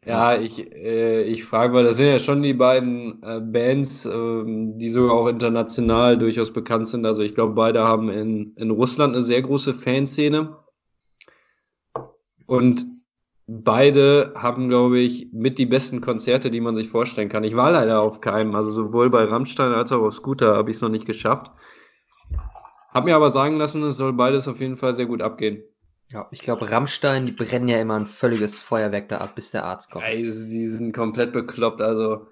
Ja, 0.05 0.35
ich, 0.35 0.59
äh, 0.73 1.23
ich 1.23 1.45
frage, 1.45 1.73
weil 1.73 1.85
das 1.85 1.95
sind 1.95 2.07
ja 2.07 2.19
schon 2.19 2.43
die 2.43 2.53
beiden 2.53 3.23
äh, 3.23 3.39
Bands, 3.39 4.05
ähm, 4.05 4.77
die 4.77 4.89
sogar 4.89 5.15
auch 5.15 5.27
international 5.27 6.17
durchaus 6.17 6.51
bekannt 6.51 6.89
sind. 6.89 7.05
Also 7.05 7.21
ich 7.21 7.33
glaube, 7.33 7.53
beide 7.53 7.83
haben 7.83 8.09
in, 8.09 8.53
in 8.55 8.69
Russland 8.69 9.13
eine 9.13 9.23
sehr 9.23 9.41
große 9.41 9.73
Fanszene. 9.73 10.57
Und 12.45 12.85
beide 13.47 14.33
haben, 14.35 14.69
glaube 14.69 14.99
ich, 14.99 15.27
mit 15.33 15.57
die 15.57 15.65
besten 15.65 16.01
Konzerte, 16.01 16.49
die 16.49 16.61
man 16.61 16.75
sich 16.75 16.89
vorstellen 16.89 17.29
kann. 17.29 17.43
Ich 17.43 17.55
war 17.55 17.71
leider 17.71 18.01
auf 18.01 18.21
keinem, 18.21 18.55
also 18.55 18.71
sowohl 18.71 19.09
bei 19.09 19.23
Rammstein 19.25 19.73
als 19.73 19.91
auch 19.91 20.01
auf 20.01 20.13
Scooter 20.13 20.55
habe 20.55 20.69
ich 20.69 20.77
es 20.77 20.81
noch 20.81 20.89
nicht 20.89 21.05
geschafft. 21.05 21.51
Hab 22.93 23.05
mir 23.05 23.15
aber 23.15 23.31
sagen 23.31 23.57
lassen, 23.57 23.83
es 23.83 23.97
soll 23.97 24.13
beides 24.13 24.47
auf 24.47 24.59
jeden 24.59 24.75
Fall 24.75 24.93
sehr 24.93 25.07
gut 25.07 25.21
abgehen. 25.21 25.63
Ja, 26.11 26.27
ich 26.31 26.41
glaube, 26.41 26.69
Rammstein, 26.69 27.25
die 27.25 27.31
brennen 27.31 27.67
ja 27.67 27.81
immer 27.81 27.95
ein 27.95 28.05
völliges 28.05 28.59
Feuerwerk 28.59 29.09
da 29.09 29.17
ab, 29.17 29.35
bis 29.35 29.51
der 29.51 29.65
Arzt 29.65 29.89
kommt. 29.89 30.05
Ey, 30.05 30.29
sie 30.29 30.67
sind 30.67 30.93
komplett 30.93 31.33
bekloppt, 31.33 31.81
also 31.81 32.27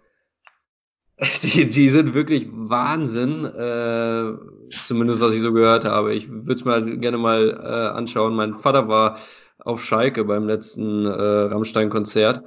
die, 1.44 1.70
die 1.70 1.90
sind 1.90 2.14
wirklich 2.14 2.48
Wahnsinn, 2.52 3.46
äh, 3.46 4.34
zumindest 4.70 5.20
was 5.20 5.34
ich 5.34 5.42
so 5.42 5.54
gehört 5.54 5.86
habe. 5.86 6.14
Ich 6.14 6.30
würde 6.30 6.54
es 6.54 6.66
mir 6.66 6.98
gerne 6.98 7.18
mal 7.18 7.50
äh, 7.50 7.98
anschauen. 7.98 8.36
Mein 8.36 8.54
Vater 8.54 8.88
war 8.88 9.18
auf 9.66 9.84
Schalke 9.84 10.24
beim 10.24 10.48
letzten 10.48 11.06
äh, 11.06 11.10
Rammstein-Konzert. 11.10 12.44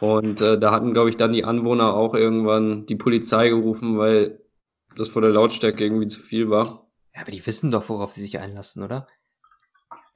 Und 0.00 0.40
äh, 0.40 0.58
da 0.58 0.70
hatten, 0.72 0.94
glaube 0.94 1.10
ich, 1.10 1.16
dann 1.16 1.32
die 1.32 1.44
Anwohner 1.44 1.94
auch 1.94 2.14
irgendwann 2.14 2.86
die 2.86 2.96
Polizei 2.96 3.48
gerufen, 3.48 3.98
weil 3.98 4.40
das 4.96 5.08
vor 5.08 5.22
der 5.22 5.30
Lautstärke 5.30 5.84
irgendwie 5.84 6.08
zu 6.08 6.20
viel 6.20 6.50
war. 6.50 6.88
Ja, 7.14 7.22
aber 7.22 7.30
die 7.30 7.44
wissen 7.46 7.70
doch, 7.70 7.88
worauf 7.88 8.12
sie 8.12 8.22
sich 8.22 8.38
einlassen, 8.38 8.82
oder? 8.82 9.06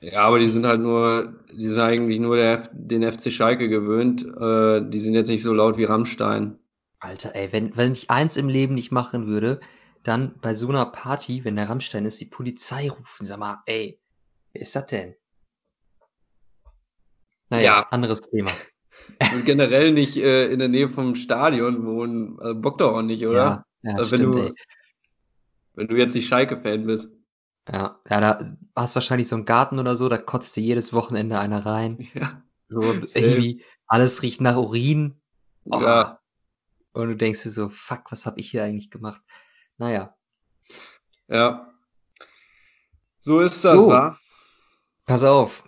Ja, 0.01 0.23
aber 0.23 0.39
die 0.39 0.49
sind 0.49 0.67
halt 0.67 0.81
nur, 0.81 1.35
die 1.53 1.69
sind 1.69 1.81
eigentlich 1.81 2.21
nur 2.21 2.37
der, 2.37 2.69
den 2.73 3.03
FC 3.03 3.33
Schalke 3.33 3.69
gewöhnt. 3.69 4.25
Äh, 4.25 4.89
die 4.91 5.01
sind 5.01 5.15
jetzt 5.15 5.29
nicht 5.29 5.43
so 5.43 5.55
laut 5.55 5.79
wie 5.79 5.85
Rammstein. 5.85 6.59
Alter, 6.99 7.35
ey, 7.35 7.53
wenn, 7.53 7.77
wenn 7.77 7.93
ich 7.93 8.11
eins 8.11 8.37
im 8.37 8.49
Leben 8.49 8.75
nicht 8.75 8.93
machen 8.93 9.27
würde, 9.27 9.61
dann 10.03 10.35
bei 10.41 10.55
so 10.55 10.69
einer 10.69 10.87
Party, 10.87 11.45
wenn 11.45 11.57
der 11.57 11.69
Rammstein 11.69 12.05
ist, 12.05 12.21
die 12.21 12.27
Polizei 12.27 12.91
rufen. 12.91 13.25
Sag 13.25 13.39
mal, 13.39 13.63
ey, 13.67 14.01
wer 14.53 14.63
ist 14.63 14.77
das 14.77 14.87
denn? 14.87 15.15
Naja, 17.51 17.63
ja. 17.63 17.87
anderes 17.91 18.21
Thema. 18.21 18.51
Und 19.35 19.45
generell 19.45 19.93
nicht 19.93 20.17
äh, 20.17 20.47
in 20.49 20.59
der 20.59 20.69
Nähe 20.69 20.89
vom 20.89 21.15
Stadion 21.15 21.87
wohnen, 21.87 22.39
äh, 22.41 22.55
Bock 22.55 22.79
doch 22.79 22.95
auch 22.95 23.03
nicht, 23.03 23.27
oder? 23.27 23.65
Ja, 23.83 23.91
ja 23.91 23.97
also 23.97 24.11
wenn, 24.13 24.19
stimmt, 24.19 24.35
du, 24.35 24.55
wenn 25.75 25.89
du 25.89 25.97
jetzt 25.97 26.15
nicht 26.15 26.29
Schalke-Fan 26.29 26.87
bist. 26.87 27.11
Ja, 27.71 28.01
ja, 28.09 28.21
da 28.21 28.57
hast 28.75 28.95
du 28.95 28.97
wahrscheinlich 28.97 29.29
so 29.29 29.37
einen 29.37 29.45
Garten 29.45 29.79
oder 29.79 29.97
so, 29.97 30.09
da 30.09 30.19
kotzt 30.19 30.57
dir 30.57 30.63
jedes 30.63 30.93
Wochenende 30.93 31.39
einer 31.39 31.65
rein. 31.65 31.99
Ja. 32.15 32.43
So 32.69 32.83
irgendwie, 32.83 33.63
alles 33.87 34.23
riecht 34.23 34.41
nach 34.41 34.57
Urin. 34.57 35.21
Oh. 35.67 35.81
Ja. 35.81 36.19
Und 36.95 37.09
du 37.11 37.15
denkst 37.15 37.45
dir 37.45 37.53
so, 37.53 37.69
fuck, 37.69 38.11
was 38.11 38.27
habe 38.27 38.41
ich 38.41 38.51
hier 38.51 38.65
eigentlich 38.65 38.91
gemacht? 38.91 39.23
Naja. 39.79 40.17
Ja. 41.29 41.73
So 43.21 43.39
ist 43.39 43.65
das, 43.65 43.75
so. 43.75 43.89
wa? 43.89 44.19
Pass 45.05 45.23
auf. 45.23 45.63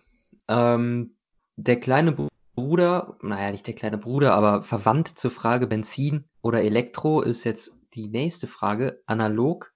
Ähm, 0.48 1.14
der 1.58 1.80
kleine 1.80 2.14
Bruder, 2.54 3.16
naja, 3.20 3.50
nicht 3.50 3.66
der 3.66 3.74
kleine 3.74 3.98
Bruder, 3.98 4.34
aber 4.34 4.62
verwandt 4.62 5.08
zur 5.08 5.30
Frage 5.30 5.66
Benzin 5.66 6.24
oder 6.40 6.62
Elektro 6.62 7.20
ist 7.20 7.44
jetzt 7.44 7.76
die 7.94 8.06
nächste 8.06 8.46
Frage. 8.46 9.02
Analog 9.06 9.72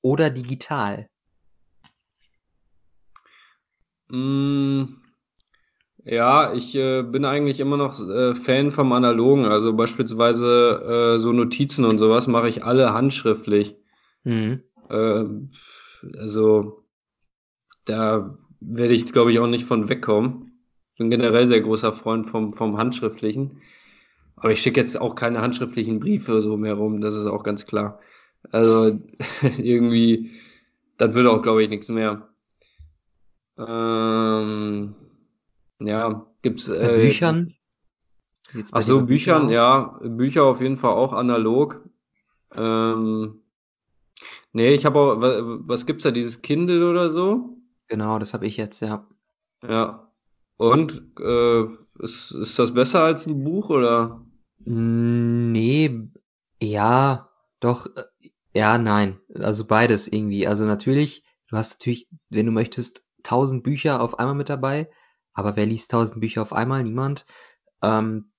oder 0.00 0.30
digital? 0.30 1.08
Mm, 4.08 4.84
ja, 6.04 6.54
ich 6.54 6.74
äh, 6.74 7.02
bin 7.02 7.26
eigentlich 7.26 7.60
immer 7.60 7.76
noch 7.76 8.00
äh, 8.00 8.34
Fan 8.34 8.70
vom 8.70 8.92
Analogen. 8.92 9.44
Also 9.44 9.74
beispielsweise 9.74 11.16
äh, 11.16 11.18
so 11.18 11.32
Notizen 11.32 11.84
und 11.84 11.98
sowas 11.98 12.28
mache 12.28 12.48
ich 12.48 12.64
alle 12.64 12.94
handschriftlich. 12.94 13.76
Mhm. 14.24 14.62
Äh, 14.88 15.24
also 16.18 16.84
da 17.84 18.34
werde 18.60 18.94
ich, 18.94 19.12
glaube 19.12 19.32
ich, 19.32 19.38
auch 19.38 19.48
nicht 19.48 19.64
von 19.64 19.90
wegkommen 19.90 20.45
bin 20.96 21.10
generell 21.10 21.46
sehr 21.46 21.60
großer 21.60 21.92
Freund 21.92 22.26
vom, 22.26 22.52
vom 22.52 22.78
Handschriftlichen. 22.78 23.62
Aber 24.36 24.50
ich 24.50 24.60
schicke 24.60 24.80
jetzt 24.80 25.00
auch 25.00 25.14
keine 25.14 25.40
handschriftlichen 25.40 25.98
Briefe 26.00 26.42
so 26.42 26.56
mehr 26.56 26.74
rum, 26.74 27.00
das 27.00 27.14
ist 27.14 27.26
auch 27.26 27.42
ganz 27.42 27.66
klar. 27.66 28.00
Also 28.50 29.00
irgendwie, 29.58 30.32
das 30.98 31.14
wird 31.14 31.26
auch, 31.26 31.42
glaube 31.42 31.62
ich, 31.62 31.68
nichts 31.68 31.88
mehr. 31.88 32.28
Ähm, 33.58 34.94
ja, 35.80 36.26
gibt's 36.42 36.68
äh, 36.68 36.98
Büchern? 37.00 37.54
Ach 38.72 38.82
so, 38.82 39.04
Büchern, 39.04 39.48
ja, 39.48 39.98
Bücher 40.02 40.44
auf 40.44 40.60
jeden 40.60 40.76
Fall 40.76 40.92
auch 40.92 41.12
analog. 41.12 41.84
Ähm, 42.54 43.40
nee, 44.52 44.74
ich 44.74 44.86
habe 44.86 44.98
auch, 44.98 45.20
was, 45.20 45.42
was 45.42 45.86
gibt's 45.86 46.04
da, 46.04 46.10
dieses 46.10 46.42
Kindle 46.42 46.88
oder 46.88 47.10
so? 47.10 47.56
Genau, 47.88 48.18
das 48.18 48.34
habe 48.34 48.46
ich 48.46 48.56
jetzt, 48.56 48.80
ja. 48.80 49.06
Ja, 49.62 50.05
und 50.56 51.02
äh, 51.20 51.64
ist, 52.02 52.30
ist 52.32 52.58
das 52.58 52.74
besser 52.74 53.02
als 53.04 53.26
ein 53.26 53.42
Buch 53.44 53.70
oder? 53.70 54.24
Nee, 54.64 56.08
ja, 56.60 57.30
doch. 57.60 57.86
Äh, 57.96 58.02
Ja, 58.54 58.78
nein. 58.78 59.20
Also 59.34 59.66
beides 59.66 60.08
irgendwie. 60.08 60.46
Also 60.46 60.64
natürlich, 60.64 61.22
du 61.48 61.56
hast 61.56 61.74
natürlich, 61.74 62.08
wenn 62.30 62.46
du 62.46 62.52
möchtest, 62.52 63.04
tausend 63.22 63.62
Bücher 63.64 64.00
auf 64.00 64.18
einmal 64.18 64.34
mit 64.34 64.48
dabei. 64.48 64.90
Aber 65.34 65.56
wer 65.56 65.66
liest 65.66 65.90
tausend 65.90 66.20
Bücher 66.20 66.42
auf 66.42 66.52
einmal? 66.54 66.82
Niemand. 66.82 67.26
Ähm, 67.82 68.32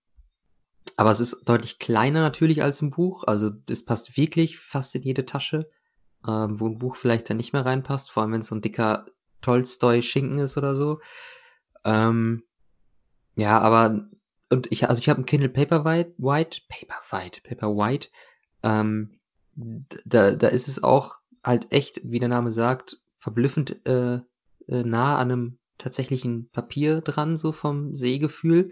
aber 0.95 1.11
es 1.11 1.20
ist 1.20 1.43
deutlich 1.47 1.80
kleiner 1.80 2.22
natürlich 2.22 2.63
als 2.63 2.82
ein 2.82 2.89
Buch. 2.91 3.24
Also 3.26 3.51
es 3.70 3.86
passt 3.86 4.18
wirklich 4.18 4.57
fast 4.59 4.95
in 4.95 5.03
jede 5.03 5.26
Tasche, 5.26 5.70
ähm, 6.28 6.59
wo 6.59 6.68
ein 6.68 6.80
Buch 6.80 6.95
vielleicht 6.95 7.30
dann 7.30 7.38
nicht 7.38 7.53
mehr 7.53 7.65
reinpasst. 7.65 8.11
Vor 8.11 8.24
allem, 8.24 8.34
wenn 8.34 8.41
es 8.41 8.47
so 8.47 8.55
ein 8.55 8.61
dicker 8.61 9.05
Tolstoi-Schinken 9.41 10.39
ist 10.39 10.57
oder 10.57 10.76
so. 10.76 10.99
Ähm, 11.88 12.43
ja, 13.35 13.59
aber 13.59 14.09
und 14.49 14.71
ich, 14.71 14.88
also 14.88 14.99
ich 14.99 15.09
habe 15.09 15.21
ein 15.21 15.25
Kindle 15.25 15.49
Paperwhite, 15.49 16.13
White, 16.17 16.61
Paperwhite, 16.69 17.41
Paperwhite. 17.41 18.09
Ähm, 18.63 19.19
da, 19.55 20.35
da 20.35 20.47
ist 20.47 20.67
es 20.67 20.83
auch 20.83 21.19
halt 21.43 21.71
echt, 21.71 22.01
wie 22.03 22.19
der 22.19 22.29
Name 22.29 22.51
sagt, 22.51 22.99
verblüffend 23.19 23.85
äh, 23.88 24.15
äh, 24.67 24.83
nah 24.83 25.17
an 25.17 25.31
einem 25.31 25.57
tatsächlichen 25.77 26.49
Papier 26.49 27.01
dran, 27.01 27.38
so 27.38 27.51
vom 27.51 27.95
Sehgefühl. 27.95 28.71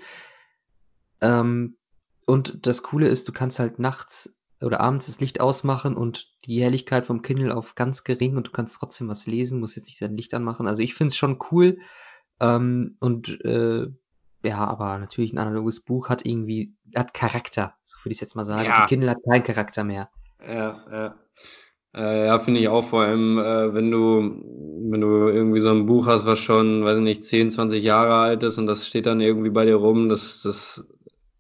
Ähm, 1.22 1.78
und 2.26 2.66
das 2.66 2.84
Coole 2.84 3.08
ist, 3.08 3.28
du 3.28 3.32
kannst 3.32 3.60
halt 3.60 3.80
nachts 3.80 4.36
oder 4.62 4.82
abends 4.82 5.08
das 5.08 5.20
Licht 5.20 5.42
ausmachen 5.42 5.96
und 5.96 6.34
die 6.46 6.64
Helligkeit 6.64 7.06
vom 7.06 7.22
Kindle 7.22 7.56
auf 7.56 7.76
ganz 7.76 8.04
gering 8.04 8.38
und 8.38 8.48
du 8.48 8.52
kannst 8.52 8.78
trotzdem 8.78 9.08
was 9.08 9.28
lesen, 9.28 9.60
musst 9.60 9.76
jetzt 9.76 9.88
nicht 9.88 10.02
dein 10.02 10.14
Licht 10.16 10.34
anmachen. 10.34 10.68
Also 10.68 10.82
ich 10.82 10.96
finde 10.96 11.12
es 11.12 11.18
schon 11.18 11.38
cool. 11.52 11.78
Ähm, 12.40 12.98
und 13.00 13.44
äh, 13.46 13.88
ja, 14.44 14.58
aber 14.66 14.98
natürlich 15.00 15.34
ein 15.34 15.40
analoges 15.40 15.80
Buch 15.82 16.10
hat 16.10 16.26
irgendwie, 16.26 16.74
hat 16.96 17.14
Charakter, 17.14 17.74
so 17.84 17.98
würde 18.04 18.14
ich 18.14 18.22
jetzt 18.22 18.36
mal 18.36 18.46
sagen. 18.46 18.68
Ja. 18.68 18.82
Ein 18.82 18.88
Kindle 18.88 19.10
hat 19.10 19.24
keinen 19.28 19.44
Charakter 19.44 19.84
mehr. 19.84 20.10
Ja, 20.48 20.84
ja. 20.92 21.16
Äh, 21.96 22.26
ja, 22.26 22.40
finde 22.40 22.60
ich 22.60 22.68
auch 22.68 22.84
vor 22.84 23.04
allem, 23.04 23.40
äh, 23.40 23.74
wenn 23.74 23.90
du, 23.90 24.20
wenn 24.92 25.00
du 25.00 25.30
irgendwie 25.30 25.60
so 25.60 25.70
ein 25.70 25.86
Buch 25.86 26.08
hast, 26.08 26.26
was 26.26 26.40
schon, 26.40 26.84
weiß 26.84 26.98
ich 26.98 27.04
nicht, 27.04 27.24
10, 27.24 27.50
20 27.50 27.82
Jahre 27.82 28.16
alt 28.16 28.44
ist 28.44 28.58
und 28.58 28.68
das 28.68 28.86
steht 28.86 29.06
dann 29.06 29.22
irgendwie 29.22 29.50
bei 29.50 29.66
dir 29.66 29.76
rum, 29.76 30.10
das, 30.10 30.42
das, 30.42 30.86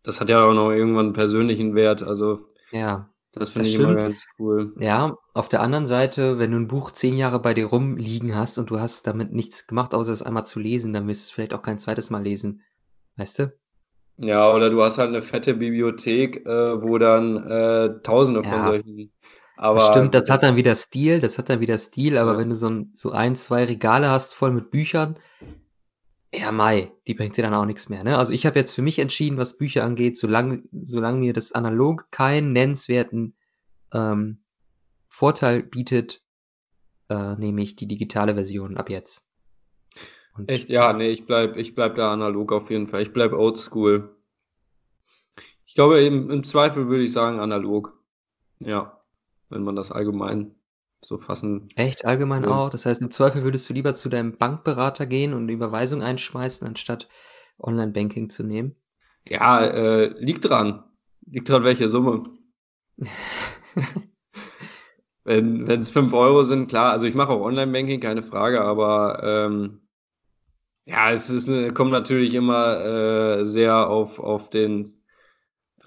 das 0.02 0.22
hat 0.22 0.30
ja 0.30 0.46
auch 0.46 0.54
noch 0.54 0.72
irgendwann 0.72 1.08
einen 1.08 1.14
persönlichen 1.14 1.76
Wert. 1.76 2.04
Also 2.04 2.48
ja, 2.72 3.10
das 3.36 3.50
finde 3.52 3.70
ich 3.70 3.76
immer 3.76 3.96
ganz 3.96 4.26
cool. 4.40 4.76
Ja, 4.80 5.18
auf 5.34 5.50
der 5.50 5.62
anderen 5.62 5.88
Seite, 5.88 6.40
wenn 6.40 6.52
du 6.52 6.58
ein 6.58 6.68
Buch 6.68 6.92
zehn 6.92 7.18
Jahre 7.18 7.42
bei 7.42 7.54
dir 7.54 7.68
rumliegen 7.68 8.36
hast 8.36 8.58
und 8.58 8.70
du 8.70 8.80
hast 8.80 9.08
damit 9.08 9.34
nichts 9.34 9.68
gemacht, 9.68 9.94
außer 9.96 10.12
es 10.14 10.24
einmal 10.24 10.46
zu 10.46 10.60
lesen, 10.60 10.94
dann 10.94 11.08
wirst 11.08 11.22
du 11.22 11.26
es 11.26 11.32
vielleicht 11.32 11.54
auch 11.54 11.62
kein 11.62 11.80
zweites 11.80 12.10
Mal 12.10 12.24
lesen. 12.24 12.62
Weißt 13.18 13.40
du? 13.40 13.54
Ja, 14.18 14.54
oder 14.54 14.70
du 14.70 14.82
hast 14.82 14.98
halt 14.98 15.10
eine 15.10 15.22
fette 15.22 15.54
Bibliothek, 15.56 16.46
äh, 16.46 16.82
wo 16.82 16.98
dann 16.98 17.36
äh, 17.50 18.02
tausende 18.02 18.44
von 18.46 18.64
Ja. 18.64 18.64
solchen 18.64 19.12
Aber 19.58 19.74
Das 19.74 19.86
stimmt, 19.86 20.14
das 20.16 20.30
hat 20.30 20.44
dann 20.44 20.56
wieder 20.58 20.76
Stil, 20.76 21.20
das 21.20 21.38
hat 21.38 21.50
dann 21.50 21.60
wieder 21.62 21.78
Stil, 21.78 22.18
aber 22.18 22.32
Ja. 22.34 22.40
wenn 22.40 22.50
du 22.50 22.56
so 22.56 22.68
'n 22.68 22.92
so 22.96 23.12
ein, 23.12 23.36
2 23.36 23.66
Regale 23.66 24.10
hast 24.10 24.34
voll 24.36 24.52
mit 24.52 24.72
Büchern, 24.72 25.20
ja 26.38 26.52
mei, 26.52 26.92
die 27.08 27.14
bringt 27.14 27.38
dir 27.38 27.44
dann 27.44 27.54
auch 27.54 27.66
nichts 27.66 27.90
mehr, 27.90 28.04
ne? 28.04 28.18
Also, 28.18 28.34
ich 28.34 28.46
habe 28.46 28.60
jetzt 28.60 28.74
für 28.74 28.82
mich 28.82 29.00
entschieden, 29.00 29.38
was 29.38 29.58
Bücher 29.58 29.84
angeht, 29.84 30.18
solange 30.18 30.64
solange 30.72 31.20
mir 31.20 31.34
das 31.34 31.52
analog 31.52 32.12
keinen 32.12 32.54
nennenswerten, 32.54 33.36
ähm, 33.94 34.40
Vorteil 35.10 35.64
bietet, 35.64 36.22
äh, 37.10 37.36
nehme 37.36 37.62
ich 37.62 37.76
die 37.76 37.88
digitale 37.88 38.34
Version 38.34 38.78
ab 38.78 38.90
jetzt. 38.90 39.26
Und 40.36 40.50
Echt? 40.50 40.70
Ja, 40.70 40.92
nee, 40.92 41.10
ich 41.10 41.26
bleib, 41.26 41.56
ich 41.56 41.76
bleib 41.76 41.96
da 41.96 42.12
analog 42.12 42.52
auf 42.52 42.70
jeden 42.70 42.88
Fall. 42.88 43.02
Ich 43.02 43.14
bleib 43.14 43.32
oldschool. 43.32 44.16
Ich 45.66 45.74
glaube, 45.76 46.02
im, 46.02 46.30
im 46.30 46.44
Zweifel 46.44 46.90
würde 46.90 47.04
ich 47.04 47.14
sagen 47.14 47.40
analog. 47.40 47.98
Ja, 48.60 49.02
wenn 49.50 49.64
man 49.64 49.76
das 49.76 49.92
allgemein 49.92 50.56
so 51.06 51.18
fassen 51.18 51.70
Echt? 51.76 52.06
Allgemein 52.06 52.44
will. 52.44 52.50
auch? 52.50 52.70
Das 52.70 52.86
heißt, 52.86 53.02
im 53.02 53.12
Zweifel 53.12 53.44
würdest 53.44 53.70
du 53.70 53.74
lieber 53.74 53.94
zu 53.96 54.10
deinem 54.10 54.38
Bankberater 54.38 55.06
gehen 55.06 55.34
und 55.34 55.44
eine 55.44 55.52
Überweisung 55.52 56.02
einschmeißen, 56.02 56.68
anstatt 56.68 57.08
Online-Banking 57.60 58.30
zu 58.30 58.44
nehmen? 58.44 58.76
Ja, 59.28 59.64
äh, 59.64 60.08
liegt 60.20 60.50
dran. 60.50 60.84
Liegt 61.26 61.50
dran, 61.50 61.64
welche 61.64 61.90
Summe. 61.90 62.24
wenn 65.24 65.68
es 65.68 65.92
5 65.92 66.14
Euro 66.14 66.44
sind, 66.44 66.68
klar, 66.68 66.92
also 66.92 67.06
ich 67.06 67.16
mache 67.16 67.32
auch 67.34 67.42
Online-Banking, 67.42 68.00
keine 68.00 68.24
Frage, 68.24 68.62
aber 68.62 69.22
ähm, 69.24 69.82
ja, 70.86 71.12
es 71.12 71.30
ist, 71.30 71.48
äh, 71.50 71.72
kommt 71.72 71.92
natürlich 71.92 72.36
immer 72.36 72.80
äh, 72.86 73.46
sehr 73.46 73.90
auf, 73.90 74.20
auf 74.20 74.50
den 74.50 74.88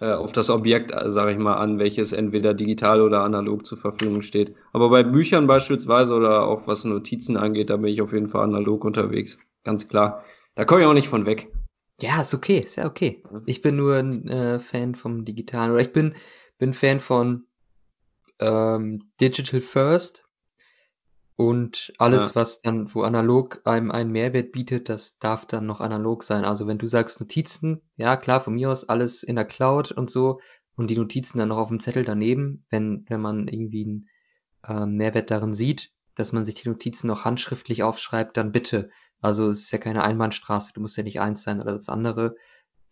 auf 0.06 0.32
das 0.32 0.50
Objekt, 0.50 0.92
äh, 0.92 1.10
sage 1.10 1.32
ich 1.32 1.38
mal, 1.38 1.56
an, 1.56 1.78
welches 1.78 2.12
entweder 2.12 2.54
digital 2.54 3.00
oder 3.00 3.22
analog 3.22 3.66
zur 3.66 3.78
Verfügung 3.78 4.22
steht. 4.22 4.54
Aber 4.72 4.90
bei 4.90 5.02
Büchern 5.02 5.46
beispielsweise 5.46 6.14
oder 6.14 6.46
auch 6.46 6.66
was 6.66 6.84
Notizen 6.84 7.36
angeht, 7.36 7.70
da 7.70 7.76
bin 7.76 7.92
ich 7.92 8.00
auf 8.00 8.12
jeden 8.12 8.28
Fall 8.28 8.44
analog 8.44 8.84
unterwegs. 8.84 9.38
Ganz 9.64 9.88
klar. 9.88 10.24
Da 10.54 10.64
komme 10.64 10.82
ich 10.82 10.86
auch 10.86 10.94
nicht 10.94 11.08
von 11.08 11.26
weg. 11.26 11.52
Ja, 12.00 12.22
ist 12.22 12.34
okay, 12.34 12.60
ist 12.60 12.76
ja 12.76 12.86
okay. 12.86 13.22
Ich 13.46 13.60
bin 13.60 13.76
nur 13.76 13.96
ein 13.96 14.28
äh, 14.28 14.60
Fan 14.60 14.94
vom 14.94 15.24
Digitalen 15.24 15.72
oder 15.72 15.80
ich 15.80 15.92
bin, 15.92 16.14
bin 16.58 16.72
Fan 16.72 17.00
von 17.00 17.44
ähm, 18.38 19.10
Digital 19.20 19.60
First 19.60 20.27
und 21.38 21.94
alles, 21.98 22.34
Ja. 22.34 22.36
was 22.36 22.62
dann 22.62 22.94
wo 22.94 23.02
analog 23.02 23.62
einem 23.66 23.92
einen 23.92 24.12
Mehrwert 24.12 24.52
bietet, 24.52 24.90
das 24.90 25.18
darf 25.20 25.46
dann 25.46 25.66
noch 25.66 25.80
analog 25.80 26.24
sein. 26.24 26.44
Also, 26.44 26.66
wenn 26.68 26.78
du 26.78 26.86
sagst 26.88 27.20
Notizen, 27.20 27.82
ja 27.96 28.16
klar, 28.18 28.40
von 28.42 28.54
mir 28.56 28.70
aus 28.72 28.88
alles 28.90 29.22
in 29.24 29.36
der 29.36 29.46
Cloud 29.46 29.92
und 29.92 30.10
so 30.10 30.40
und 30.76 30.90
die 30.90 30.98
Notizen 30.98 31.38
dann 31.38 31.50
noch 31.50 31.58
auf 31.58 31.68
dem 31.70 31.80
Zettel 31.80 32.04
daneben, 32.04 32.66
wenn 32.70 33.04
wenn 33.08 33.22
man 33.22 33.48
irgendwie 33.48 33.84
'n, 33.84 34.08
ähm, 34.68 34.96
Mehrwert 34.96 35.30
darin 35.30 35.54
sieht, 35.54 35.92
dass 36.16 36.32
man 36.32 36.44
sich 36.44 36.56
die 36.56 36.68
Notizen 36.68 37.08
noch 37.08 37.24
handschriftlich 37.24 37.82
aufschreibt, 37.84 38.36
dann 38.36 38.52
bitte. 38.52 38.90
Also, 39.20 39.50
es 39.50 39.60
ist 39.62 39.72
ja 39.72 39.78
keine 39.78 40.04
Einbahnstraße. 40.04 40.72
Du 40.74 40.80
musst 40.82 40.96
ja 40.98 41.04
nicht 41.04 41.20
eins 41.20 41.42
sein 41.44 41.60
oder 41.60 41.74
das 41.74 41.88
andere. 41.90 42.36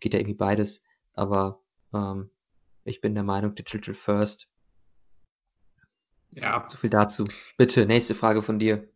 Geht 0.01 0.13
ja 0.15 0.19
irgendwie 0.21 0.35
beides. 0.37 0.83
Aber, 1.13 1.61
ähm, 1.93 2.31
ich 2.85 3.01
bin 3.01 3.15
der 3.15 3.23
Meinung, 3.25 3.55
Digital 3.55 3.93
First. 3.95 4.47
Ja. 6.39 6.65
So 6.69 6.77
viel 6.77 6.89
dazu. 6.89 7.25
Bitte, 7.57 7.85
nächste 7.85 8.15
Frage 8.15 8.41
von 8.41 8.59
dir. 8.59 8.87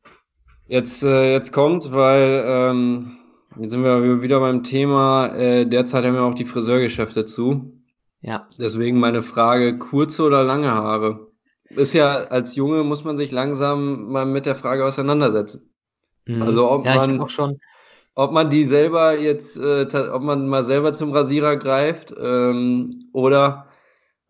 Jetzt, 0.68 1.04
äh, 1.04 1.34
jetzt 1.34 1.52
kommt, 1.52 1.92
weil 1.92 2.44
ähm, 2.46 3.18
jetzt 3.60 3.72
sind 3.72 3.84
wir 3.84 4.22
wieder 4.22 4.40
beim 4.40 4.64
Thema. 4.64 5.28
Äh, 5.36 5.66
derzeit 5.66 6.06
haben 6.06 6.14
wir 6.14 6.24
auch 6.24 6.36
die 6.36 6.46
Friseurgeschäfte 6.46 7.26
zu. 7.26 7.74
Ja. 8.22 8.48
Deswegen 8.60 9.00
meine 9.00 9.22
Frage: 9.22 9.78
kurze 9.78 10.24
oder 10.24 10.44
lange 10.44 10.72
Haare? 10.72 11.28
Ist 11.70 11.94
ja 11.94 12.26
als 12.26 12.56
Junge 12.56 12.84
muss 12.84 13.04
man 13.04 13.18
sich 13.18 13.32
langsam 13.32 14.12
mal 14.12 14.26
mit 14.26 14.46
der 14.46 14.56
Frage 14.56 14.86
auseinandersetzen. 14.86 15.74
Mhm. 16.26 16.42
Also 16.42 16.70
ob 16.70 16.86
ja, 16.86 16.96
man, 16.96 17.26
ob 18.16 18.32
man 18.32 18.50
die 18.50 18.66
selber 18.66 19.18
jetzt, 19.18 19.58
äh, 19.58 19.88
ob 20.12 20.22
man 20.22 20.48
mal 20.48 20.64
selber 20.64 20.94
zum 20.94 21.12
Rasierer 21.12 21.56
greift 21.58 22.14
ähm, 22.22 23.10
oder 23.14 23.71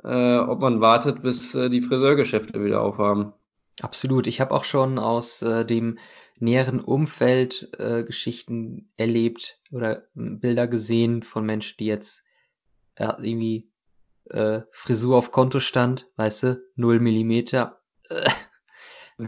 äh, 0.03 0.37
ob 0.37 0.59
man 0.59 0.81
wartet, 0.81 1.21
bis 1.21 1.55
äh, 1.55 1.69
die 1.69 1.81
Friseurgeschäfte 1.81 2.63
wieder 2.63 2.81
aufhaben. 2.81 3.33
Absolut. 3.81 4.27
Ich 4.27 4.41
habe 4.41 4.53
auch 4.53 4.63
schon 4.63 4.99
aus 4.99 5.41
äh, 5.41 5.65
dem 5.65 5.97
näheren 6.39 6.79
Umfeld 6.79 7.71
äh, 7.79 8.03
Geschichten 8.03 8.89
erlebt 8.97 9.59
oder 9.71 10.03
hm, 10.15 10.39
Bilder 10.39 10.67
gesehen 10.67 11.23
von 11.23 11.45
Menschen, 11.45 11.77
die 11.79 11.85
jetzt 11.85 12.23
äh, 12.95 13.05
irgendwie 13.05 13.71
äh, 14.29 14.61
Frisur 14.71 15.17
auf 15.17 15.31
Konto 15.31 15.59
stand, 15.59 16.07
weißt 16.17 16.43
du, 16.43 16.63
0 16.75 16.99
Millimeter. 16.99 17.81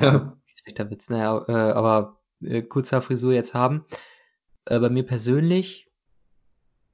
Ja. 0.01 0.36
Schlechter 0.55 0.89
Witz, 0.89 1.09
naja, 1.11 1.45
aber 1.76 2.19
kurzer 2.69 2.99
Frisur 2.99 3.32
jetzt 3.32 3.53
haben. 3.53 3.86
Bei 4.65 4.89
mir 4.89 5.05
persönlich 5.05 5.82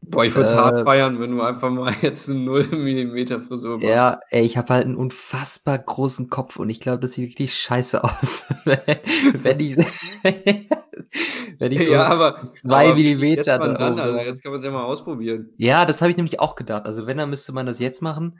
Boah, 0.01 0.25
ich 0.25 0.33
würde 0.33 0.49
es 0.49 0.55
äh, 0.55 0.57
hart 0.57 0.83
feiern, 0.85 1.19
wenn 1.19 1.35
du 1.35 1.41
einfach 1.41 1.69
mal 1.69 1.93
jetzt 2.01 2.29
eine 2.29 2.39
0 2.39 2.67
mm 2.71 3.47
Frisur 3.47 3.77
machst. 3.77 3.83
Ja, 3.83 4.19
ey, 4.29 4.45
ich 4.45 4.57
habe 4.57 4.73
halt 4.73 4.85
einen 4.85 4.95
unfassbar 4.95 5.77
großen 5.77 6.29
Kopf 6.29 6.57
und 6.57 6.69
ich 6.69 6.79
glaube, 6.79 6.99
das 6.99 7.13
sieht 7.13 7.27
richtig 7.27 7.53
scheiße 7.55 8.03
aus. 8.03 8.45
wenn 8.63 9.59
ich, 9.59 9.77
wenn 11.59 11.71
ich 11.71 11.85
so 11.85 11.91
ja, 11.91 12.05
aber, 12.05 12.53
2 12.55 12.93
Millimeter 12.93 13.59
dann 13.59 13.75
ran, 13.75 13.99
also 13.99 14.17
jetzt 14.17 14.41
kann 14.41 14.51
man 14.51 14.59
es 14.59 14.65
ja 14.65 14.71
mal 14.71 14.83
ausprobieren. 14.83 15.49
Ja, 15.57 15.85
das 15.85 16.01
habe 16.01 16.11
ich 16.11 16.17
nämlich 16.17 16.39
auch 16.39 16.55
gedacht. 16.55 16.85
Also 16.85 17.05
wenn, 17.05 17.17
dann 17.17 17.29
müsste 17.29 17.51
man 17.51 17.65
das 17.65 17.79
jetzt 17.79 18.01
machen. 18.01 18.39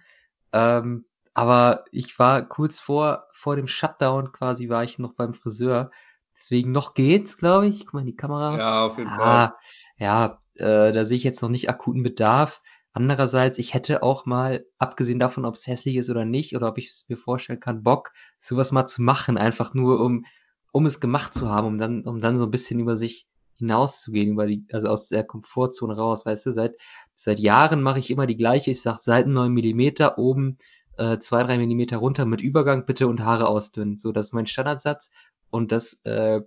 Ähm, 0.53 1.05
aber 1.34 1.86
ich 1.91 2.18
war 2.18 2.47
kurz 2.47 2.80
vor, 2.80 3.28
vor 3.32 3.55
dem 3.55 3.68
Shutdown 3.68 4.32
quasi, 4.32 4.70
war 4.70 4.84
ich 4.84 4.97
noch 4.97 5.14
beim 5.14 5.34
Friseur. 5.34 5.91
Deswegen 6.36 6.72
noch 6.72 6.93
geht's, 6.93 7.38
glaube 7.38 7.68
ich. 7.68 7.86
Guck 7.86 7.95
mal 7.95 7.99
in 7.99 8.05
die 8.07 8.16
Kamera. 8.16 8.57
Ja, 8.57 8.86
auf 8.86 8.97
jeden 8.97 9.10
ah, 9.10 9.16
Fall. 9.16 9.53
Ja, 9.97 10.39
äh, 10.60 10.91
da 10.91 11.05
sehe 11.05 11.18
ich 11.18 11.24
jetzt 11.24 11.41
noch 11.41 11.49
nicht 11.49 11.70
akuten 11.70 12.03
Bedarf. 12.03 12.62
Andererseits, 12.93 13.60
ich 13.60 13.74
hätte 13.74 14.03
auch 14.03 14.26
mal, 14.26 14.66
abgesehen 14.78 15.20
davon, 15.20 15.45
ob 15.45 15.55
es 15.55 15.68
hässlich 15.68 15.95
ist 15.95 16.10
oder 16.10 16.26
nicht, 16.26 16.55
oder 16.55 16.70
ob 16.70 16.78
ich 16.78 16.88
es 16.88 17.05
mir 17.07 17.18
vorstellen 17.18 17.60
kann, 17.60 17.84
Bock, 17.84 18.12
sowas 18.39 18.72
mal 18.72 18.88
zu 18.88 19.01
machen, 19.01 19.38
einfach 19.38 19.74
nur 19.74 20.01
um, 20.01 20.26
um 20.72 20.86
es 20.86 20.99
gemacht 20.99 21.34
zu 21.34 21.49
haben, 21.49 21.68
um 21.68 21.78
dann, 21.78 22.03
um 22.03 22.20
dann 22.20 22.38
so 22.38 22.45
ein 22.45 22.51
bisschen 22.51 22.80
über 22.80 22.97
sich 22.97 23.28
hinauszugehen, 23.57 24.32
über 24.32 24.47
die, 24.47 24.66
also 24.72 24.88
aus 24.88 25.10
der 25.10 25.24
Komfortzone 25.24 25.95
raus, 25.95 26.26
weißt 26.26 26.47
du, 26.47 26.53
seit, 26.53 26.76
seit 27.14 27.39
Jahren 27.39 27.82
mache 27.82 27.99
ich 27.99 28.10
immer 28.10 28.26
die 28.26 28.38
gleiche, 28.38 28.72
ich 28.72 28.82
sag 28.82 28.99
Seiten 28.99 29.34
9 29.34 29.51
Millimeter, 29.51 30.18
oben 30.18 30.57
äh, 30.99 31.20
zwei, 31.20 31.43
drei 31.43 31.57
Millimeter 31.57 31.97
runter 31.97 32.26
mit 32.26 32.41
Übergang 32.41 32.86
bitte 32.86 33.07
und 33.07 33.22
Haare 33.22 33.47
ausdünnen. 33.47 33.97
So, 33.97 34.12
das 34.12 34.28
ist 34.28 34.34
mein 34.34 34.47
Standardsatz. 34.47 35.12
Und 35.49 35.72
das 35.72 36.01
äh, 36.03 36.41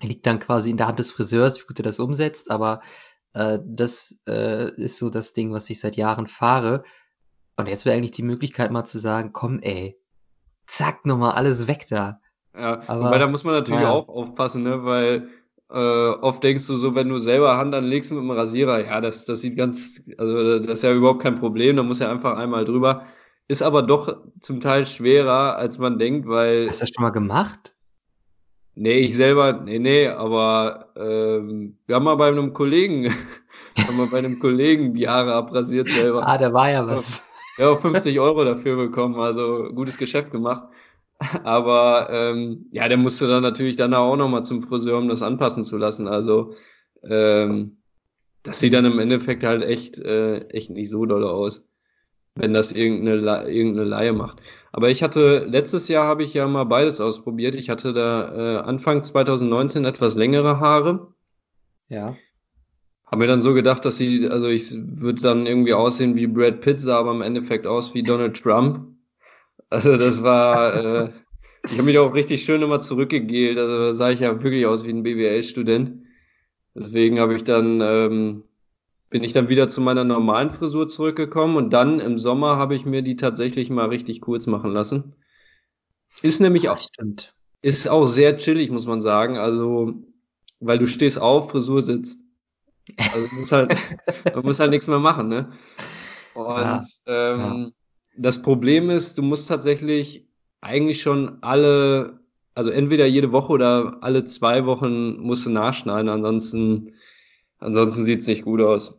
liegt 0.00 0.26
dann 0.26 0.38
quasi 0.38 0.70
in 0.70 0.76
der 0.76 0.88
Hand 0.88 0.98
des 0.98 1.12
Friseurs, 1.12 1.60
wie 1.60 1.66
gut 1.66 1.78
er 1.78 1.84
das 1.84 2.00
umsetzt. 2.00 2.50
Aber 2.50 2.80
äh, 3.34 3.58
das 3.64 4.18
äh, 4.28 4.70
ist 4.76 4.98
so 4.98 5.10
das 5.10 5.32
Ding, 5.32 5.52
was 5.52 5.68
ich 5.70 5.80
seit 5.80 5.96
Jahren 5.96 6.26
fahre. 6.26 6.82
Und 7.56 7.68
jetzt 7.68 7.84
wäre 7.84 7.96
eigentlich 7.96 8.12
die 8.12 8.22
Möglichkeit 8.22 8.70
mal 8.70 8.84
zu 8.84 8.98
sagen, 8.98 9.32
komm 9.32 9.58
ey, 9.60 9.98
zack, 10.66 11.04
nochmal 11.04 11.32
alles 11.32 11.66
weg 11.66 11.86
da. 11.88 12.20
Ja, 12.54 12.80
aber, 12.86 13.06
wobei 13.06 13.18
da 13.18 13.26
muss 13.26 13.44
man 13.44 13.54
natürlich 13.54 13.82
ja. 13.82 13.90
auch 13.90 14.08
aufpassen, 14.08 14.62
ne? 14.62 14.84
weil 14.84 15.28
äh, 15.70 16.10
oft 16.20 16.42
denkst 16.42 16.66
du 16.66 16.76
so, 16.76 16.94
wenn 16.94 17.08
du 17.08 17.18
selber 17.18 17.56
Hand 17.56 17.74
anlegst 17.74 18.10
mit 18.10 18.20
dem 18.20 18.30
Rasierer, 18.30 18.84
ja, 18.84 19.00
das, 19.00 19.24
das 19.26 19.40
sieht 19.40 19.56
ganz, 19.56 20.02
also 20.16 20.58
das 20.60 20.78
ist 20.78 20.82
ja 20.82 20.92
überhaupt 20.92 21.22
kein 21.22 21.34
Problem, 21.34 21.76
da 21.76 21.82
muss 21.82 21.98
ja 21.98 22.10
einfach 22.10 22.36
einmal 22.36 22.64
drüber. 22.64 23.06
Ist 23.48 23.62
aber 23.62 23.82
doch 23.82 24.24
zum 24.40 24.60
Teil 24.60 24.86
schwerer, 24.86 25.56
als 25.56 25.78
man 25.78 25.98
denkt, 25.98 26.28
weil. 26.28 26.68
Hast 26.68 26.80
du 26.80 26.84
das 26.84 26.90
schon 26.94 27.02
mal 27.02 27.10
gemacht? 27.10 27.74
Nee, 28.80 29.00
ich 29.00 29.16
selber, 29.16 29.54
nee, 29.54 29.80
nee, 29.80 30.06
aber 30.06 30.86
ähm, 30.94 31.76
wir 31.86 31.96
haben 31.96 32.04
mal 32.04 32.14
bei 32.14 32.28
einem 32.28 32.52
Kollegen, 32.52 33.12
haben 33.76 33.96
mal 33.96 34.06
bei 34.06 34.18
einem 34.18 34.38
Kollegen 34.38 34.94
die 34.94 35.08
Haare 35.08 35.34
abrasiert 35.34 35.88
selber. 35.88 36.24
ah, 36.24 36.38
da 36.38 36.52
war 36.52 36.70
ja 36.70 36.86
was. 36.86 37.24
Ja, 37.58 37.74
50 37.74 38.20
Euro 38.20 38.44
dafür 38.44 38.76
bekommen, 38.76 39.16
also 39.18 39.70
gutes 39.74 39.98
Geschäft 39.98 40.30
gemacht. 40.30 40.68
Aber 41.42 42.08
ähm, 42.12 42.66
ja, 42.70 42.86
der 42.86 42.98
musste 42.98 43.26
dann 43.26 43.42
natürlich 43.42 43.74
dann 43.74 43.94
auch 43.94 44.14
nochmal 44.14 44.44
zum 44.44 44.62
Friseur, 44.62 44.98
um 44.98 45.08
das 45.08 45.22
anpassen 45.22 45.64
zu 45.64 45.76
lassen. 45.76 46.06
Also 46.06 46.54
ähm, 47.02 47.78
das 48.44 48.60
sieht 48.60 48.74
dann 48.74 48.84
im 48.84 49.00
Endeffekt 49.00 49.42
halt 49.42 49.62
echt, 49.62 49.98
äh, 49.98 50.46
echt 50.50 50.70
nicht 50.70 50.88
so 50.88 51.04
doll 51.04 51.24
aus, 51.24 51.67
wenn 52.38 52.52
das 52.52 52.72
irgendeine, 52.72 53.48
irgendeine 53.50 53.88
Laie 53.88 54.12
macht. 54.12 54.40
Aber 54.72 54.90
ich 54.90 55.02
hatte, 55.02 55.46
letztes 55.48 55.88
Jahr 55.88 56.06
habe 56.06 56.22
ich 56.22 56.34
ja 56.34 56.46
mal 56.46 56.64
beides 56.64 57.00
ausprobiert. 57.00 57.54
Ich 57.54 57.68
hatte 57.68 57.92
da 57.92 58.34
äh, 58.34 58.58
Anfang 58.58 59.02
2019 59.02 59.84
etwas 59.84 60.14
längere 60.14 60.60
Haare. 60.60 61.08
Ja. 61.88 62.16
Habe 63.06 63.22
mir 63.22 63.26
dann 63.26 63.42
so 63.42 63.54
gedacht, 63.54 63.84
dass 63.84 63.96
sie, 63.96 64.28
also 64.28 64.46
ich 64.46 64.72
würde 64.76 65.22
dann 65.22 65.46
irgendwie 65.46 65.72
aussehen 65.72 66.14
wie 66.14 66.26
Brad 66.26 66.60
Pitt, 66.60 66.80
sah 66.80 66.98
aber 66.98 67.10
im 67.10 67.22
Endeffekt 67.22 67.66
aus 67.66 67.94
wie 67.94 68.02
Donald 68.02 68.40
Trump. 68.40 68.86
Also 69.70 69.96
das 69.96 70.22
war, 70.22 70.74
äh, 70.74 71.10
ich 71.64 71.72
habe 71.72 71.84
mich 71.84 71.98
auch 71.98 72.14
richtig 72.14 72.44
schön 72.44 72.62
immer 72.62 72.80
zurückgegelt. 72.80 73.58
Also 73.58 73.78
da 73.78 73.94
sah 73.94 74.10
ich 74.10 74.20
ja 74.20 74.42
wirklich 74.42 74.66
aus 74.66 74.86
wie 74.86 74.90
ein 74.90 75.02
BWL-Student. 75.02 76.02
Deswegen 76.74 77.18
habe 77.18 77.34
ich 77.34 77.44
dann, 77.44 77.80
ähm, 77.80 78.44
bin 79.10 79.24
ich 79.24 79.32
dann 79.32 79.48
wieder 79.48 79.68
zu 79.68 79.80
meiner 79.80 80.04
normalen 80.04 80.50
Frisur 80.50 80.88
zurückgekommen 80.88 81.56
und 81.56 81.72
dann 81.72 82.00
im 82.00 82.18
Sommer 82.18 82.56
habe 82.56 82.74
ich 82.74 82.84
mir 82.84 83.02
die 83.02 83.16
tatsächlich 83.16 83.70
mal 83.70 83.88
richtig 83.88 84.20
kurz 84.20 84.46
machen 84.46 84.72
lassen. 84.72 85.14
Ist 86.22 86.40
nämlich 86.40 86.68
auch, 86.68 86.78
stimmt. 86.78 87.34
ist 87.62 87.88
auch 87.88 88.06
sehr 88.06 88.36
chillig, 88.36 88.70
muss 88.70 88.86
man 88.86 89.00
sagen. 89.00 89.38
Also, 89.38 89.94
weil 90.60 90.78
du 90.78 90.86
stehst 90.86 91.20
auf, 91.20 91.50
Frisur 91.50 91.82
sitzt. 91.82 92.18
Also 92.96 93.26
man 93.26 93.40
muss 93.40 93.52
halt, 93.52 93.76
man 94.34 94.44
muss 94.44 94.60
halt 94.60 94.70
nichts 94.70 94.88
mehr 94.88 94.98
machen, 94.98 95.28
ne? 95.28 95.52
Und 96.34 96.46
ja, 96.46 96.82
ähm, 97.06 97.40
ja 97.40 97.70
das 98.18 98.42
Problem 98.42 98.90
ist, 98.90 99.16
du 99.16 99.22
musst 99.22 99.48
tatsächlich 99.48 100.26
eigentlich 100.60 101.00
schon 101.00 101.38
alle, 101.40 102.20
also 102.54 102.70
entweder 102.70 103.06
jede 103.06 103.32
Woche 103.32 103.52
oder 103.52 103.98
alle 104.02 104.24
zwei 104.24 104.66
Wochen 104.66 105.18
musst 105.18 105.46
du 105.46 105.50
nachschneiden, 105.50 106.08
ansonsten, 106.08 106.92
ansonsten 107.58 108.04
sieht 108.04 108.20
es 108.20 108.26
nicht 108.26 108.44
gut 108.44 108.60
aus. 108.60 108.94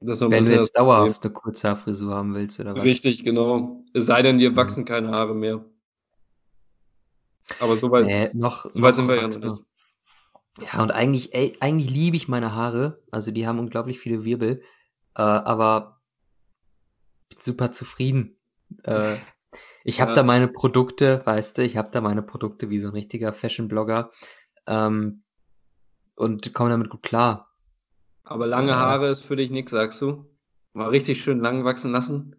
Wenn 0.00 0.44
du 0.44 0.54
jetzt 0.54 0.76
dauerhaft 0.76 1.24
eine 1.24 1.32
Kurzhaarfrisur 1.32 2.14
haben 2.14 2.34
willst, 2.34 2.60
oder 2.60 2.76
was? 2.76 2.84
Richtig, 2.84 3.24
genau. 3.24 3.82
Es 3.94 4.06
sei 4.06 4.22
denn, 4.22 4.38
dir 4.38 4.50
mhm. 4.50 4.56
wachsen 4.56 4.84
keine 4.84 5.10
Haare 5.10 5.34
mehr. 5.34 5.64
Aber 7.60 7.76
soweit, 7.76 8.06
äh, 8.08 8.30
noch, 8.34 8.64
so 8.72 8.82
weit 8.82 8.96
sind 8.96 9.08
wir 9.08 9.16
ja 9.16 9.22
noch 9.22 9.38
nicht. 9.38 9.62
Ja, 10.72 10.82
und 10.82 10.90
eigentlich, 10.90 11.34
ey, 11.34 11.56
eigentlich 11.60 11.90
liebe 11.90 12.16
ich 12.16 12.28
meine 12.28 12.54
Haare. 12.54 13.02
Also 13.10 13.30
die 13.30 13.46
haben 13.46 13.58
unglaublich 13.58 13.98
viele 13.98 14.24
Wirbel. 14.24 14.62
Äh, 15.14 15.22
aber 15.22 16.00
bin 17.28 17.38
super 17.40 17.72
zufrieden. 17.72 18.36
Äh, 18.82 19.16
ich 19.84 20.00
habe 20.00 20.12
ja. 20.12 20.16
da 20.16 20.22
meine 20.22 20.48
Produkte, 20.48 21.22
weißt 21.24 21.58
du, 21.58 21.62
ich 21.62 21.76
habe 21.76 21.90
da 21.90 22.00
meine 22.00 22.22
Produkte 22.22 22.70
wie 22.70 22.78
so 22.78 22.88
ein 22.88 22.94
richtiger 22.94 23.32
Fashion-Blogger 23.32 24.10
ähm, 24.66 25.22
und 26.16 26.52
komme 26.54 26.70
damit 26.70 26.90
gut 26.90 27.02
klar. 27.02 27.52
Aber 28.28 28.46
lange 28.46 28.76
Haare 28.76 29.08
ist 29.08 29.24
für 29.24 29.36
dich 29.36 29.50
nichts, 29.50 29.70
sagst 29.70 30.02
du? 30.02 30.26
Mal 30.72 30.88
richtig 30.88 31.22
schön 31.22 31.38
lang 31.38 31.64
wachsen 31.64 31.92
lassen? 31.92 32.34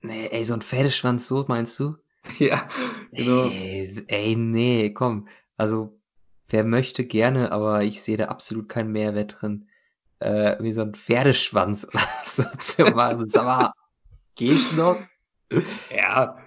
Nee, 0.00 0.28
ey, 0.30 0.44
so 0.44 0.54
ein 0.54 0.62
Pferdeschwanz, 0.62 1.28
so 1.28 1.44
meinst 1.46 1.78
du? 1.78 1.96
ja, 2.38 2.68
genau. 3.12 3.44
Ey, 3.44 4.04
ey, 4.08 4.34
nee, 4.34 4.90
komm. 4.94 5.28
Also, 5.56 6.00
wer 6.48 6.64
möchte 6.64 7.04
gerne, 7.04 7.52
aber 7.52 7.84
ich 7.84 8.02
sehe 8.02 8.16
da 8.16 8.26
absolut 8.26 8.70
keinen 8.70 8.92
Mehrwert 8.92 9.36
drin. 9.40 9.68
Äh, 10.20 10.56
wie 10.60 10.72
so 10.72 10.80
ein 10.80 10.94
Pferdeschwanz 10.94 11.86
oder 11.92 12.00
so 12.24 12.42
zu 12.58 12.90
machen. 12.94 13.28
Sag 13.28 13.44
mal, 13.44 13.72
geht's 14.36 14.72
noch? 14.72 14.96
Ja, 15.94 16.38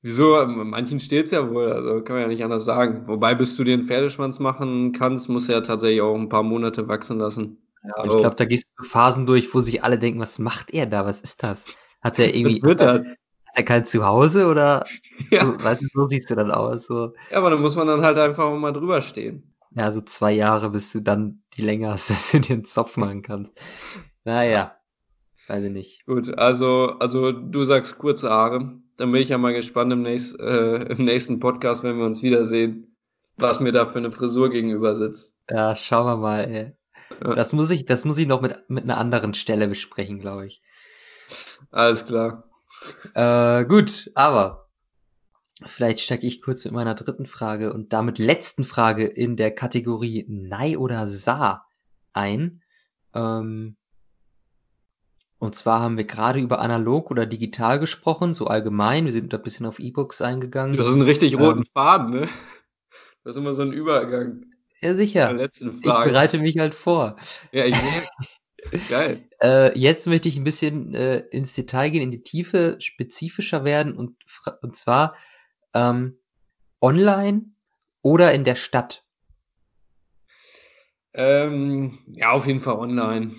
wieso? 0.00 0.46
Manchen 0.46 0.98
steht 0.98 1.26
es 1.26 1.30
ja 1.30 1.50
wohl, 1.50 1.70
also 1.70 2.02
kann 2.02 2.16
man 2.16 2.22
ja 2.22 2.28
nicht 2.28 2.42
anders 2.42 2.64
sagen. 2.64 3.06
Wobei, 3.06 3.34
bis 3.34 3.54
du 3.56 3.64
den 3.64 3.82
Pferdeschwanz 3.82 4.38
machen 4.38 4.92
kannst, 4.92 5.28
musst 5.28 5.50
du 5.50 5.52
ja 5.52 5.60
tatsächlich 5.60 6.00
auch 6.00 6.14
ein 6.14 6.30
paar 6.30 6.42
Monate 6.42 6.88
wachsen 6.88 7.18
lassen. 7.18 7.58
Ja, 7.82 8.04
ich 8.04 8.16
glaube, 8.16 8.36
da 8.36 8.44
gehst 8.44 8.74
du 8.76 8.84
Phasen 8.84 9.26
durch, 9.26 9.54
wo 9.54 9.60
sich 9.60 9.82
alle 9.82 9.98
denken, 9.98 10.20
was 10.20 10.38
macht 10.38 10.72
er 10.72 10.86
da? 10.86 11.06
Was 11.06 11.20
ist 11.20 11.42
das? 11.42 11.66
Hat 12.02 12.18
er 12.18 12.34
irgendwie. 12.34 12.62
hat, 12.62 12.80
er, 12.80 12.94
hat 12.94 13.06
er 13.54 13.62
kein 13.62 13.86
Zuhause 13.86 14.46
oder 14.46 14.84
ja. 15.30 15.44
so, 15.44 15.62
weißt 15.62 15.82
du, 15.82 15.86
so 15.94 16.04
siehst 16.06 16.30
du 16.30 16.34
dann 16.34 16.50
aus? 16.50 16.86
So. 16.86 17.14
Ja, 17.30 17.38
aber 17.38 17.50
dann 17.50 17.60
muss 17.60 17.76
man 17.76 17.86
dann 17.86 18.02
halt 18.02 18.18
einfach 18.18 18.52
mal 18.54 18.72
drüber 18.72 19.00
stehen. 19.00 19.54
Ja, 19.72 19.92
so 19.92 20.00
zwei 20.00 20.32
Jahre, 20.32 20.70
bis 20.70 20.92
du 20.92 21.00
dann 21.00 21.42
die 21.54 21.62
Länge 21.62 21.90
hast, 21.90 22.10
dass 22.10 22.30
du 22.30 22.40
dir 22.40 22.54
einen 22.54 22.64
Zopf 22.64 22.96
machen 22.96 23.22
kannst. 23.22 23.52
Naja. 24.24 24.76
Weiß 25.48 25.64
ich 25.64 25.72
nicht. 25.72 26.06
Gut, 26.06 26.36
also, 26.38 26.96
also 27.00 27.32
du 27.32 27.64
sagst 27.64 27.98
kurze 27.98 28.30
Haare. 28.30 28.78
Dann 28.96 29.12
bin 29.12 29.22
ich 29.22 29.30
ja 29.30 29.38
mal 29.38 29.54
gespannt 29.54 29.92
im, 29.92 30.02
nächst, 30.02 30.38
äh, 30.38 30.82
im 30.92 31.04
nächsten 31.04 31.40
Podcast, 31.40 31.82
wenn 31.82 31.96
wir 31.96 32.04
uns 32.04 32.22
wiedersehen, 32.22 32.94
was 33.36 33.58
mir 33.58 33.72
da 33.72 33.86
für 33.86 33.98
eine 33.98 34.12
Frisur 34.12 34.50
gegenüber 34.50 34.94
sitzt. 34.94 35.34
Ja, 35.50 35.74
schauen 35.74 36.06
wir 36.06 36.16
mal, 36.18 36.40
ey. 36.44 36.72
Das 37.18 37.52
muss 37.52 37.70
ich, 37.70 37.84
das 37.84 38.04
muss 38.04 38.18
ich 38.18 38.26
noch 38.26 38.40
mit, 38.40 38.56
mit 38.68 38.84
einer 38.84 38.98
anderen 38.98 39.34
Stelle 39.34 39.68
besprechen, 39.68 40.20
glaube 40.20 40.46
ich. 40.46 40.62
Alles 41.70 42.04
klar. 42.04 42.44
Äh, 43.14 43.64
gut, 43.64 44.10
aber 44.14 44.68
vielleicht 45.66 46.00
steige 46.00 46.26
ich 46.26 46.40
kurz 46.40 46.64
mit 46.64 46.72
meiner 46.72 46.94
dritten 46.94 47.26
Frage 47.26 47.72
und 47.72 47.92
damit 47.92 48.18
letzten 48.18 48.64
Frage 48.64 49.06
in 49.06 49.36
der 49.36 49.50
Kategorie 49.50 50.24
Nei 50.28 50.78
oder 50.78 51.06
Sa 51.06 51.66
ein. 52.12 52.62
Ähm, 53.14 53.76
und 55.38 55.54
zwar 55.54 55.80
haben 55.80 55.96
wir 55.96 56.04
gerade 56.04 56.38
über 56.38 56.60
analog 56.60 57.10
oder 57.10 57.26
digital 57.26 57.78
gesprochen, 57.78 58.34
so 58.34 58.46
allgemein. 58.46 59.04
Wir 59.04 59.12
sind 59.12 59.32
da 59.32 59.38
ein 59.38 59.42
bisschen 59.42 59.66
auf 59.66 59.78
E-Books 59.78 60.20
eingegangen. 60.20 60.76
Das 60.76 60.88
ist 60.88 60.94
ein 60.94 61.02
richtig 61.02 61.32
ähm, 61.32 61.40
roten 61.40 61.64
Faden, 61.64 62.10
ne? 62.10 62.28
Das 63.24 63.36
ist 63.36 63.40
immer 63.40 63.54
so 63.54 63.62
ein 63.62 63.72
Übergang. 63.72 64.49
Ja, 64.82 64.94
sicher. 64.94 65.38
Ich 65.40 65.82
bereite 65.82 66.38
mich 66.38 66.58
halt 66.58 66.74
vor. 66.74 67.16
Ja, 67.52 67.64
ich 67.64 67.76
sehe. 67.76 68.06
Geil. 68.88 69.26
Äh, 69.42 69.78
jetzt 69.78 70.06
möchte 70.06 70.28
ich 70.28 70.36
ein 70.36 70.44
bisschen 70.44 70.94
äh, 70.94 71.20
ins 71.30 71.54
Detail 71.54 71.88
gehen, 71.88 72.02
in 72.02 72.10
die 72.10 72.22
Tiefe, 72.22 72.76
spezifischer 72.78 73.64
werden 73.64 73.96
und, 73.96 74.14
und 74.60 74.76
zwar 74.76 75.16
ähm, 75.72 76.18
online 76.82 77.46
oder 78.02 78.34
in 78.34 78.44
der 78.44 78.54
Stadt. 78.54 79.02
Ähm, 81.14 81.98
ja, 82.14 82.32
auf 82.32 82.46
jeden 82.46 82.60
Fall 82.60 82.74
online. 82.74 83.34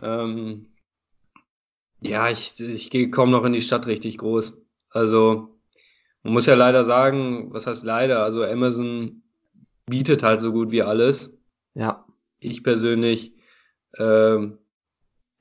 Ähm, 0.00 0.74
ja, 2.00 2.30
ich, 2.30 2.58
ich 2.58 2.90
gehe 2.90 3.10
kaum 3.10 3.30
noch 3.30 3.44
in 3.44 3.52
die 3.52 3.62
Stadt 3.62 3.86
richtig 3.86 4.18
groß. 4.18 4.56
Also, 4.88 5.60
man 6.22 6.32
muss 6.32 6.46
ja 6.46 6.54
leider 6.54 6.84
sagen, 6.84 7.52
was 7.52 7.66
heißt 7.66 7.84
leider? 7.84 8.24
Also, 8.24 8.42
Amazon 8.42 9.22
bietet 9.86 10.22
halt 10.22 10.40
so 10.40 10.52
gut 10.52 10.70
wie 10.70 10.82
alles. 10.82 11.38
Ja. 11.74 12.06
Ich 12.38 12.62
persönlich, 12.64 13.34
ähm, 13.98 14.58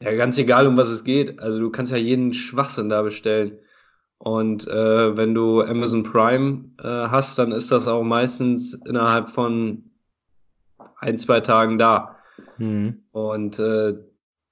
ja, 0.01 0.13
ganz 0.15 0.37
egal, 0.37 0.67
um 0.67 0.77
was 0.77 0.89
es 0.89 1.03
geht. 1.03 1.39
Also, 1.39 1.59
du 1.59 1.69
kannst 1.69 1.91
ja 1.91 1.97
jeden 1.97 2.33
Schwachsinn 2.33 2.89
da 2.89 3.01
bestellen. 3.01 3.59
Und 4.17 4.67
äh, 4.67 5.17
wenn 5.17 5.33
du 5.33 5.61
Amazon 5.61 6.03
Prime 6.03 6.65
äh, 6.79 6.87
hast, 6.87 7.39
dann 7.39 7.51
ist 7.51 7.71
das 7.71 7.87
auch 7.87 8.03
meistens 8.03 8.73
innerhalb 8.85 9.29
von 9.29 9.91
ein, 10.97 11.17
zwei 11.17 11.39
Tagen 11.39 11.79
da. 11.79 12.17
Mhm. 12.57 13.03
Und 13.11 13.57
äh, 13.57 13.95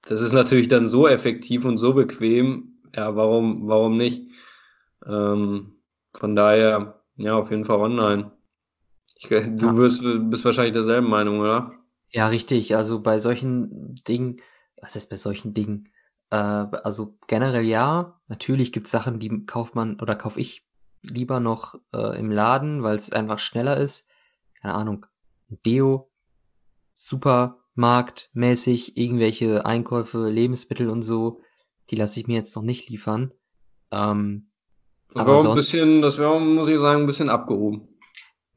das 0.02 0.20
ist 0.20 0.32
natürlich 0.32 0.66
dann 0.68 0.86
so 0.86 1.06
effektiv 1.06 1.64
und 1.64 1.78
so 1.78 1.94
bequem. 1.94 2.80
Ja, 2.94 3.14
warum, 3.14 3.68
warum 3.68 3.96
nicht? 3.96 4.28
Ähm, 5.06 5.76
von 6.14 6.34
daher, 6.34 7.00
ja, 7.16 7.36
auf 7.36 7.50
jeden 7.50 7.64
Fall 7.64 7.78
online. 7.78 8.32
Ich, 9.20 9.28
du 9.28 9.36
ja. 9.36 9.76
wirst, 9.76 10.02
bist 10.02 10.44
wahrscheinlich 10.46 10.72
derselben 10.72 11.08
Meinung, 11.08 11.40
oder? 11.40 11.72
Ja, 12.08 12.28
richtig. 12.28 12.74
Also 12.74 13.02
bei 13.02 13.18
solchen 13.18 13.94
Dingen, 14.08 14.40
was 14.80 14.96
ist 14.96 15.10
bei 15.10 15.16
solchen 15.16 15.52
Dingen? 15.52 15.90
Äh, 16.30 16.36
also 16.36 17.18
generell 17.26 17.64
ja. 17.64 18.18
Natürlich 18.28 18.72
gibt 18.72 18.86
es 18.86 18.92
Sachen, 18.92 19.18
die 19.18 19.44
kauft 19.44 19.74
man 19.74 20.00
oder 20.00 20.16
kaufe 20.16 20.40
ich 20.40 20.66
lieber 21.02 21.38
noch 21.38 21.74
äh, 21.92 22.18
im 22.18 22.30
Laden, 22.30 22.82
weil 22.82 22.96
es 22.96 23.12
einfach 23.12 23.38
schneller 23.38 23.76
ist. 23.76 24.08
Keine 24.60 24.74
Ahnung. 24.74 25.06
Deo, 25.66 26.10
Supermarktmäßig, 26.94 28.96
irgendwelche 28.96 29.66
Einkäufe, 29.66 30.28
Lebensmittel 30.28 30.88
und 30.88 31.02
so, 31.02 31.42
die 31.90 31.96
lasse 31.96 32.20
ich 32.20 32.26
mir 32.26 32.36
jetzt 32.36 32.56
noch 32.56 32.62
nicht 32.62 32.88
liefern. 32.88 33.34
Ähm, 33.90 34.50
das 35.12 35.26
wäre 35.26 35.50
ein 35.50 35.56
bisschen, 35.56 36.02
das 36.02 36.18
wäre, 36.18 36.40
muss 36.40 36.68
ich 36.68 36.78
sagen, 36.78 37.02
ein 37.02 37.06
bisschen 37.06 37.28
abgehoben. 37.28 37.89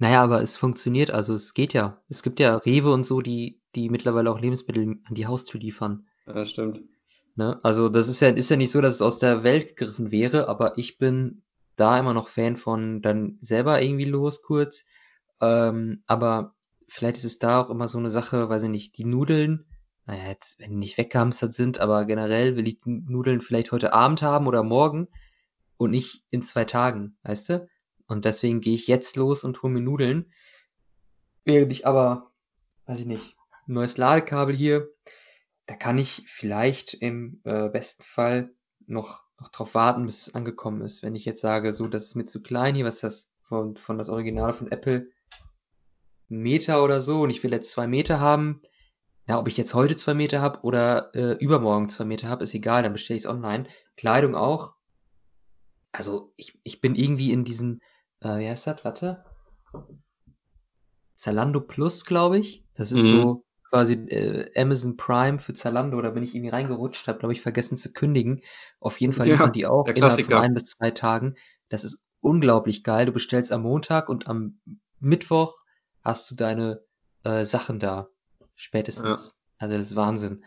Naja, 0.04 0.22
aber 0.22 0.42
es 0.42 0.58
funktioniert, 0.58 1.12
also 1.12 1.34
es 1.34 1.54
geht 1.54 1.72
ja. 1.72 2.02
Es 2.10 2.24
gibt 2.24 2.42
ja 2.42 2.58
Rewe 2.58 2.92
und 2.92 3.06
so, 3.06 3.22
die, 3.22 3.62
die 3.74 3.88
mittlerweile 3.90 4.30
auch 4.32 4.42
Lebensmittel 4.42 4.98
an 5.06 5.16
die 5.16 5.28
Haustür 5.28 5.62
liefern. 5.62 6.06
Ja, 6.28 6.46
stimmt. 6.46 6.82
Ne? 7.38 7.58
Also 7.64 7.88
das 7.88 8.10
ist 8.10 8.20
ja, 8.20 8.28
ist 8.28 8.50
ja 8.50 8.58
nicht 8.58 8.72
so, 8.72 8.82
dass 8.82 8.96
es 8.96 9.02
aus 9.02 9.20
der 9.20 9.46
Welt 9.46 9.78
gegriffen 9.78 10.12
wäre, 10.12 10.50
aber 10.50 10.78
ich 10.78 10.98
bin 10.98 11.44
da 11.78 11.98
immer 11.98 12.14
noch 12.14 12.28
Fan 12.28 12.58
von 12.58 13.02
dann 13.02 13.38
selber 13.40 13.82
irgendwie 13.82 14.04
los 14.04 14.42
kurz. 14.42 14.84
Ähm, 15.40 16.04
aber 16.06 16.54
vielleicht 16.90 17.16
ist 17.16 17.24
es 17.24 17.40
da 17.40 17.62
auch 17.62 17.70
immer 17.70 17.88
so 17.88 17.98
eine 17.98 18.10
Sache, 18.10 18.50
weiß 18.50 18.64
ich 18.64 18.70
nicht, 18.70 18.98
die 18.98 19.06
Nudeln, 19.06 19.64
naja, 20.06 20.28
jetzt, 20.28 20.60
wenn 20.60 20.72
die 20.72 20.76
nicht 20.80 20.98
weggehamstert 20.98 21.54
sind, 21.54 21.80
aber 21.80 22.04
generell 22.04 22.58
will 22.58 22.68
ich 22.68 22.80
die 22.80 22.90
Nudeln 22.90 23.40
vielleicht 23.40 23.72
heute 23.72 23.94
Abend 23.94 24.22
haben 24.22 24.48
oder 24.48 24.64
morgen 24.64 25.08
und 25.78 25.92
nicht 25.92 26.26
in 26.30 26.44
zwei 26.44 26.66
Tagen, 26.66 27.16
weißt 27.24 27.48
du? 27.48 27.70
Und 28.08 28.26
deswegen 28.26 28.62
gehe 28.62 28.76
ich 28.76 28.88
jetzt 28.88 29.16
los 29.16 29.44
und 29.44 29.62
hole 29.62 29.74
mir 29.74 29.82
Nudeln. 29.82 30.32
Während 31.46 31.72
ich 31.72 31.86
aber, 31.88 32.32
weiß 32.86 33.02
ich 33.02 33.06
nicht, 33.06 33.36
neues 33.66 33.98
Ladekabel 33.98 34.56
hier, 34.56 34.90
da 35.66 35.76
kann 35.76 35.98
ich 35.98 36.24
vielleicht 36.26 36.94
im 36.94 37.42
äh, 37.44 37.70
besten 37.70 38.04
Fall 38.04 38.54
noch, 38.86 39.24
noch 39.40 39.50
drauf 39.50 39.76
warten, 39.76 40.06
bis 40.06 40.28
es 40.28 40.36
angekommen 40.36 40.82
ist. 40.82 41.04
Wenn 41.04 41.16
ich 41.16 41.26
jetzt 41.26 41.42
sage, 41.42 41.74
so, 41.74 41.88
das 41.88 42.08
ist 42.08 42.16
mir 42.16 42.26
zu 42.26 42.42
klein 42.42 42.76
hier, 42.76 42.86
was 42.86 42.96
ist 42.96 43.04
das 43.04 43.32
von, 43.42 43.78
von 43.78 43.98
das 43.98 44.10
Original 44.10 44.54
von 44.54 44.72
Apple, 44.72 45.10
Meter 46.30 46.84
oder 46.84 47.02
so 47.02 47.22
und 47.22 47.30
ich 47.30 47.44
will 47.44 47.52
jetzt 47.52 47.72
zwei 47.72 47.88
Meter 47.88 48.20
haben. 48.20 48.62
Ja, 49.28 49.40
ob 49.40 49.48
ich 49.48 49.56
jetzt 49.56 49.74
heute 49.74 49.96
zwei 49.96 50.14
Meter 50.14 50.42
habe 50.42 50.62
oder 50.62 51.14
äh, 51.16 51.38
übermorgen 51.38 51.90
zwei 51.90 52.06
Meter 52.06 52.28
habe, 52.28 52.44
ist 52.44 52.54
egal, 52.54 52.84
dann 52.84 52.94
bestelle 52.94 53.18
ich 53.18 53.24
es 53.24 53.30
online. 53.30 53.68
Kleidung 53.96 54.36
auch. 54.36 54.74
Also 55.92 56.34
ich, 56.36 56.60
ich 56.64 56.82
bin 56.82 56.96
irgendwie 56.96 57.32
in 57.32 57.46
diesen, 57.46 57.82
äh, 58.24 58.40
wie 58.40 58.50
heißt 58.50 58.68
das? 58.68 58.84
Warte. 58.84 59.24
Zalando 61.16 61.62
Plus, 61.62 62.06
glaube 62.06 62.40
ich. 62.40 62.66
Das 62.76 62.92
ist 62.92 63.04
mhm. 63.04 63.12
so 63.12 63.44
quasi 63.70 63.94
äh, 63.94 64.52
Amazon 64.60 64.98
Prime 64.98 65.40
für 65.40 65.54
Zalando, 65.54 66.00
da 66.02 66.12
bin 66.12 66.22
ich 66.22 66.36
irgendwie 66.36 66.52
reingerutscht, 66.52 67.08
habe, 67.08 67.20
glaube 67.20 67.34
ich, 67.34 67.42
vergessen 67.42 67.76
zu 67.76 67.92
kündigen. 67.92 68.42
Auf 68.80 69.02
jeden 69.02 69.14
Fall 69.14 69.28
liefern 69.28 69.48
ja, 69.48 69.52
die 69.52 69.66
auch 69.66 69.88
innerhalb 69.88 70.26
von 70.26 70.34
ein 70.36 70.54
bis 70.54 70.66
zwei 70.66 70.92
Tagen. 70.92 71.36
Das 71.70 71.84
ist 71.84 72.04
unglaublich 72.22 72.84
geil. 72.84 73.08
Du 73.08 73.12
bestellst 73.12 73.52
am 73.52 73.64
Montag 73.64 74.10
und 74.10 74.28
am 74.28 74.60
Mittwoch 75.00 75.60
hast 76.04 76.30
du 76.30 76.36
deine 76.36 76.82
äh, 77.24 77.46
Sachen 77.46 77.80
da. 77.80 78.10
Spätestens. 78.56 79.30
Ja. 79.30 79.66
Also 79.66 79.78
das 79.78 79.88
ist 79.88 79.96
Wahnsinn. 79.96 80.44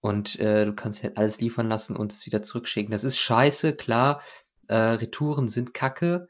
Und 0.00 0.38
äh, 0.38 0.66
du 0.66 0.74
kannst 0.74 1.02
halt 1.02 1.16
alles 1.16 1.40
liefern 1.40 1.68
lassen 1.68 1.96
und 1.96 2.12
es 2.12 2.26
wieder 2.26 2.42
zurückschicken. 2.42 2.92
Das 2.92 3.04
ist 3.04 3.16
scheiße, 3.16 3.74
klar. 3.76 4.20
Äh, 4.66 4.76
Retouren 4.76 5.48
sind 5.48 5.72
kacke. 5.72 6.28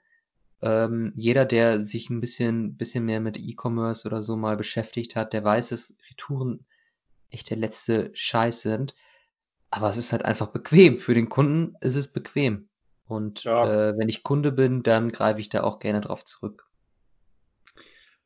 Ähm, 0.60 1.12
jeder, 1.16 1.44
der 1.44 1.80
sich 1.80 2.10
ein 2.10 2.20
bisschen, 2.20 2.76
bisschen 2.76 3.04
mehr 3.04 3.20
mit 3.20 3.38
E-Commerce 3.38 4.06
oder 4.06 4.22
so 4.22 4.36
mal 4.36 4.56
beschäftigt 4.56 5.14
hat, 5.14 5.32
der 5.32 5.44
weiß, 5.44 5.68
dass 5.68 5.94
Retouren 6.10 6.66
echt 7.30 7.50
der 7.50 7.58
letzte 7.58 8.10
Scheiß 8.14 8.62
sind. 8.62 8.94
Aber 9.70 9.88
es 9.90 9.96
ist 9.96 10.12
halt 10.12 10.24
einfach 10.24 10.48
bequem. 10.48 10.98
Für 10.98 11.14
den 11.14 11.28
Kunden 11.28 11.74
ist 11.80 11.94
es 11.94 12.08
bequem. 12.08 12.68
Und 13.06 13.44
ja. 13.44 13.90
äh, 13.90 13.98
wenn 13.98 14.08
ich 14.08 14.22
Kunde 14.22 14.52
bin, 14.52 14.82
dann 14.82 15.10
greife 15.10 15.40
ich 15.40 15.48
da 15.48 15.62
auch 15.62 15.78
gerne 15.78 16.00
drauf 16.00 16.24
zurück. 16.24 16.66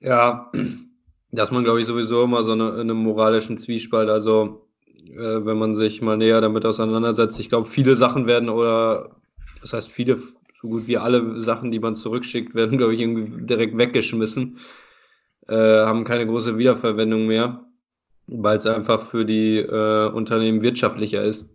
Ja, 0.01 0.51
dass 1.31 1.51
man, 1.51 1.65
glaube 1.65 1.81
ich, 1.81 1.87
sowieso 1.87 2.25
immer 2.25 2.43
so 2.43 2.53
eine, 2.53 2.71
in 2.71 2.81
einem 2.81 3.03
moralischen 3.03 3.59
Zwiespalt. 3.59 4.09
Also, 4.09 4.69
äh, 5.07 5.45
wenn 5.45 5.59
man 5.59 5.75
sich 5.75 6.03
mal 6.03 6.17
näher 6.17 6.41
damit 6.41 6.65
auseinandersetzt, 6.65 7.39
ich 7.41 7.49
glaube, 7.49 7.69
viele 7.69 7.95
Sachen 7.95 8.27
werden 8.27 8.49
oder, 8.49 9.17
das 9.61 9.73
heißt, 9.73 9.89
viele 9.89 10.19
so 10.63 10.69
gut 10.69 10.87
wie 10.87 10.97
alle 10.97 11.41
Sachen, 11.41 11.73
die 11.73 11.81
man 11.81 11.97
zurückschickt, 11.97 12.55
werden, 12.55 12.79
glaube 12.79 12.95
ich, 12.95 13.01
irgendwie 13.01 13.45
direkt 13.45 13.77
weggeschmissen, 13.77 14.59
äh, 15.49 15.55
haben 15.57 16.05
keine 16.05 16.27
große 16.27 16.57
Wiederverwendung 16.57 17.27
mehr, 17.27 17.67
weil 18.29 18.59
es 18.59 18.67
einfach 18.67 19.03
für 19.03 19.25
die 19.25 19.59
äh, 19.59 20.09
Unternehmen 20.11 20.63
wirtschaftlicher 20.63 21.23
ist. 21.25 21.49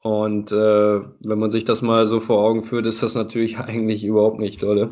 Und 0.00 0.50
äh, 0.50 1.00
wenn 1.20 1.38
man 1.38 1.50
sich 1.50 1.64
das 1.64 1.82
mal 1.82 2.06
so 2.06 2.20
vor 2.20 2.42
Augen 2.42 2.62
führt, 2.62 2.86
ist 2.86 3.02
das 3.02 3.14
natürlich 3.14 3.58
eigentlich 3.58 4.04
überhaupt 4.04 4.38
nicht, 4.38 4.62
Leute. 4.62 4.88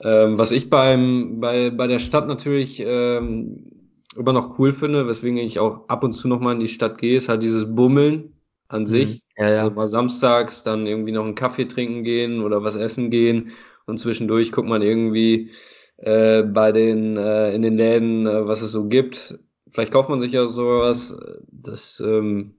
Ähm, 0.00 0.38
was 0.38 0.52
ich 0.52 0.70
beim, 0.70 1.40
bei, 1.40 1.70
bei 1.70 1.86
der 1.86 1.98
Stadt 1.98 2.28
natürlich 2.28 2.82
ähm, 2.86 3.90
immer 4.16 4.32
noch 4.32 4.58
cool 4.58 4.72
finde, 4.72 5.08
weswegen 5.08 5.36
ich 5.36 5.58
auch 5.58 5.88
ab 5.88 6.04
und 6.04 6.12
zu 6.12 6.28
noch 6.28 6.40
mal 6.40 6.52
in 6.52 6.60
die 6.60 6.68
Stadt 6.68 6.96
gehe, 6.98 7.16
ist 7.16 7.28
halt 7.28 7.42
dieses 7.42 7.74
Bummeln 7.74 8.32
an 8.70 8.82
mhm. 8.82 8.86
sich. 8.86 9.22
Ja, 9.36 9.50
ja. 9.50 9.62
Also 9.62 9.74
mal 9.74 9.86
samstags 9.86 10.62
dann 10.62 10.86
irgendwie 10.86 11.12
noch 11.12 11.24
einen 11.24 11.34
Kaffee 11.34 11.66
trinken 11.66 12.04
gehen 12.04 12.42
oder 12.42 12.62
was 12.62 12.76
essen 12.76 13.10
gehen 13.10 13.52
und 13.86 13.98
zwischendurch 13.98 14.52
guckt 14.52 14.68
man 14.68 14.80
irgendwie 14.80 15.50
äh, 15.96 16.42
bei 16.42 16.72
den 16.72 17.16
äh, 17.16 17.52
in 17.52 17.62
den 17.62 17.76
Läden, 17.76 18.26
äh, 18.26 18.46
was 18.46 18.62
es 18.62 18.70
so 18.70 18.88
gibt. 18.88 19.38
Vielleicht 19.70 19.92
kauft 19.92 20.08
man 20.08 20.20
sich 20.20 20.32
ja 20.32 20.46
sowas. 20.46 21.14
Das, 21.50 22.00
ähm, 22.00 22.56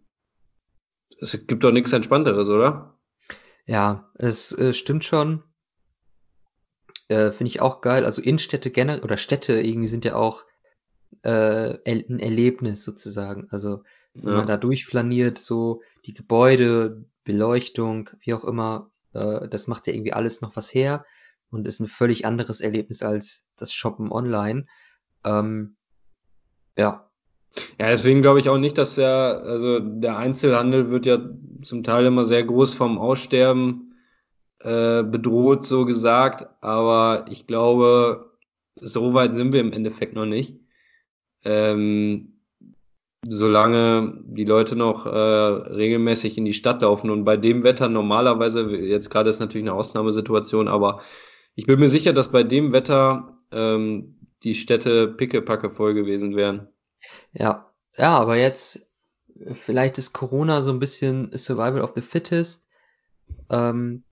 es 1.19 1.31
gibt 1.47 1.63
doch 1.63 1.71
nichts 1.71 1.93
Entspannteres, 1.93 2.49
oder? 2.49 2.97
Ja, 3.65 4.11
es 4.15 4.57
äh, 4.57 4.73
stimmt 4.73 5.03
schon. 5.03 5.43
Äh, 7.07 7.31
Finde 7.31 7.49
ich 7.49 7.61
auch 7.61 7.81
geil. 7.81 8.05
Also 8.05 8.21
Innenstädte 8.21 8.69
generell 8.69 9.01
oder 9.01 9.17
Städte 9.17 9.53
irgendwie 9.61 9.87
sind 9.87 10.05
ja 10.05 10.15
auch 10.15 10.45
äh, 11.23 11.77
ein 11.85 12.19
Erlebnis 12.19 12.83
sozusagen. 12.83 13.47
Also 13.49 13.83
ja. 14.13 14.31
man 14.31 14.47
da 14.47 14.57
durchflaniert, 14.57 15.37
so 15.37 15.81
die 16.05 16.13
Gebäude, 16.13 17.05
Beleuchtung, 17.23 18.09
wie 18.21 18.33
auch 18.33 18.43
immer, 18.43 18.91
äh, 19.13 19.47
das 19.47 19.67
macht 19.67 19.87
ja 19.87 19.93
irgendwie 19.93 20.13
alles 20.13 20.41
noch 20.41 20.55
was 20.55 20.73
her 20.73 21.05
und 21.49 21.67
ist 21.67 21.79
ein 21.79 21.87
völlig 21.87 22.25
anderes 22.25 22.61
Erlebnis 22.61 23.03
als 23.03 23.45
das 23.57 23.73
Shoppen 23.73 24.11
online. 24.11 24.65
Ähm, 25.23 25.75
ja. 26.77 27.07
Ja, 27.77 27.89
deswegen 27.89 28.21
glaube 28.21 28.39
ich 28.39 28.47
auch 28.47 28.57
nicht, 28.57 28.77
dass 28.77 28.95
der, 28.95 29.41
also 29.43 29.79
der 29.79 30.17
Einzelhandel 30.17 30.89
wird 30.89 31.05
ja 31.05 31.19
zum 31.63 31.83
Teil 31.83 32.05
immer 32.05 32.23
sehr 32.23 32.43
groß 32.45 32.73
vom 32.73 32.97
Aussterben 32.97 33.93
äh, 34.59 35.03
bedroht, 35.03 35.65
so 35.65 35.85
gesagt, 35.85 36.47
aber 36.61 37.25
ich 37.29 37.47
glaube, 37.47 38.31
so 38.75 39.13
weit 39.13 39.35
sind 39.35 39.51
wir 39.51 39.59
im 39.59 39.73
Endeffekt 39.73 40.15
noch 40.15 40.25
nicht. 40.25 40.61
Ähm, 41.43 42.30
solange 43.27 44.19
die 44.25 44.45
Leute 44.45 44.75
noch 44.75 45.05
äh, 45.05 45.09
regelmäßig 45.09 46.37
in 46.37 46.45
die 46.45 46.53
Stadt 46.53 46.81
laufen 46.81 47.09
und 47.09 47.23
bei 47.23 47.37
dem 47.37 47.63
Wetter 47.63 47.87
normalerweise, 47.87 48.69
jetzt 48.75 49.09
gerade 49.09 49.29
ist 49.29 49.39
natürlich 49.39 49.67
eine 49.67 49.75
Ausnahmesituation, 49.75 50.67
aber 50.67 51.01
ich 51.55 51.67
bin 51.67 51.79
mir 51.79 51.89
sicher, 51.89 52.13
dass 52.13 52.31
bei 52.31 52.43
dem 52.43 52.71
Wetter 52.71 53.37
ähm, 53.51 54.19
die 54.43 54.55
Städte 54.55 55.07
pickepacke 55.07 55.69
voll 55.69 55.93
gewesen 55.93 56.35
wären. 56.35 56.69
Ja, 57.33 57.71
ja, 57.95 58.17
aber 58.17 58.37
jetzt 58.37 58.89
vielleicht 59.53 59.97
ist 59.97 60.13
Corona 60.13 60.61
so 60.61 60.71
ein 60.71 60.79
bisschen 60.79 61.29
Survival 61.35 61.81
of 61.81 61.93
the 61.95 62.01
Fittest. 62.01 62.67
Ähm, 63.49 64.03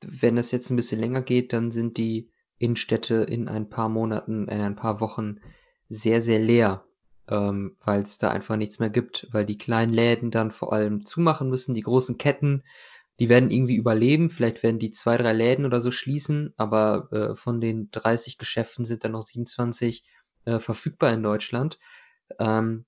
wenn 0.00 0.36
das 0.36 0.50
jetzt 0.50 0.70
ein 0.70 0.76
bisschen 0.76 1.00
länger 1.00 1.22
geht, 1.22 1.52
dann 1.52 1.70
sind 1.70 1.96
die 1.96 2.30
Innenstädte 2.58 3.14
in 3.14 3.48
ein 3.48 3.68
paar 3.68 3.88
Monaten, 3.88 4.48
in 4.48 4.60
ein 4.60 4.76
paar 4.76 5.00
Wochen 5.00 5.40
sehr, 5.88 6.20
sehr 6.22 6.38
leer 6.38 6.84
ähm, 7.28 7.76
weil 7.84 8.02
es 8.02 8.18
da 8.18 8.30
einfach 8.30 8.56
nichts 8.56 8.78
mehr 8.78 8.90
gibt, 8.90 9.28
weil 9.32 9.46
die 9.46 9.58
kleinen 9.58 9.92
Läden 9.92 10.30
dann 10.30 10.50
vor 10.50 10.72
allem 10.72 11.04
zumachen 11.04 11.50
müssen, 11.50 11.74
die 11.74 11.82
großen 11.82 12.18
Ketten, 12.18 12.62
die 13.20 13.28
werden 13.28 13.50
irgendwie 13.50 13.76
überleben, 13.76 14.30
vielleicht 14.30 14.62
werden 14.62 14.78
die 14.78 14.92
zwei, 14.92 15.16
drei 15.16 15.32
Läden 15.32 15.66
oder 15.66 15.80
so 15.80 15.90
schließen, 15.90 16.54
aber 16.56 17.08
äh, 17.12 17.34
von 17.34 17.60
den 17.60 17.90
30 17.90 18.38
Geschäften 18.38 18.84
sind 18.84 19.04
dann 19.04 19.12
noch 19.12 19.22
27 19.22 20.04
äh, 20.44 20.60
verfügbar 20.60 21.12
in 21.12 21.22
Deutschland. 21.22 21.78
Ähm, 22.38 22.84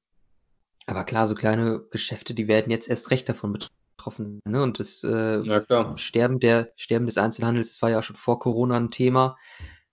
aber 0.87 1.05
klar, 1.05 1.27
so 1.27 1.35
kleine 1.35 1.81
Geschäfte, 1.91 2.35
die 2.35 2.49
werden 2.49 2.71
jetzt 2.71 2.89
erst 2.89 3.11
recht 3.11 3.29
davon 3.29 3.53
betroffen. 3.53 4.41
Ne? 4.45 4.63
Und 4.63 4.79
das 4.79 5.05
äh, 5.05 5.41
ja, 5.41 5.97
Sterben, 5.99 6.41
der, 6.41 6.73
Sterben 6.77 7.07
des 7.07 7.19
Einzelhandels, 7.19 7.71
das 7.71 7.83
war 7.83 7.91
ja 7.91 8.03
schon 8.03 8.17
vor 8.17 8.39
Corona 8.39 8.77
ein 8.77 8.91
Thema, 8.91 9.37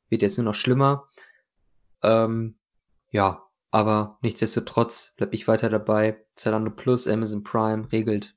wird 0.09 0.21
jetzt 0.21 0.37
nur 0.37 0.45
noch 0.45 0.55
schlimmer. 0.55 1.07
Ähm, 2.03 2.57
ja, 3.09 3.46
aber 3.77 4.17
nichtsdestotrotz 4.23 5.13
bleibe 5.17 5.35
ich 5.35 5.47
weiter 5.47 5.69
dabei. 5.69 6.17
Zalando 6.33 6.71
Plus, 6.71 7.07
Amazon 7.07 7.43
Prime 7.43 7.87
regelt. 7.91 8.33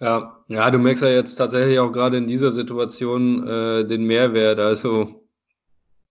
Ja, 0.00 0.42
ja, 0.48 0.70
du 0.70 0.78
merkst 0.78 1.02
ja 1.02 1.10
jetzt 1.10 1.36
tatsächlich 1.36 1.78
auch 1.78 1.92
gerade 1.92 2.16
in 2.16 2.26
dieser 2.26 2.50
Situation 2.50 3.46
äh, 3.46 3.84
den 3.86 4.04
Mehrwert. 4.04 4.58
Also 4.58 5.22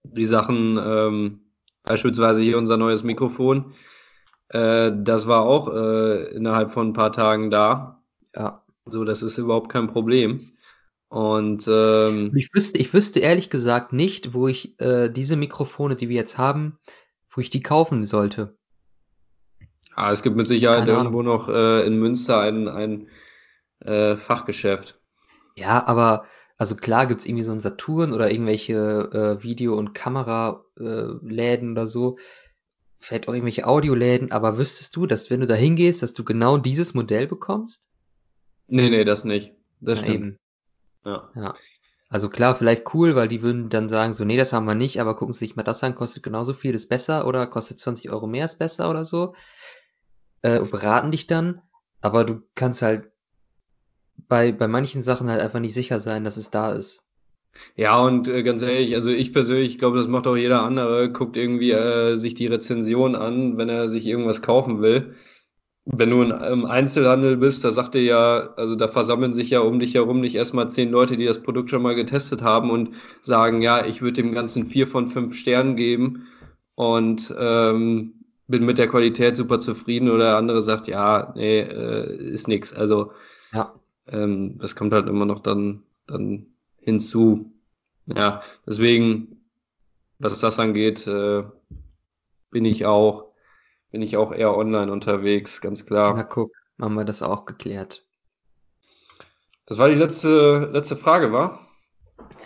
die 0.04 0.28
Sachen, 0.28 0.80
ähm, 0.80 1.40
beispielsweise 1.82 2.42
hier 2.42 2.60
unser 2.60 2.78
neues 2.78 3.02
Mikrofon, 3.02 3.74
äh, 4.50 4.92
das 4.96 5.26
war 5.26 5.42
auch 5.42 5.74
äh, 5.74 6.36
innerhalb 6.36 6.70
von 6.70 6.90
ein 6.90 6.94
paar 6.94 7.12
Tagen 7.12 7.50
da. 7.50 8.04
Ja. 8.36 8.64
So, 8.86 9.04
das 9.04 9.24
ist 9.24 9.40
überhaupt 9.40 9.70
kein 9.72 9.88
Problem. 9.88 10.52
Und 11.10 11.68
ähm, 11.68 12.32
ich, 12.36 12.54
wüsste, 12.54 12.80
ich 12.80 12.94
wüsste 12.94 13.20
ehrlich 13.20 13.50
gesagt 13.50 13.94
nicht, 13.94 14.36
wo 14.36 14.48
ich 14.48 14.80
äh, 14.80 15.10
diese 15.10 15.36
Mikrofone, 15.36 15.96
die 15.96 16.08
wir 16.08 16.18
jetzt 16.18 16.38
haben, 16.38 16.78
wo 17.32 17.42
ich 17.42 17.50
die 17.50 17.62
kaufen 17.62 18.06
sollte. 18.06 18.58
Ah, 19.96 20.12
es 20.12 20.22
gibt 20.24 20.36
mit 20.36 20.48
Sicherheit 20.48 20.82
Keine 20.82 20.92
irgendwo 20.94 21.20
Ahnung. 21.22 21.38
noch 21.38 21.50
äh, 21.50 21.86
in 21.86 22.00
Münster 22.00 22.40
ein, 22.40 22.68
ein 22.68 23.08
äh, 23.80 24.16
Fachgeschäft. 24.16 25.00
Ja, 25.56 25.86
aber 25.86 26.26
also 26.58 26.76
klar 26.76 27.08
gibt 27.08 27.22
es 27.22 27.28
irgendwie 27.28 27.44
so 27.44 27.52
ein 27.52 27.60
Saturn 27.60 28.14
oder 28.14 28.32
irgendwelche 28.32 28.74
äh, 29.40 29.44
Video- 29.44 29.78
und 29.78 29.94
Kameraläden 29.94 31.70
äh, 31.70 31.72
oder 31.72 31.88
so. 31.88 32.18
Vielleicht 33.00 33.28
auch 33.28 33.34
irgendwelche 33.34 33.66
Audioläden, 33.66 34.32
aber 34.32 34.58
wüsstest 34.58 34.96
du, 34.96 35.08
dass 35.08 35.30
wenn 35.30 35.40
du 35.40 35.48
da 35.48 35.56
hingehst, 35.56 36.04
dass 36.04 36.14
du 36.14 36.24
genau 36.24 36.58
dieses 36.58 36.94
Modell 36.94 37.28
bekommst? 37.28 37.90
Nee, 38.68 38.90
nee, 38.90 39.04
das 39.04 39.24
nicht. 39.24 39.54
Das 39.80 40.00
Na 40.00 40.06
stimmt. 40.06 40.26
Eben. 40.26 40.40
Ja. 41.04 41.30
ja. 41.36 41.54
Also 42.12 42.28
klar, 42.30 42.56
vielleicht 42.56 42.94
cool, 42.94 43.16
weil 43.16 43.30
die 43.30 43.42
würden 43.42 43.70
dann 43.70 43.88
sagen, 43.88 44.12
so, 44.12 44.26
nee, 44.26 44.36
das 44.36 44.52
haben 44.52 44.66
wir 44.66 44.76
nicht, 44.76 45.00
aber 45.00 45.16
gucken 45.16 45.32
Sie 45.32 45.46
sich 45.46 45.56
mal 45.56 45.64
das 45.64 45.82
an, 45.82 45.96
kostet 45.96 46.24
genauso 46.24 46.54
viel, 46.54 46.76
ist 46.76 46.90
besser 46.90 47.26
oder 47.26 47.48
kostet 47.48 47.80
20 47.80 48.12
Euro 48.12 48.28
mehr, 48.28 48.44
ist 48.44 48.60
besser 48.60 48.90
oder 48.90 49.06
so. 49.06 49.34
Äh, 50.42 50.60
beraten 50.60 51.12
dich 51.12 51.26
dann, 51.26 51.62
aber 52.02 52.26
du 52.26 52.42
kannst 52.54 52.82
halt 52.82 53.10
bei, 54.28 54.52
bei 54.52 54.68
manchen 54.68 55.04
Sachen 55.04 55.30
halt 55.30 55.40
einfach 55.40 55.62
nicht 55.62 55.74
sicher 55.74 56.02
sein, 56.02 56.26
dass 56.26 56.36
es 56.36 56.52
da 56.52 56.74
ist. 56.74 57.06
Ja, 57.78 57.98
und 58.02 58.28
äh, 58.28 58.44
ganz 58.44 58.62
ehrlich, 58.62 58.94
also 58.96 59.10
ich 59.10 59.32
persönlich, 59.32 59.72
ich 59.72 59.80
glaube, 59.80 59.98
das 59.98 60.08
macht 60.08 60.28
auch 60.28 60.36
jeder 60.36 60.64
andere, 60.64 61.14
guckt 61.14 61.38
irgendwie 61.38 61.72
äh, 61.72 62.18
sich 62.18 62.36
die 62.36 62.48
Rezension 62.48 63.16
an, 63.16 63.58
wenn 63.58 63.70
er 63.70 63.88
sich 63.88 64.06
irgendwas 64.06 64.42
kaufen 64.42 64.82
will 64.82 65.16
wenn 65.94 66.10
du 66.10 66.22
im 66.22 66.66
Einzelhandel 66.66 67.38
bist, 67.38 67.66
da 67.66 67.72
sagt 67.72 67.96
dir 67.96 68.04
ja, 68.04 68.54
also 68.56 68.76
da 68.76 68.88
versammeln 68.88 69.34
sich 69.34 69.50
ja 69.50 69.60
um 69.60 69.80
dich 69.80 69.94
herum 69.96 70.22
nicht 70.22 70.36
erstmal 70.36 70.70
zehn 70.70 70.90
Leute, 70.90 71.18
die 71.18 71.26
das 71.26 71.44
Produkt 71.44 71.70
schon 71.70 71.82
mal 71.82 71.96
getestet 71.96 72.42
haben 72.42 72.70
und 72.72 72.92
sagen, 73.22 73.62
ja, 73.62 73.86
ich 73.86 74.02
würde 74.02 74.22
dem 74.22 74.34
Ganzen 74.34 74.66
vier 74.66 74.88
von 74.88 75.08
fünf 75.08 75.36
Sternen 75.36 75.76
geben 75.76 76.28
und 76.76 77.34
ähm, 77.38 78.14
bin 78.48 78.66
mit 78.66 78.78
der 78.78 78.88
Qualität 78.88 79.36
super 79.36 79.60
zufrieden 79.60 80.10
oder 80.10 80.26
der 80.26 80.38
andere 80.38 80.62
sagt, 80.62 80.88
ja, 80.88 81.34
nee, 81.36 81.60
äh, 81.60 82.16
ist 82.32 82.48
nix. 82.48 82.74
Also 82.74 83.12
ja. 83.54 83.74
ähm, 84.08 84.58
das 84.60 84.76
kommt 84.76 84.94
halt 84.94 85.08
immer 85.08 85.26
noch 85.26 85.40
dann, 85.40 85.84
dann 86.08 86.48
hinzu. 86.78 87.52
Ja, 88.06 88.42
deswegen, 88.66 89.42
was 90.20 90.40
das 90.40 90.60
angeht, 90.60 91.06
äh, 91.08 91.44
bin 92.50 92.66
ich 92.66 92.86
auch 92.86 93.31
bin 93.92 94.02
ich 94.02 94.18
auch 94.18 94.32
eher 94.32 94.56
online 94.56 94.92
unterwegs, 94.92 95.62
ganz 95.62 95.86
klar. 95.86 96.14
Na 96.16 96.24
guck, 96.24 96.52
haben 96.80 96.96
wir 96.96 97.06
das 97.06 97.22
auch 97.22 97.46
geklärt. 97.46 98.06
Das 99.66 99.78
war 99.78 99.90
die 99.90 99.96
letzte, 99.96 100.70
letzte 100.74 100.96
Frage, 100.96 101.32
war? 101.32 101.68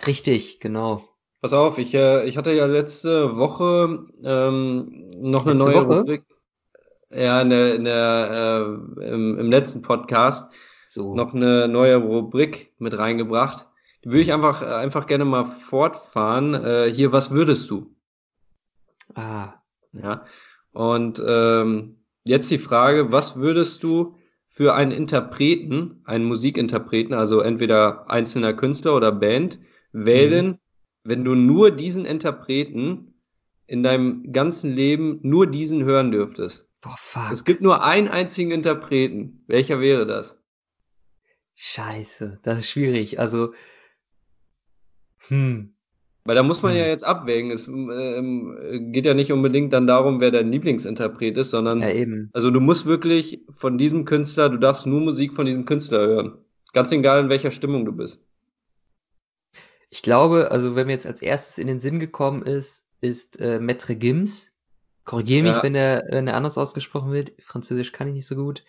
Richtig, 0.06 0.60
genau. 0.60 1.02
Pass 1.40 1.52
auf, 1.52 1.78
ich, 1.78 1.94
äh, 1.94 2.24
ich 2.26 2.36
hatte 2.36 2.52
ja 2.52 2.66
letzte 2.66 3.36
Woche 3.36 4.06
ähm, 4.24 5.08
noch 5.16 5.46
eine 5.46 5.54
letzte 5.54 5.70
neue 5.70 5.88
Woche? 5.88 5.98
Rubrik. 6.00 6.24
Ja, 7.10 7.40
in 7.40 7.50
der, 7.50 7.74
in 7.76 7.84
der, 7.84 8.68
äh, 8.98 9.08
im, 9.08 9.38
im 9.38 9.50
letzten 9.50 9.82
Podcast 9.82 10.52
so. 10.88 11.14
noch 11.14 11.34
eine 11.34 11.68
neue 11.68 11.96
Rubrik 11.96 12.72
mit 12.78 12.98
reingebracht. 12.98 13.66
Die 14.04 14.10
würde 14.10 14.22
ich 14.22 14.32
einfach, 14.32 14.62
einfach 14.62 15.06
gerne 15.06 15.24
mal 15.24 15.44
fortfahren. 15.44 16.54
Äh, 16.54 16.92
hier, 16.92 17.12
was 17.12 17.30
würdest 17.30 17.70
du? 17.70 17.94
Ah. 19.14 19.54
Ja. 19.92 20.24
Und 20.76 21.22
ähm, 21.26 21.96
jetzt 22.24 22.50
die 22.50 22.58
Frage, 22.58 23.10
was 23.10 23.36
würdest 23.36 23.82
du 23.82 24.14
für 24.50 24.74
einen 24.74 24.90
Interpreten, 24.90 26.02
einen 26.04 26.26
Musikinterpreten, 26.26 27.14
also 27.14 27.40
entweder 27.40 28.10
einzelner 28.10 28.52
Künstler 28.52 28.94
oder 28.94 29.10
Band, 29.10 29.58
wählen, 29.92 30.46
mhm. 30.46 30.58
wenn 31.04 31.24
du 31.24 31.34
nur 31.34 31.70
diesen 31.70 32.04
Interpreten 32.04 33.14
in 33.66 33.82
deinem 33.82 34.34
ganzen 34.34 34.70
Leben 34.70 35.18
nur 35.22 35.46
diesen 35.46 35.82
hören 35.84 36.12
dürftest? 36.12 36.68
Boah, 36.82 36.96
fuck. 36.98 37.32
Es 37.32 37.46
gibt 37.46 37.62
nur 37.62 37.82
einen 37.82 38.08
einzigen 38.08 38.50
Interpreten. 38.50 39.44
Welcher 39.46 39.80
wäre 39.80 40.06
das? 40.06 40.38
Scheiße, 41.54 42.38
das 42.42 42.58
ist 42.58 42.68
schwierig. 42.68 43.18
Also, 43.18 43.54
hm, 45.28 45.74
weil 46.26 46.34
da 46.34 46.42
muss 46.42 46.62
man 46.62 46.74
ja 46.74 46.82
hm. 46.82 46.90
jetzt 46.90 47.04
abwägen. 47.04 47.50
Es 47.50 47.68
ähm, 47.68 48.90
geht 48.92 49.06
ja 49.06 49.14
nicht 49.14 49.32
unbedingt 49.32 49.72
dann 49.72 49.86
darum, 49.86 50.20
wer 50.20 50.30
dein 50.30 50.50
Lieblingsinterpret 50.50 51.36
ist, 51.36 51.50
sondern 51.50 51.80
ja, 51.80 51.90
eben. 51.90 52.30
also 52.32 52.50
du 52.50 52.60
musst 52.60 52.86
wirklich 52.86 53.40
von 53.50 53.78
diesem 53.78 54.04
Künstler, 54.04 54.48
du 54.48 54.58
darfst 54.58 54.86
nur 54.86 55.00
Musik 55.00 55.34
von 55.34 55.46
diesem 55.46 55.64
Künstler 55.64 56.00
hören. 56.00 56.38
Ganz 56.72 56.92
egal, 56.92 57.20
in 57.20 57.28
welcher 57.28 57.50
Stimmung 57.50 57.84
du 57.84 57.92
bist. 57.92 58.20
Ich 59.88 60.02
glaube, 60.02 60.50
also 60.50 60.74
wenn 60.76 60.88
mir 60.88 60.94
jetzt 60.94 61.06
als 61.06 61.22
erstes 61.22 61.58
in 61.58 61.68
den 61.68 61.80
Sinn 61.80 62.00
gekommen 62.00 62.42
ist, 62.42 62.90
ist 63.00 63.40
äh, 63.40 63.58
Maître 63.60 63.94
Gims. 63.94 64.52
Korrigiere 65.04 65.44
mich, 65.44 65.52
ja. 65.52 65.62
wenn 65.62 65.76
er 65.76 66.02
wenn 66.10 66.26
er 66.26 66.34
anders 66.34 66.58
ausgesprochen 66.58 67.12
wird. 67.12 67.32
Französisch 67.38 67.92
kann 67.92 68.08
ich 68.08 68.14
nicht 68.14 68.26
so 68.26 68.34
gut. 68.34 68.64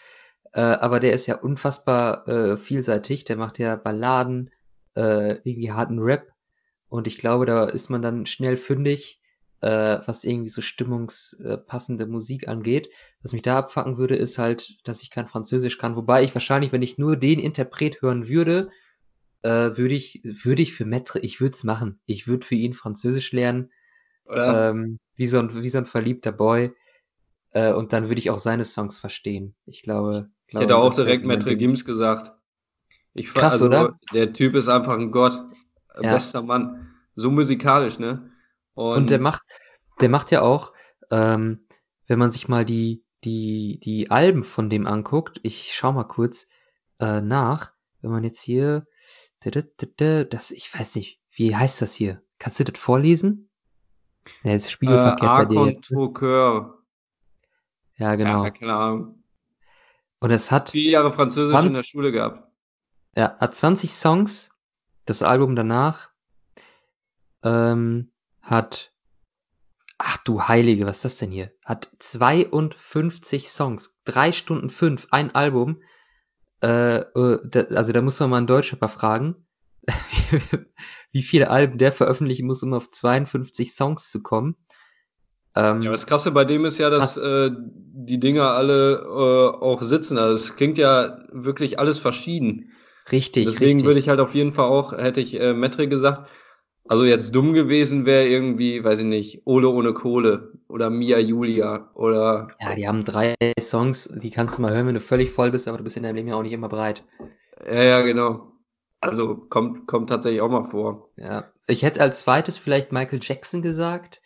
Äh, 0.54 0.62
aber 0.62 1.00
der 1.00 1.14
ist 1.14 1.26
ja 1.26 1.36
unfassbar 1.36 2.28
äh, 2.28 2.58
vielseitig. 2.58 3.26
Der 3.26 3.36
macht 3.36 3.58
ja 3.58 3.76
Balladen, 3.76 4.52
äh, 4.96 5.40
irgendwie 5.44 5.72
harten 5.72 6.00
Rap 6.00 6.32
und 6.90 7.08
ich 7.08 7.18
glaube, 7.18 7.46
da 7.46 7.66
ist 7.66 7.90
man 7.90 8.02
dann 8.02 8.26
schnell 8.26 8.58
fündig, 8.58 9.22
äh, 9.62 10.00
was 10.06 10.24
irgendwie 10.24 10.50
so 10.50 10.62
stimmungspassende 10.62 12.06
Musik 12.06 12.48
angeht. 12.48 12.90
Was 13.22 13.34
mich 13.34 13.42
da 13.42 13.58
abfacken 13.58 13.98
würde, 13.98 14.16
ist 14.16 14.38
halt, 14.38 14.78
dass 14.84 15.02
ich 15.02 15.10
kein 15.10 15.28
Französisch 15.28 15.78
kann. 15.78 15.96
Wobei 15.96 16.24
ich 16.24 16.34
wahrscheinlich, 16.36 16.72
wenn 16.72 16.82
ich 16.82 16.98
nur 16.98 17.18
den 17.18 17.40
Interpret 17.40 18.02
hören 18.02 18.28
würde, 18.28 18.70
äh, 19.42 19.78
würde 19.78 19.96
ich, 19.96 20.22
würde 20.24 20.62
ich 20.62 20.74
für 20.74 20.86
Metre, 20.86 21.20
ich 21.20 21.42
würde 21.42 21.56
es 21.56 21.64
machen. 21.64 22.00
Ich 22.06 22.28
würde 22.28 22.46
für 22.46 22.56
ihn 22.56 22.74
Französisch 22.74 23.32
lernen. 23.32 23.72
Ähm, 24.30 25.00
wie, 25.16 25.28
so 25.28 25.40
ein, 25.40 25.64
wie 25.64 25.70
so 25.70 25.78
ein 25.78 25.86
verliebter 25.86 26.32
Boy. 26.32 26.74
Äh, 27.52 27.74
und 27.74 27.94
dann 27.94 28.10
würde 28.10 28.20
ich 28.20 28.30
auch 28.30 28.40
seine 28.40 28.64
Songs 28.64 28.98
verstehen. 28.98 29.56
Ich 29.66 29.82
glaube. 29.82 30.30
Ich 30.46 30.52
glaube, 30.52 30.66
hätte 30.66 30.78
auch 30.78 30.94
direkt 30.94 31.26
Metre 31.26 31.58
Gims 31.58 31.84
gesagt. 31.84 32.32
Ich, 33.14 33.34
Krass, 33.34 33.54
also, 33.54 33.66
oder? 33.66 33.96
Der 34.14 34.32
Typ 34.32 34.56
ist 34.56 34.68
einfach 34.68 34.98
ein 34.98 35.12
Gott. 35.12 35.42
Ja. 36.02 36.14
Bester 36.14 36.42
Mann. 36.42 36.94
So 37.16 37.32
musikalisch, 37.32 38.00
ne? 38.00 38.32
Und, 38.74 38.98
Und 38.98 39.10
der 39.10 39.20
macht, 39.20 39.42
der 40.02 40.10
macht 40.10 40.32
ja 40.32 40.42
auch, 40.42 40.74
ähm, 41.12 41.66
wenn 42.08 42.20
man 42.20 42.32
sich 42.32 42.48
mal 42.48 42.66
die, 42.66 43.04
die, 43.24 43.80
die 43.84 44.12
Alben 44.12 44.44
von 44.44 44.70
dem 44.70 44.86
anguckt, 44.86 45.40
ich 45.44 45.74
schau 45.74 45.92
mal 45.92 46.04
kurz 46.04 46.48
äh, 47.00 47.22
nach, 47.22 47.74
wenn 48.02 48.12
man 48.12 48.24
jetzt 48.24 48.42
hier, 48.42 48.86
das, 49.42 50.52
ich 50.52 50.74
weiß 50.74 50.96
nicht, 50.96 51.20
wie 51.32 51.56
heißt 51.56 51.82
das 51.82 51.94
hier? 51.94 52.22
Kannst 52.40 52.60
du 52.60 52.64
das 52.64 52.80
vorlesen? 52.80 53.50
Ja, 54.44 54.52
jetzt 54.52 54.72
spiegelverkehrt 54.72 55.52
äh, 55.52 55.56
bei 55.56 55.72
dir. 55.72 56.74
Ja, 57.98 58.16
genau. 58.16 58.44
Ja, 58.44 58.52
klar. 58.52 59.16
Und 60.20 60.32
es 60.32 60.52
hat. 60.52 60.72
Vier 60.72 60.92
Jahre 60.92 61.12
Französisch 61.12 61.52
20, 61.52 61.68
in 61.68 61.74
der 61.74 61.84
Schule 61.84 62.12
gehabt. 62.12 62.48
Ja, 63.16 63.38
hat 63.40 63.56
20 63.56 63.94
Songs, 63.94 64.50
das 65.08 65.24
Album 65.24 65.56
danach 65.56 66.10
ähm, 67.44 68.12
hat, 68.44 68.92
ach 69.98 70.18
du 70.18 70.44
Heilige, 70.44 70.86
was 70.86 70.98
ist 70.98 71.06
das 71.06 71.18
denn 71.18 71.32
hier? 71.32 71.52
Hat 71.66 71.90
52 72.00 73.50
Songs, 73.50 73.98
drei 74.06 74.32
Stunden 74.32 74.70
fünf, 74.70 75.08
ein 75.12 75.34
Album. 75.34 75.82
Äh, 76.62 77.00
äh, 77.00 77.40
da, 77.44 77.62
also 77.76 77.94
da 77.94 78.02
muss 78.02 78.20
man 78.20 78.30
mal 78.30 78.38
einen 78.38 78.48
Deutschrapper 78.48 78.90
fragen, 78.90 79.48
wie 81.12 81.24
viele 81.24 81.50
Alben 81.50 81.78
der 81.78 81.92
veröffentlichen 81.92 82.46
muss, 82.46 82.62
um 82.64 82.74
auf 82.74 82.92
52 82.92 83.74
Songs 83.74 84.12
zu 84.12 84.22
kommen. 84.22 84.56
Ähm, 85.56 85.82
ja, 85.84 85.92
das 85.92 86.06
Krasse 86.06 86.32
bei 86.32 86.46
dem 86.46 86.66
ist 86.66 86.78
ja, 86.78 86.90
dass 86.90 87.16
äh, 87.18 87.50
die 87.54 88.20
Dinger 88.20 88.52
alle 88.52 89.00
äh, 89.00 89.64
auch 89.64 89.82
sitzen. 89.82 90.18
Also 90.18 90.34
es 90.34 90.56
klingt 90.56 90.78
ja 90.78 91.20
wirklich 91.32 91.80
alles 91.80 91.98
verschieden. 91.98 92.72
Richtig. 93.12 93.46
Deswegen 93.46 93.66
richtig. 93.66 93.86
würde 93.86 94.00
ich 94.00 94.10
halt 94.10 94.20
auf 94.20 94.36
jeden 94.36 94.52
Fall 94.52 94.66
auch, 94.66 94.94
hätte 94.94 95.22
ich 95.22 95.40
äh, 95.40 95.54
Metre 95.54 95.88
gesagt, 95.88 96.30
also 96.88 97.04
jetzt 97.04 97.36
dumm 97.36 97.54
gewesen 97.54 98.06
wäre 98.06 98.28
irgendwie, 98.28 98.84
weiß 98.84 99.00
ich 99.00 99.06
nicht, 99.06 99.42
Ole 99.46 99.70
ohne 99.70 99.94
Kohle 99.94 100.54
oder 100.68 100.90
Mia 100.90 101.20
Julia 101.20 101.92
oder. 101.96 102.50
Ja, 102.62 102.76
die 102.76 102.88
haben 102.88 103.04
drei 103.04 103.36
Songs, 103.60 104.10
die 104.14 104.32
kannst 104.32 104.58
du 104.58 104.62
mal 104.62 104.74
hören, 104.74 104.88
wenn 104.88 104.94
du 104.94 105.02
völlig 105.02 105.32
voll 105.32 105.52
bist, 105.52 105.68
aber 105.68 105.78
du 105.78 105.84
bist 105.84 105.98
in 105.98 106.04
deinem 106.04 106.16
Leben 106.16 106.30
ja 106.30 106.36
auch 106.36 106.44
nicht 106.44 106.54
immer 106.54 106.70
bereit. 106.70 107.04
Ja, 107.66 107.84
ja, 107.84 108.02
genau. 108.02 108.54
Also 109.02 109.36
kommt, 109.36 109.88
kommt 109.88 110.10
tatsächlich 110.10 110.42
auch 110.42 110.50
mal 110.50 110.64
vor. 110.64 111.10
Ja. 111.18 111.52
Ich 111.68 111.84
hätte 111.84 112.02
als 112.02 112.22
zweites 112.22 112.58
vielleicht 112.58 112.92
Michael 112.92 113.20
Jackson 113.22 113.62
gesagt, 113.62 114.22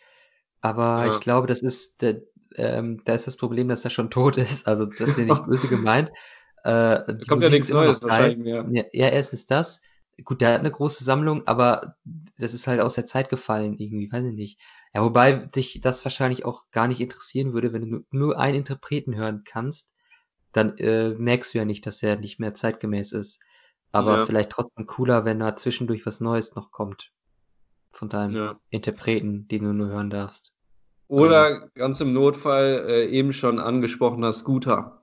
aber 0.60 1.06
ja. 1.06 1.14
ich 1.14 1.20
glaube, 1.20 1.48
das 1.48 1.62
ist 1.62 2.02
der, 2.02 2.22
ähm, 2.56 3.02
da 3.04 3.14
ist 3.14 3.26
das 3.26 3.36
Problem, 3.36 3.68
dass 3.68 3.84
er 3.84 3.90
schon 3.90 4.10
tot 4.10 4.36
ist. 4.36 4.66
Also 4.68 4.86
das 4.86 5.08
ist 5.08 5.18
ja 5.18 5.24
nicht 5.24 5.46
böse 5.46 5.66
gemeint. 5.66 6.10
Äh, 6.64 7.18
kommt 7.28 7.42
ja 7.42 7.50
nichts 7.50 7.70
Neues 7.70 8.02
wahrscheinlich 8.02 8.38
mehr. 8.38 8.66
Ja, 8.70 8.84
ja, 8.92 9.08
erstens 9.08 9.46
das. 9.46 9.80
Gut, 10.24 10.40
der 10.40 10.52
hat 10.52 10.60
eine 10.60 10.70
große 10.70 11.04
Sammlung, 11.04 11.46
aber 11.46 11.96
das 12.38 12.54
ist 12.54 12.66
halt 12.66 12.80
aus 12.80 12.94
der 12.94 13.06
Zeit 13.06 13.28
gefallen 13.28 13.76
irgendwie, 13.78 14.12
weiß 14.12 14.26
ich 14.26 14.34
nicht. 14.34 14.60
Ja, 14.94 15.02
wobei 15.02 15.32
dich 15.32 15.80
das 15.80 16.04
wahrscheinlich 16.04 16.44
auch 16.44 16.70
gar 16.70 16.86
nicht 16.86 17.00
interessieren 17.00 17.52
würde, 17.54 17.72
wenn 17.72 17.90
du 17.90 18.04
nur 18.10 18.38
einen 18.38 18.58
Interpreten 18.58 19.16
hören 19.16 19.42
kannst. 19.44 19.94
dann 20.52 20.76
äh, 20.76 21.10
merkst 21.10 21.54
du 21.54 21.58
ja 21.58 21.64
nicht, 21.64 21.86
dass 21.86 22.02
er 22.02 22.16
nicht 22.16 22.38
mehr 22.38 22.52
zeitgemäß 22.54 23.12
ist. 23.12 23.40
Aber 23.90 24.18
ja. 24.18 24.26
vielleicht 24.26 24.50
trotzdem 24.50 24.86
cooler, 24.86 25.24
wenn 25.24 25.40
da 25.40 25.56
zwischendurch 25.56 26.04
was 26.06 26.20
Neues 26.20 26.54
noch 26.54 26.70
kommt. 26.70 27.10
Von 27.90 28.08
deinem 28.08 28.34
ja. 28.34 28.60
Interpreten, 28.70 29.48
den 29.48 29.64
du 29.64 29.72
nur 29.72 29.88
hören 29.88 30.10
darfst. 30.10 30.54
Oder 31.08 31.50
ähm. 31.50 31.70
ganz 31.74 32.00
im 32.00 32.12
Notfall 32.12 32.86
äh, 32.88 33.06
eben 33.06 33.32
schon 33.32 33.58
angesprochener 33.58 34.32
Scooter. 34.32 35.02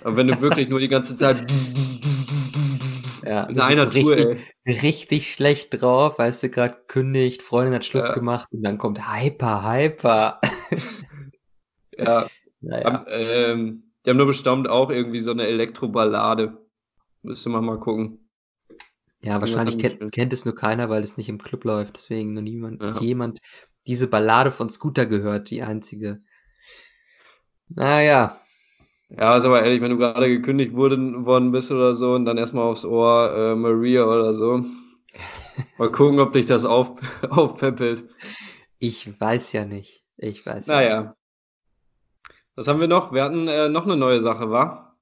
Aber 0.00 0.16
wenn 0.16 0.28
du 0.28 0.40
wirklich 0.40 0.68
nur 0.68 0.80
die 0.80 0.88
ganze 0.88 1.16
Zeit 1.16 1.44
ja, 3.24 3.44
in 3.44 3.60
einer 3.60 3.90
Tour, 3.90 4.16
richtig, 4.16 4.44
ey. 4.64 4.74
richtig 4.80 5.32
schlecht 5.32 5.80
drauf, 5.80 6.18
weißt 6.18 6.42
du, 6.42 6.48
gerade 6.50 6.78
kündigt, 6.86 7.42
Freundin 7.42 7.74
hat 7.74 7.84
Schluss 7.84 8.08
ja. 8.08 8.14
gemacht 8.14 8.48
und 8.50 8.62
dann 8.62 8.78
kommt 8.78 9.12
Hyper, 9.12 9.70
Hyper. 9.70 10.40
ja. 11.98 12.26
Naja. 12.60 13.04
Ähm, 13.08 13.92
die 14.04 14.10
haben 14.10 14.16
nur 14.16 14.26
bestimmt 14.26 14.68
auch 14.68 14.90
irgendwie 14.90 15.20
so 15.20 15.32
eine 15.32 15.46
Elektroballade. 15.46 16.58
Müsste 17.22 17.48
man 17.50 17.64
mal 17.64 17.78
gucken. 17.78 18.18
Ja, 19.20 19.40
wahrscheinlich 19.40 19.78
kennt, 19.78 20.12
kennt, 20.12 20.32
es 20.32 20.44
nur 20.44 20.56
keiner, 20.56 20.90
weil 20.90 21.02
es 21.02 21.16
nicht 21.16 21.28
im 21.28 21.38
Club 21.38 21.64
läuft. 21.64 21.96
Deswegen 21.96 22.32
nur 22.32 22.42
niemand, 22.42 22.82
ja. 22.82 22.98
jemand 22.98 23.40
diese 23.86 24.08
Ballade 24.08 24.50
von 24.50 24.68
Scooter 24.68 25.06
gehört, 25.06 25.50
die 25.50 25.62
einzige. 25.62 26.22
Naja. 27.68 28.41
Ja, 29.16 29.36
ist 29.36 29.44
aber 29.44 29.62
ehrlich, 29.62 29.82
wenn 29.82 29.90
du 29.90 29.98
gerade 29.98 30.28
gekündigt 30.28 30.74
worden, 30.74 31.26
worden 31.26 31.52
bist 31.52 31.70
oder 31.70 31.92
so 31.92 32.14
und 32.14 32.24
dann 32.24 32.38
erstmal 32.38 32.64
aufs 32.64 32.84
Ohr 32.84 33.34
äh, 33.36 33.54
Maria 33.54 34.04
oder 34.04 34.32
so. 34.32 34.64
Mal 35.76 35.92
gucken, 35.92 36.18
ob 36.18 36.32
dich 36.32 36.46
das 36.46 36.64
auf, 36.64 36.98
aufpeppelt. 37.30 38.04
Ich 38.78 39.20
weiß 39.20 39.52
ja 39.52 39.64
nicht. 39.64 40.02
Ich 40.16 40.44
weiß 40.46 40.66
naja. 40.66 40.88
ja 40.88 41.00
nicht. 41.02 41.12
Was 42.54 42.68
haben 42.68 42.80
wir 42.80 42.88
noch? 42.88 43.12
Wir 43.12 43.22
hatten 43.22 43.48
äh, 43.48 43.68
noch 43.68 43.84
eine 43.84 43.96
neue 43.96 44.20
Sache, 44.20 44.50
war? 44.50 44.98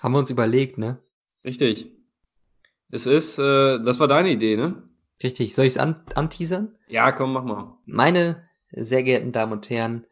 Haben 0.00 0.12
wir 0.12 0.18
uns 0.18 0.30
überlegt, 0.30 0.78
ne? 0.78 1.02
Richtig. 1.44 1.92
Es 2.90 3.06
ist, 3.06 3.38
äh, 3.38 3.80
das 3.80 3.98
war 3.98 4.08
deine 4.08 4.30
Idee, 4.30 4.56
ne? 4.56 4.88
Richtig. 5.22 5.54
Soll 5.54 5.66
ich 5.66 5.74
es 5.74 5.78
an 5.78 6.00
anteasern? 6.14 6.76
Ja, 6.86 7.10
komm, 7.12 7.32
mach 7.32 7.44
mal. 7.44 7.76
Meine 7.86 8.48
sehr 8.70 9.02
geehrten 9.02 9.32
Damen 9.32 9.52
und 9.52 9.68
Herren, 9.70 10.06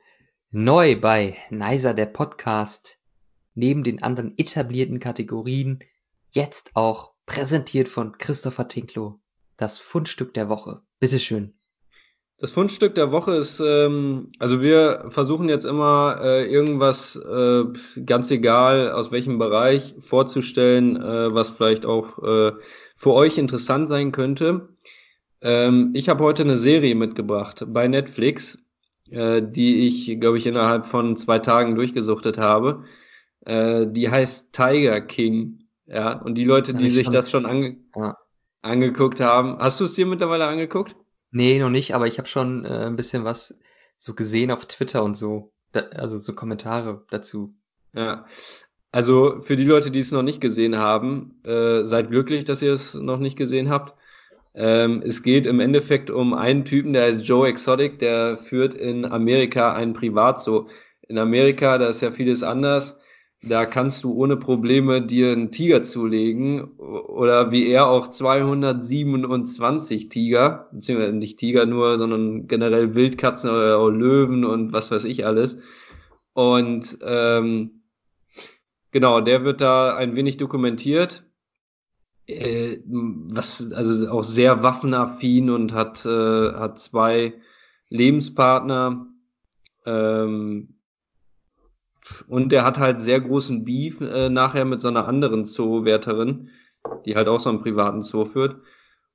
neu 0.51 0.99
bei 1.01 1.37
Nicer 1.51 1.95
der 1.95 2.07
Podcast, 2.07 2.96
neben 3.57 3.83
den 3.83 4.03
anderen 4.03 4.35
etablierten 4.39 5.01
Kategorien, 5.01 5.81
jetzt 6.31 6.71
auch 6.75 7.13
präsentiert 7.27 7.89
von 7.89 8.17
Christopher 8.19 8.69
Tinklo, 8.69 9.19
das 9.57 9.79
Fundstück 9.79 10.35
der 10.35 10.49
Woche. 10.49 10.83
Bitteschön. 11.01 11.55
Das 12.39 12.53
Fundstück 12.53 12.95
der 12.95 13.13
Woche 13.13 13.35
ist, 13.35 13.61
ähm, 13.61 14.29
also 14.39 14.61
wir 14.61 15.07
versuchen 15.09 15.49
jetzt 15.49 15.65
immer 15.65 16.19
äh, 16.23 16.45
irgendwas, 16.45 17.17
äh, 17.17 17.65
ganz 18.05 18.31
egal 18.31 18.93
aus 18.93 19.11
welchem 19.11 19.39
Bereich, 19.39 19.95
vorzustellen, 20.01 20.97
äh, 20.97 21.35
was 21.35 21.49
vielleicht 21.49 21.87
auch 21.87 22.23
äh, 22.23 22.53
für 22.95 23.13
euch 23.13 23.39
interessant 23.39 23.89
sein 23.89 24.13
könnte. 24.13 24.69
Ähm, 25.41 25.93
ich 25.95 26.11
habe 26.11 26.25
heute 26.25 26.43
eine 26.43 26.59
Serie 26.59 26.95
mitgebracht 26.95 27.65
bei 27.69 27.89
Netflix, 27.89 28.59
äh, 29.11 29.41
die 29.43 29.87
ich, 29.87 30.21
glaube 30.21 30.37
ich, 30.37 30.47
innerhalb 30.47 30.85
von 30.85 31.17
zwei 31.17 31.39
Tagen 31.39 31.75
durchgesuchtet 31.75 32.37
habe. 32.37 32.85
Äh, 33.47 33.87
die 33.89 34.11
heißt 34.11 34.53
Tiger 34.53 35.01
King. 35.01 35.61
Ja, 35.87 36.21
und 36.21 36.35
die 36.35 36.45
Leute, 36.45 36.75
die 36.75 36.91
sich 36.91 37.05
schon, 37.05 37.15
das 37.15 37.31
schon 37.31 37.47
ange 37.47 37.77
ja. 37.95 38.19
angeguckt 38.63 39.21
haben, 39.21 39.57
hast 39.59 39.79
du 39.79 39.85
es 39.85 39.95
dir 39.95 40.05
mittlerweile 40.05 40.49
angeguckt? 40.49 40.97
Nee, 41.31 41.61
noch 41.61 41.71
nicht, 41.71 41.95
aber 41.95 42.09
ich 42.09 42.19
habe 42.19 42.27
schon 42.27 42.65
äh, 42.65 42.87
ein 42.87 42.97
bisschen 42.97 43.23
was 43.25 43.57
so 43.99 44.15
gesehen 44.15 44.51
auf 44.51 44.67
Twitter 44.67 45.05
und 45.05 45.17
so. 45.17 45.53
Da, 45.71 45.81
also 45.95 46.19
so 46.19 46.35
Kommentare 46.35 47.05
dazu. 47.11 47.55
Ja. 47.93 48.27
Also 48.91 49.41
für 49.43 49.57
die 49.57 49.65
Leute, 49.65 49.93
die 49.93 50.01
es 50.01 50.11
noch 50.11 50.23
nicht 50.23 50.41
gesehen 50.41 50.77
haben, 50.77 51.41
äh, 51.45 51.85
seid 51.85 52.11
glücklich, 52.11 52.45
dass 52.45 52.63
ihr 52.63 52.73
es 52.73 52.95
noch 52.95 53.19
nicht 53.19 53.37
gesehen 53.37 53.71
habt. 53.71 53.95
Ähm, 54.55 55.03
es 55.07 55.23
geht 55.23 55.47
im 55.47 55.61
Endeffekt 55.61 56.11
um 56.11 56.35
einen 56.35 56.65
Typen, 56.65 56.95
der 56.95 57.05
heißt 57.05 57.25
Joe 57.25 57.47
Exotic, 57.47 58.01
der 58.01 58.39
führt 58.39 58.75
in 58.75 59.05
Amerika 59.05 59.73
einen 59.73 59.93
Privatzoo. 59.93 60.67
In 61.09 61.19
Amerika, 61.19 61.79
da 61.79 61.87
ist 61.87 62.01
ja 62.01 62.11
vieles 62.11 62.43
anders 62.43 62.99
da 63.43 63.67
kannst 63.67 64.03
du 64.03 64.15
ohne 64.15 64.37
Probleme 64.37 65.03
dir 65.03 65.33
einen 65.33 65.51
Tiger 65.51 65.83
zulegen 65.83 66.65
oder 66.79 67.53
wie 67.53 67.69
er 67.69 67.89
auch 67.89 68.09
227 68.09 70.09
Tiger, 70.09 70.69
beziehungsweise 70.73 71.13
nicht 71.13 71.39
Tiger 71.39 71.67
nur, 71.67 71.99
sondern 71.99 72.47
generell 72.47 72.95
Wildkatzen 72.95 73.51
oder 73.51 73.79
auch 73.79 73.91
Löwen 73.91 74.45
und 74.45 74.73
was 74.73 74.91
weiß 74.91 75.05
ich 75.05 75.27
alles. 75.27 75.59
Und 76.33 76.99
ähm, 77.03 77.83
genau, 78.91 79.21
der 79.21 79.45
wird 79.45 79.61
da 79.61 79.97
ein 79.97 80.17
wenig 80.17 80.39
dokumentiert. 80.39 81.25
Äh, 82.27 82.79
was, 82.87 83.73
also 83.73 84.11
auch 84.11 84.25
sehr 84.25 84.63
waffenaffin 84.63 85.51
und 85.51 85.73
hat, 85.73 86.05
äh, 86.05 86.53
hat 86.53 86.79
zwei 86.79 87.35
Lebenspartner. 87.91 89.07
Ähm, 89.85 90.76
und 92.29 92.51
der 92.51 92.65
hat 92.65 92.79
halt 92.79 93.01
sehr 93.01 93.21
großen 93.21 93.65
Beef 93.65 94.01
äh, 94.01 94.29
nachher 94.29 94.65
mit 94.65 94.81
so 94.81 94.89
einer 94.89 95.09
anderen 95.09 95.45
Zoowärterin, 95.45 96.51
die 97.05 97.17
halt 97.17 97.29
auch 97.29 97.41
so 97.41 97.51
einen 97.51 97.61
privaten 97.61 98.03
Zoo 98.03 98.25
führt. 98.25 98.57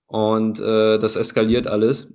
Und 0.08 0.60
äh, 0.60 1.00
das 1.00 1.16
eskaliert 1.16 1.68
alles. 1.68 2.14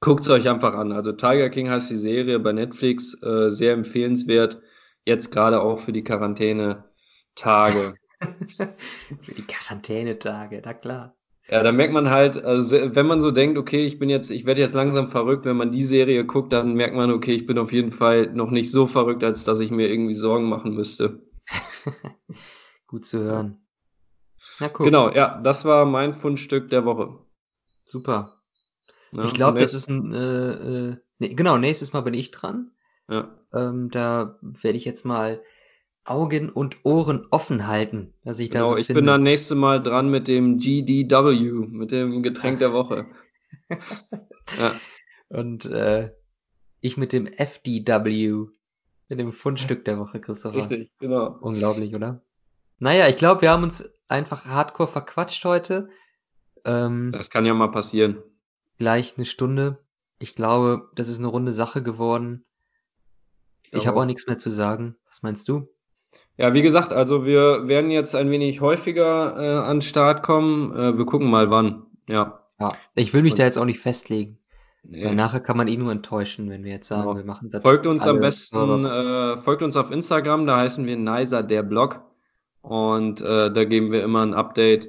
Guckt 0.00 0.22
es 0.22 0.28
euch 0.30 0.48
einfach 0.48 0.74
an. 0.74 0.92
Also 0.92 1.12
Tiger 1.12 1.48
King 1.48 1.70
heißt 1.70 1.90
die 1.90 1.96
Serie 1.96 2.38
bei 2.38 2.52
Netflix, 2.52 3.14
äh, 3.22 3.48
sehr 3.48 3.72
empfehlenswert. 3.72 4.60
Jetzt 5.06 5.30
gerade 5.30 5.62
auch 5.62 5.78
für 5.78 5.92
die 5.92 6.04
Quarantäne-Tage. 6.04 7.94
für 8.20 9.34
die 9.36 9.46
Quarantäne-Tage, 9.46 10.60
na 10.64 10.74
klar. 10.74 11.16
Ja, 11.48 11.62
da 11.62 11.72
merkt 11.72 11.92
man 11.92 12.10
halt, 12.10 12.42
also 12.44 12.76
wenn 12.94 13.06
man 13.06 13.20
so 13.20 13.30
denkt, 13.32 13.58
okay, 13.58 13.84
ich 13.84 13.98
bin 13.98 14.08
jetzt, 14.08 14.30
ich 14.30 14.46
werde 14.46 14.60
jetzt 14.60 14.74
langsam 14.74 15.08
verrückt, 15.08 15.44
wenn 15.44 15.56
man 15.56 15.72
die 15.72 15.82
Serie 15.82 16.24
guckt, 16.24 16.52
dann 16.52 16.74
merkt 16.74 16.94
man, 16.94 17.10
okay, 17.10 17.34
ich 17.34 17.46
bin 17.46 17.58
auf 17.58 17.72
jeden 17.72 17.90
Fall 17.90 18.32
noch 18.32 18.50
nicht 18.50 18.70
so 18.70 18.86
verrückt, 18.86 19.24
als 19.24 19.44
dass 19.44 19.58
ich 19.58 19.70
mir 19.70 19.90
irgendwie 19.90 20.14
Sorgen 20.14 20.48
machen 20.48 20.74
müsste. 20.74 21.20
Gut 22.86 23.04
zu 23.04 23.20
hören. 23.20 23.66
Na 24.60 24.70
cool. 24.78 24.84
Genau, 24.84 25.10
ja, 25.10 25.40
das 25.42 25.64
war 25.64 25.84
mein 25.84 26.14
Fundstück 26.14 26.68
der 26.68 26.84
Woche. 26.84 27.18
Super. 27.86 28.36
Ja, 29.10 29.24
ich 29.24 29.34
glaube, 29.34 29.58
das 29.58 29.74
ist 29.74 29.88
ein, 29.88 30.14
äh, 30.14 30.90
äh, 30.90 30.96
nee, 31.18 31.34
genau, 31.34 31.58
nächstes 31.58 31.92
Mal 31.92 32.00
bin 32.02 32.14
ich 32.14 32.30
dran. 32.30 32.70
Ja. 33.08 33.36
Ähm, 33.52 33.90
da 33.90 34.38
werde 34.40 34.78
ich 34.78 34.84
jetzt 34.84 35.04
mal 35.04 35.42
Augen 36.04 36.50
und 36.50 36.84
Ohren 36.84 37.26
offen 37.30 37.66
halten, 37.66 38.12
dass 38.24 38.38
ich 38.38 38.50
genau, 38.50 38.64
da 38.64 38.70
so 38.70 38.76
ich 38.76 38.86
finde. 38.86 39.00
bin 39.00 39.06
dann 39.06 39.22
nächste 39.22 39.54
Mal 39.54 39.82
dran 39.82 40.10
mit 40.10 40.26
dem 40.26 40.58
GDW, 40.58 41.66
mit 41.68 41.92
dem 41.92 42.22
Getränk 42.22 42.58
der 42.58 42.72
Woche. 42.72 43.06
ja. 44.58 44.74
Und 45.28 45.64
äh, 45.66 46.12
ich 46.80 46.96
mit 46.96 47.12
dem 47.12 47.26
FDW, 47.26 48.46
mit 49.08 49.18
dem 49.18 49.32
Fundstück 49.32 49.84
der 49.84 49.98
Woche, 49.98 50.20
Christopher. 50.20 50.58
Richtig, 50.58 50.90
genau. 50.98 51.38
Unglaublich, 51.40 51.94
oder? 51.94 52.22
Naja, 52.78 53.08
ich 53.08 53.16
glaube, 53.16 53.42
wir 53.42 53.50
haben 53.50 53.62
uns 53.62 53.88
einfach 54.08 54.44
hardcore 54.44 54.88
verquatscht 54.88 55.44
heute. 55.44 55.88
Ähm, 56.64 57.12
das 57.12 57.30
kann 57.30 57.46
ja 57.46 57.54
mal 57.54 57.70
passieren. 57.70 58.22
Gleich 58.78 59.16
eine 59.16 59.24
Stunde. 59.24 59.78
Ich 60.18 60.34
glaube, 60.34 60.90
das 60.96 61.08
ist 61.08 61.20
eine 61.20 61.28
runde 61.28 61.52
Sache 61.52 61.82
geworden. 61.82 62.44
Ich, 63.62 63.74
ich 63.74 63.86
habe 63.86 64.00
auch 64.00 64.04
nichts 64.04 64.26
mehr 64.26 64.38
zu 64.38 64.50
sagen. 64.50 64.96
Was 65.06 65.22
meinst 65.22 65.48
du? 65.48 65.68
Ja, 66.36 66.54
wie 66.54 66.62
gesagt, 66.62 66.92
also 66.92 67.26
wir 67.26 67.68
werden 67.68 67.90
jetzt 67.90 68.16
ein 68.16 68.30
wenig 68.30 68.60
häufiger 68.60 69.36
äh, 69.36 69.64
an 69.64 69.76
den 69.76 69.82
Start 69.82 70.22
kommen. 70.22 70.74
Äh, 70.74 70.96
wir 70.96 71.04
gucken 71.04 71.30
mal 71.30 71.50
wann. 71.50 71.86
Ja. 72.08 72.40
Ja, 72.58 72.74
ich 72.94 73.12
will 73.12 73.22
mich 73.22 73.32
Und, 73.32 73.40
da 73.40 73.44
jetzt 73.44 73.58
auch 73.58 73.64
nicht 73.64 73.80
festlegen. 73.80 74.38
Nee. 74.84 75.04
Weil 75.04 75.14
nachher 75.14 75.40
kann 75.40 75.56
man 75.56 75.68
eh 75.68 75.76
nur 75.76 75.92
enttäuschen, 75.92 76.50
wenn 76.50 76.64
wir 76.64 76.72
jetzt 76.72 76.88
sagen, 76.88 77.08
ja. 77.08 77.16
wir 77.16 77.24
machen 77.24 77.50
das. 77.50 77.62
Folgt 77.62 77.86
uns 77.86 78.06
am 78.06 78.20
besten, 78.20 78.84
äh, 78.84 79.36
folgt 79.36 79.62
uns 79.62 79.76
auf 79.76 79.90
Instagram, 79.90 80.46
da 80.46 80.58
heißen 80.58 80.86
wir 80.86 80.96
Nicer 80.96 81.42
der 81.42 81.62
Blog. 81.62 82.02
Und 82.62 83.20
äh, 83.20 83.52
da 83.52 83.64
geben 83.64 83.92
wir 83.92 84.02
immer 84.02 84.22
ein 84.22 84.34
Update, 84.34 84.88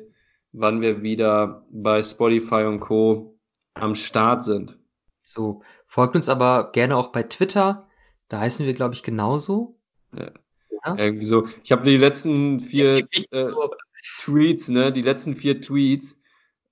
wann 0.52 0.82
wir 0.82 1.02
wieder 1.02 1.66
bei 1.72 2.02
Spotify 2.02 2.64
und 2.64 2.80
Co. 2.80 3.40
am 3.74 3.96
Start 3.96 4.44
sind. 4.44 4.78
So, 5.22 5.62
folgt 5.88 6.16
uns 6.16 6.30
aber 6.30 6.72
gerne 6.72 6.96
auch 6.96 7.08
bei 7.08 7.24
Twitter. 7.24 7.88
Da 8.30 8.40
heißen 8.40 8.66
wir, 8.66 8.74
glaube 8.74 8.94
ich, 8.94 9.04
genauso. 9.04 9.80
Ja. 10.16 10.32
Ja? 10.86 10.96
Irgendwie 10.98 11.26
so. 11.26 11.48
Ich 11.64 11.72
habe 11.72 11.84
die 11.84 11.98
letzten 11.98 12.60
vier 12.60 13.08
äh, 13.32 13.52
Tweets, 14.22 14.68
ne, 14.70 14.92
die 14.92 15.02
letzten 15.02 15.36
vier 15.36 15.62
Tweets 15.62 16.20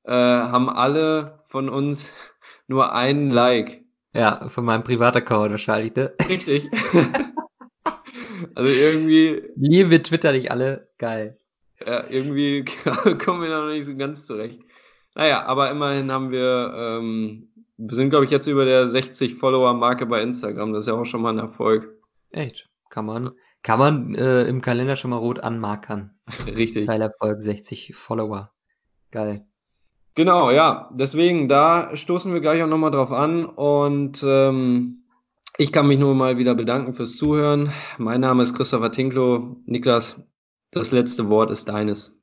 äh, 0.03 0.11
haben 0.11 0.69
alle 0.69 1.43
von 1.47 1.69
uns 1.69 2.13
nur 2.67 2.93
einen 2.93 3.31
Like. 3.31 3.81
Ja, 4.13 4.49
von 4.49 4.65
meinem 4.65 4.83
Privataccount 4.83 5.51
wahrscheinlich, 5.51 5.95
ne? 5.95 6.13
Richtig. 6.27 6.69
also 8.55 8.69
irgendwie. 8.69 9.43
Liebe 9.55 10.01
Twitter 10.01 10.33
nicht 10.33 10.51
alle, 10.51 10.89
geil. 10.97 11.37
Ja, 11.85 12.03
irgendwie 12.09 12.65
kommen 13.23 13.41
wir 13.41 13.49
da 13.49 13.61
noch 13.61 13.71
nicht 13.71 13.85
so 13.85 13.95
ganz 13.95 14.25
zurecht. 14.25 14.59
Naja, 15.15 15.43
aber 15.45 15.71
immerhin 15.71 16.11
haben 16.11 16.31
wir, 16.31 16.73
ähm, 16.75 17.49
wir 17.77 17.95
sind, 17.95 18.11
glaube 18.11 18.25
ich, 18.25 18.31
jetzt 18.31 18.47
über 18.47 18.65
der 18.65 18.87
60 18.87 19.35
Follower-Marke 19.35 20.05
bei 20.05 20.21
Instagram. 20.21 20.73
Das 20.73 20.83
ist 20.83 20.87
ja 20.87 20.93
auch 20.93 21.05
schon 21.05 21.21
mal 21.21 21.33
ein 21.33 21.39
Erfolg. 21.39 21.97
Echt? 22.31 22.69
Kann 22.89 23.05
man 23.05 23.31
Kann 23.63 23.79
man 23.79 24.15
äh, 24.15 24.43
im 24.43 24.61
Kalender 24.61 24.95
schon 24.95 25.11
mal 25.11 25.17
rot 25.17 25.39
anmarkern. 25.41 26.15
Richtig. 26.47 26.87
Teilerfolg 26.87 27.43
60 27.43 27.93
Follower. 27.95 28.51
Geil. 29.11 29.45
Genau, 30.15 30.51
ja. 30.51 30.89
Deswegen, 30.93 31.47
da 31.47 31.95
stoßen 31.95 32.33
wir 32.33 32.41
gleich 32.41 32.63
auch 32.63 32.67
nochmal 32.67 32.91
drauf 32.91 33.11
an. 33.11 33.45
Und 33.45 34.23
ähm, 34.25 35.03
ich 35.57 35.71
kann 35.71 35.87
mich 35.87 35.99
nur 35.99 36.15
mal 36.15 36.37
wieder 36.37 36.55
bedanken 36.55 36.93
fürs 36.93 37.17
Zuhören. 37.17 37.71
Mein 37.97 38.21
Name 38.21 38.43
ist 38.43 38.55
Christopher 38.55 38.91
Tinklo. 38.91 39.57
Niklas, 39.65 40.23
das 40.71 40.91
letzte 40.91 41.29
Wort 41.29 41.51
ist 41.51 41.69
deines. 41.69 42.19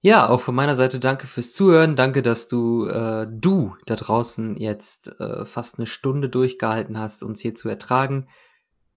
Ja, 0.00 0.28
auch 0.28 0.40
von 0.40 0.56
meiner 0.56 0.74
Seite 0.74 0.98
danke 0.98 1.28
fürs 1.28 1.52
Zuhören. 1.52 1.94
Danke, 1.94 2.22
dass 2.22 2.48
du, 2.48 2.86
äh, 2.86 3.28
du 3.30 3.76
da 3.86 3.94
draußen 3.94 4.56
jetzt 4.56 5.20
äh, 5.20 5.44
fast 5.44 5.78
eine 5.78 5.86
Stunde 5.86 6.28
durchgehalten 6.28 6.98
hast, 6.98 7.22
uns 7.22 7.40
hier 7.40 7.54
zu 7.54 7.68
ertragen. 7.68 8.26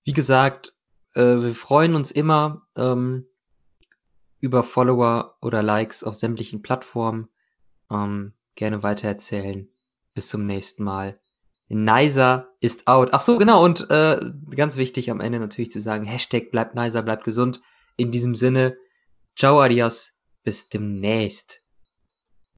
Wie 0.03 0.13
gesagt, 0.13 0.74
äh, 1.16 1.41
wir 1.41 1.55
freuen 1.55 1.95
uns 1.95 2.11
immer 2.11 2.68
ähm, 2.76 3.26
über 4.39 4.63
Follower 4.63 5.38
oder 5.41 5.63
Likes 5.63 6.03
auf 6.03 6.16
sämtlichen 6.16 6.61
Plattformen. 6.61 7.30
Ähm, 7.91 8.34
gerne 8.55 8.84
weitererzählen. 8.84 9.68
Bis 10.13 10.30
zum 10.30 10.45
nächsten 10.45 10.84
Mal. 10.84 11.20
Nicer 11.68 12.53
ist 12.59 12.88
out. 12.88 13.09
Ach 13.11 13.22
so, 13.22 13.38
genau. 13.38 13.63
Und 13.63 13.89
äh, 13.89 14.20
ganz 14.55 14.78
wichtig 14.78 15.09
am 15.09 15.20
Ende 15.20 15.39
natürlich 15.39 15.72
zu 15.72 15.82
sagen, 15.82 16.05
Hashtag 16.05 16.51
bleibt 16.51 16.76
Nicer, 16.76 17.01
bleibt 17.01 17.24
gesund. 17.24 17.61
In 17.97 18.11
diesem 18.11 18.36
Sinne, 18.36 18.78
ciao, 19.36 19.59
adios, 19.59 20.13
bis 20.43 20.70
demnächst. 20.70 21.64